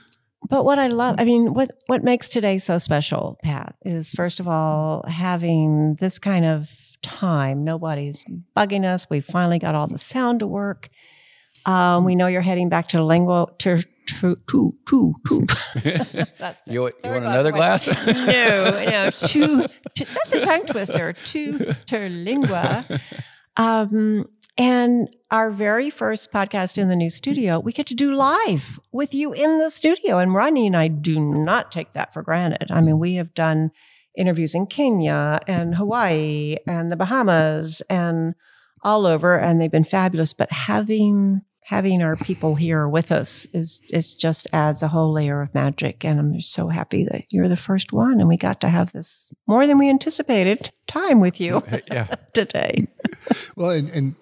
but 0.48 0.64
what 0.64 0.78
I 0.78 0.86
love, 0.86 1.16
I 1.18 1.24
mean, 1.24 1.52
what 1.52 1.70
what 1.88 2.02
makes 2.02 2.28
today 2.28 2.56
so 2.58 2.78
special, 2.78 3.38
Pat, 3.42 3.74
is 3.84 4.12
first 4.12 4.40
of 4.40 4.48
all 4.48 5.04
having 5.06 5.96
this 6.00 6.18
kind 6.18 6.44
of 6.46 6.70
time. 7.02 7.64
Nobody's 7.64 8.24
bugging 8.56 8.84
us. 8.84 9.08
We 9.10 9.20
finally 9.20 9.58
got 9.58 9.74
all 9.74 9.86
the 9.86 9.98
sound 9.98 10.40
to 10.40 10.46
work. 10.46 10.88
Um, 11.66 12.04
we 12.04 12.14
know 12.16 12.28
you're 12.28 12.40
heading 12.40 12.68
back 12.70 12.88
to 12.88 13.04
lingua 13.04 13.46
to 13.58 13.82
to 14.08 14.36
to 14.48 14.74
to. 14.86 15.14
to. 15.26 15.46
That's 16.38 16.60
you, 16.66 16.86
you 16.86 16.92
want 17.04 17.24
another 17.24 17.52
glass? 17.52 17.86
no, 18.06 18.84
no, 18.84 19.10
to, 19.10 19.68
to 19.68 20.04
that's 20.04 20.32
a 20.32 20.40
tongue 20.40 20.66
twister. 20.66 21.12
Two 21.12 21.58
Terlingua. 21.86 23.00
Um, 23.56 24.26
and 24.56 25.08
our 25.30 25.50
very 25.50 25.90
first 25.90 26.32
podcast 26.32 26.78
in 26.78 26.88
the 26.88 26.96
new 26.96 27.08
studio, 27.08 27.60
we 27.60 27.72
get 27.72 27.86
to 27.88 27.94
do 27.94 28.14
live 28.14 28.80
with 28.90 29.14
you 29.14 29.32
in 29.32 29.58
the 29.58 29.70
studio. 29.70 30.18
And 30.18 30.34
Rodney 30.34 30.66
and 30.66 30.76
I 30.76 30.88
do 30.88 31.20
not 31.20 31.70
take 31.70 31.92
that 31.92 32.12
for 32.12 32.22
granted. 32.22 32.70
I 32.70 32.80
mean, 32.80 32.98
we 32.98 33.14
have 33.14 33.34
done 33.34 33.70
interviews 34.16 34.54
in 34.54 34.66
Kenya 34.66 35.40
and 35.46 35.76
Hawaii 35.76 36.56
and 36.66 36.90
the 36.90 36.96
Bahamas 36.96 37.82
and 37.88 38.34
all 38.82 39.06
over, 39.06 39.38
and 39.38 39.60
they've 39.60 39.70
been 39.70 39.84
fabulous. 39.84 40.32
But 40.32 40.50
having 40.50 41.42
having 41.68 42.00
our 42.00 42.16
people 42.16 42.54
here 42.54 42.88
with 42.88 43.12
us 43.12 43.46
is 43.52 43.82
is 43.90 44.14
just 44.14 44.46
adds 44.54 44.82
a 44.82 44.88
whole 44.88 45.12
layer 45.12 45.42
of 45.42 45.52
magic. 45.54 46.02
And 46.02 46.18
I'm 46.18 46.40
so 46.40 46.68
happy 46.68 47.04
that 47.04 47.26
you're 47.28 47.48
the 47.48 47.58
first 47.58 47.92
one, 47.92 48.20
and 48.20 48.28
we 48.28 48.38
got 48.38 48.58
to 48.62 48.70
have 48.70 48.92
this 48.92 49.30
more 49.46 49.66
than 49.66 49.76
we 49.76 49.90
anticipated 49.90 50.70
time 50.86 51.20
with 51.20 51.38
you 51.40 51.62
yeah. 51.90 52.14
today. 52.32 52.86
Well, 53.54 53.72
and, 53.72 53.90
and 53.90 54.14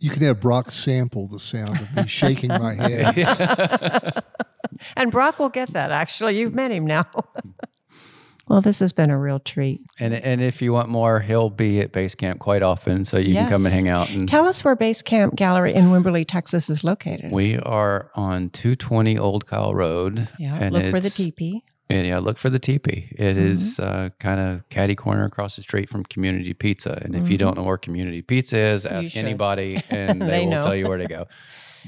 you 0.00 0.10
can 0.10 0.22
have 0.22 0.40
Brock 0.40 0.72
sample 0.72 1.28
the 1.28 1.38
sound 1.38 1.78
of 1.78 1.94
me 1.94 2.06
shaking 2.08 2.48
my 2.48 2.74
head. 2.88 4.24
And 4.96 5.12
Brock 5.12 5.38
will 5.38 5.50
get 5.50 5.74
that. 5.74 5.90
Actually, 5.90 6.38
you've 6.38 6.54
met 6.54 6.70
him 6.70 6.86
now. 6.86 7.06
Well, 8.50 8.60
this 8.60 8.80
has 8.80 8.92
been 8.92 9.10
a 9.10 9.18
real 9.18 9.38
treat. 9.38 9.80
And 9.98 10.12
and 10.12 10.42
if 10.42 10.60
you 10.60 10.72
want 10.72 10.88
more, 10.88 11.20
he'll 11.20 11.48
be 11.50 11.80
at 11.80 11.92
base 11.92 12.14
camp 12.14 12.40
quite 12.40 12.62
often, 12.62 13.04
so 13.04 13.16
you 13.18 13.32
can 13.34 13.48
come 13.48 13.64
and 13.64 13.72
hang 13.72 13.88
out. 13.88 14.10
And 14.10 14.28
Tell 14.28 14.46
us 14.46 14.62
where 14.64 14.76
Base 14.76 15.00
Camp 15.02 15.36
Gallery 15.36 15.72
in 15.72 15.86
Wimberley, 15.86 16.24
Texas, 16.26 16.68
is 16.68 16.82
located. 16.84 17.30
we 17.32 17.56
are 17.58 18.10
on 18.14 18.50
two 18.50 18.74
twenty 18.76 19.16
Old 19.16 19.46
Kyle 19.46 19.72
Road. 19.74 20.28
yeah, 20.38 20.68
look 20.70 20.90
for 20.90 21.00
the 21.00 21.08
teepee. 21.10 21.62
And 21.88 22.06
yeah, 22.06 22.18
look 22.18 22.38
for 22.38 22.50
the 22.50 22.60
teepee. 22.60 23.08
It 23.18 23.36
Mm-hmm. 23.36 23.46
is 23.50 23.80
uh, 23.80 24.10
kind 24.20 24.38
of 24.40 24.68
catty 24.68 24.94
corner 24.94 25.24
across 25.24 25.56
the 25.56 25.62
street 25.62 25.88
from 25.90 26.04
Community 26.04 26.54
Pizza. 26.54 26.96
And 27.02 27.16
if 27.16 27.28
you 27.28 27.36
don't 27.36 27.56
know 27.56 27.64
where 27.64 27.78
Community 27.78 28.22
Pizza 28.22 28.56
is, 28.58 28.86
ask 28.86 29.08
Mm-hmm. 29.08 29.18
anybody, 29.26 29.82
and 29.90 30.22
they, 30.22 30.26
They 30.26 30.44
will 30.44 30.50
know. 30.52 30.62
tell 30.62 30.76
you 30.76 30.86
where 30.88 30.98
to 30.98 31.08
go. 31.08 31.26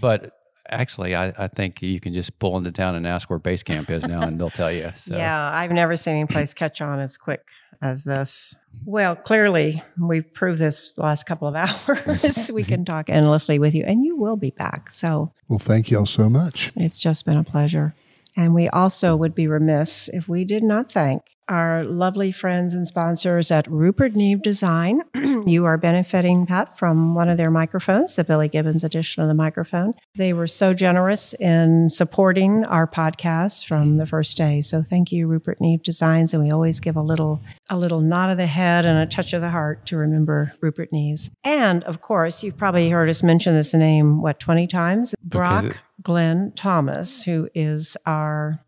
But 0.00 0.32
actually, 0.68 1.14
I, 1.14 1.32
I 1.36 1.48
think 1.48 1.82
you 1.82 2.00
can 2.00 2.14
just 2.14 2.38
pull 2.38 2.56
into 2.56 2.72
town 2.72 2.94
and 2.94 3.06
ask 3.06 3.28
where 3.30 3.38
base 3.38 3.62
camp 3.62 3.90
is 3.90 4.04
now, 4.04 4.22
and 4.22 4.38
they'll 4.38 4.50
tell 4.50 4.72
you. 4.72 4.92
So 4.96 5.16
Yeah, 5.16 5.50
I've 5.52 5.72
never 5.72 5.96
seen 5.96 6.14
any 6.16 6.26
place 6.26 6.54
catch 6.54 6.80
on 6.80 7.00
as 7.00 7.16
quick 7.18 7.48
as 7.80 8.04
this. 8.04 8.54
Well, 8.86 9.16
clearly, 9.16 9.82
we've 10.00 10.32
proved 10.32 10.60
this 10.60 10.96
last 10.96 11.26
couple 11.26 11.48
of 11.48 11.54
hours. 11.56 12.50
we 12.52 12.62
can 12.72 12.84
talk 12.84 13.10
endlessly 13.10 13.58
with 13.58 13.74
you, 13.74 13.84
and 13.84 14.04
you 14.04 14.16
will 14.16 14.36
be 14.36 14.50
back. 14.50 14.90
So 14.90 15.32
Well, 15.48 15.58
thank 15.58 15.90
y'all 15.90 16.06
so 16.06 16.28
much. 16.30 16.70
It's 16.76 17.00
just 17.00 17.24
been 17.26 17.36
a 17.36 17.44
pleasure. 17.44 17.94
And 18.36 18.54
we 18.54 18.68
also 18.68 19.16
would 19.16 19.34
be 19.34 19.46
remiss 19.46 20.08
if 20.08 20.28
we 20.28 20.44
did 20.44 20.62
not 20.62 20.90
thank 20.90 21.22
our 21.48 21.84
lovely 21.84 22.32
friends 22.32 22.74
and 22.74 22.86
sponsors 22.86 23.50
at 23.50 23.70
Rupert 23.70 24.14
Neve 24.14 24.42
Design. 24.42 25.02
you 25.46 25.64
are 25.64 25.76
benefiting, 25.76 26.46
Pat, 26.46 26.78
from 26.78 27.14
one 27.14 27.28
of 27.28 27.36
their 27.36 27.50
microphones, 27.50 28.16
the 28.16 28.24
Billy 28.24 28.48
Gibbons 28.48 28.84
edition 28.84 29.22
of 29.22 29.28
the 29.28 29.34
microphone. 29.34 29.92
They 30.14 30.32
were 30.32 30.46
so 30.46 30.72
generous 30.72 31.34
in 31.34 31.90
supporting 31.90 32.64
our 32.64 32.86
podcast 32.86 33.66
from 33.66 33.98
the 33.98 34.06
first 34.06 34.36
day. 34.36 34.62
So 34.62 34.82
thank 34.82 35.12
you, 35.12 35.26
Rupert 35.26 35.60
Neve 35.60 35.82
Designs. 35.82 36.32
And 36.32 36.42
we 36.42 36.50
always 36.50 36.80
give 36.80 36.96
a 36.96 37.02
little 37.02 37.40
a 37.68 37.76
little 37.76 38.00
nod 38.00 38.30
of 38.30 38.36
the 38.36 38.46
head 38.46 38.86
and 38.86 38.98
a 38.98 39.06
touch 39.06 39.32
of 39.32 39.40
the 39.40 39.50
heart 39.50 39.84
to 39.86 39.96
remember 39.96 40.54
Rupert 40.60 40.90
Neves. 40.90 41.30
And 41.44 41.84
of 41.84 42.00
course, 42.00 42.42
you've 42.42 42.56
probably 42.56 42.90
heard 42.90 43.08
us 43.08 43.22
mention 43.22 43.54
this 43.54 43.74
name, 43.74 44.22
what, 44.22 44.38
20 44.38 44.66
times? 44.66 45.14
Brock 45.22 45.78
Glenn 46.02 46.52
Thomas, 46.54 47.22
who 47.24 47.48
is 47.54 47.96
our 48.06 48.60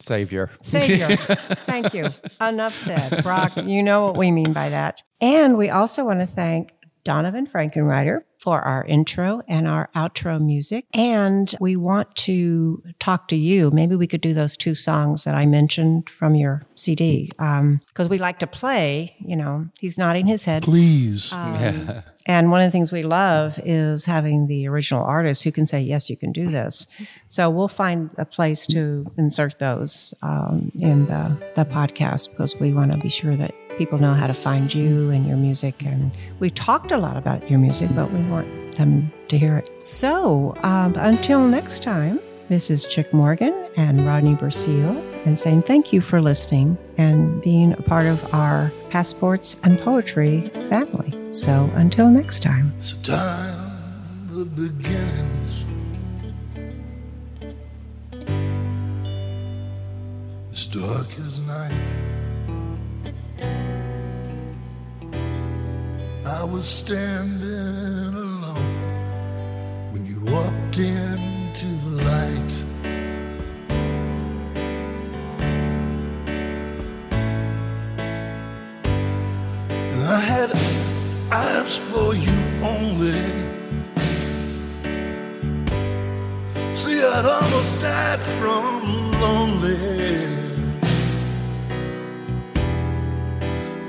savior. 0.00 0.50
Savior. 0.62 1.16
thank 1.66 1.94
you. 1.94 2.08
Enough 2.40 2.74
said. 2.74 3.22
Brock, 3.22 3.56
you 3.56 3.82
know 3.82 4.06
what 4.06 4.16
we 4.16 4.30
mean 4.30 4.52
by 4.52 4.70
that. 4.70 5.02
And 5.20 5.58
we 5.58 5.68
also 5.70 6.04
want 6.04 6.20
to 6.20 6.26
thank 6.26 6.72
Donovan 7.04 7.46
Frankenreiter 7.46 8.22
for 8.40 8.62
our 8.62 8.84
intro 8.86 9.42
and 9.46 9.68
our 9.68 9.90
outro 9.94 10.40
music. 10.40 10.86
And 10.94 11.54
we 11.60 11.76
want 11.76 12.16
to 12.16 12.82
talk 12.98 13.28
to 13.28 13.36
you. 13.36 13.70
Maybe 13.70 13.94
we 13.94 14.06
could 14.06 14.22
do 14.22 14.32
those 14.32 14.56
two 14.56 14.74
songs 14.74 15.24
that 15.24 15.34
I 15.34 15.44
mentioned 15.44 16.08
from 16.08 16.34
your 16.34 16.66
CD. 16.74 17.30
Because 17.36 18.08
we 18.08 18.16
like 18.16 18.38
to 18.38 18.46
play, 18.46 19.14
you 19.20 19.36
know, 19.36 19.68
he's 19.78 19.98
nodding 19.98 20.26
his 20.26 20.46
head. 20.46 20.62
Please. 20.62 21.30
yeah. 21.32 22.02
And 22.26 22.50
one 22.50 22.62
of 22.62 22.66
the 22.66 22.70
things 22.70 22.92
we 22.92 23.02
love 23.02 23.60
is 23.64 24.06
having 24.06 24.46
the 24.46 24.68
original 24.68 25.04
artist 25.04 25.44
who 25.44 25.52
can 25.52 25.66
say, 25.66 25.80
yes, 25.80 26.08
you 26.08 26.16
can 26.16 26.32
do 26.32 26.48
this. 26.48 26.86
So 27.28 27.50
we'll 27.50 27.68
find 27.68 28.10
a 28.16 28.24
place 28.24 28.66
to 28.68 29.10
insert 29.18 29.58
those 29.58 30.14
um, 30.22 30.72
in 30.78 31.06
the, 31.06 31.36
the 31.56 31.64
podcast 31.64 32.30
because 32.30 32.56
we 32.56 32.72
want 32.72 32.92
to 32.92 32.98
be 32.98 33.08
sure 33.08 33.36
that 33.36 33.54
people 33.78 33.98
know 33.98 34.14
how 34.14 34.26
to 34.26 34.34
find 34.34 34.72
you 34.72 35.10
and 35.10 35.26
your 35.26 35.36
music. 35.36 35.84
And 35.84 36.10
we 36.38 36.50
talked 36.50 36.92
a 36.92 36.98
lot 36.98 37.16
about 37.16 37.50
your 37.50 37.58
music, 37.58 37.90
but 37.94 38.10
we 38.10 38.22
want 38.24 38.76
them 38.76 39.10
to 39.28 39.38
hear 39.38 39.56
it. 39.56 39.70
So 39.84 40.54
um, 40.62 40.94
until 40.96 41.46
next 41.46 41.82
time, 41.82 42.20
this 42.48 42.70
is 42.70 42.84
Chick 42.84 43.12
Morgan 43.12 43.54
and 43.76 44.04
Rodney 44.04 44.34
Burseel, 44.34 45.00
and 45.24 45.38
saying 45.38 45.62
thank 45.62 45.92
you 45.92 46.00
for 46.00 46.20
listening 46.20 46.76
and 46.98 47.40
being 47.42 47.72
a 47.74 47.82
part 47.82 48.06
of 48.06 48.34
our 48.34 48.72
Passports 48.90 49.56
and 49.62 49.78
Poetry 49.78 50.48
family. 50.68 51.14
So 51.32 51.70
until 51.74 52.08
next 52.08 52.42
time. 52.42 52.72
It's 52.76 52.92
a 52.92 53.02
time 53.04 54.40
of 54.40 54.56
beginnings. 54.56 55.64
It's 60.50 60.66
dark 60.66 61.08
as 61.12 61.46
night. 61.46 61.99
I 66.26 66.44
was 66.44 66.66
standing 66.66 68.14
alone 68.14 68.56
when 69.90 70.04
you 70.04 70.20
walked 70.20 70.78
into 70.78 71.66
the 71.66 71.90
light. 72.04 72.64
And 79.70 80.02
I 80.02 80.20
had 80.20 80.50
eyes 81.32 81.78
for 81.78 82.14
you 82.14 82.36
only. 82.62 83.22
See, 86.74 87.02
I'd 87.02 87.24
almost 87.24 87.80
died 87.80 88.22
from 88.22 89.20
lonely. 89.20 90.49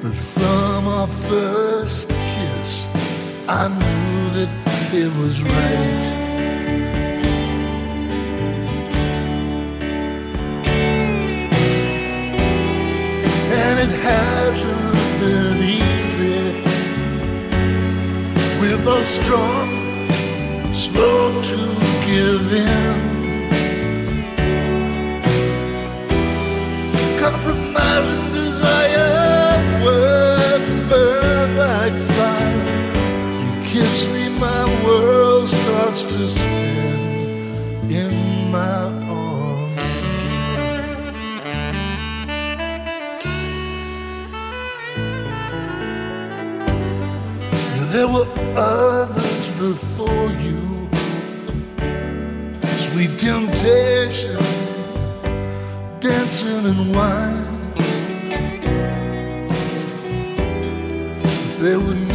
But 0.02 0.16
from 0.16 0.88
our 0.88 1.06
first 1.06 2.10
kiss, 2.10 2.88
I 3.48 3.68
knew 3.68 4.30
that 4.34 4.50
it 4.92 5.14
was 5.22 5.44
right. 5.44 6.06
And 13.54 13.80
it 13.80 13.94
hasn't 14.02 15.20
been 15.20 15.60
easy. 15.62 16.64
We're 18.60 18.84
both 18.84 19.06
strong, 19.06 19.70
slow 20.74 21.44
to 21.44 21.58
give 22.08 22.54
in. 22.54 23.11
To 35.92 36.28
spin 36.30 37.92
in 37.92 38.50
my 38.50 38.84
arms 39.10 39.94
again. 40.00 40.86
There 47.92 48.08
were 48.08 48.26
others 48.56 49.50
before 49.60 50.30
you. 50.46 50.88
Sweet 52.78 53.20
temptation, 53.20 54.42
dancing 56.00 56.66
and 56.72 56.96
wine. 56.96 57.48
They 61.60 61.76
were 61.76 62.11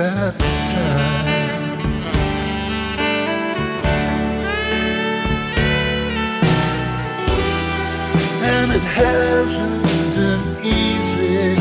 at 0.00 0.34
the 0.38 0.52
time. 0.72 1.10
and 8.42 8.72
it 8.72 8.82
hasn't 8.82 9.82
been 10.16 10.44
easy. 10.64 11.56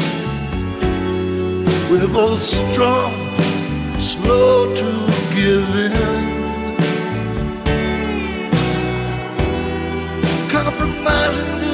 We're 1.90 2.07
both 2.07 2.40
strong, 2.40 3.14
slow 3.98 4.74
to 4.74 4.91
give 5.36 5.68
in. 5.86 6.24
Compromising 10.49 11.68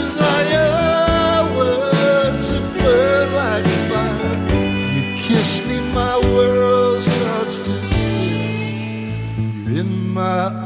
my 10.15 10.64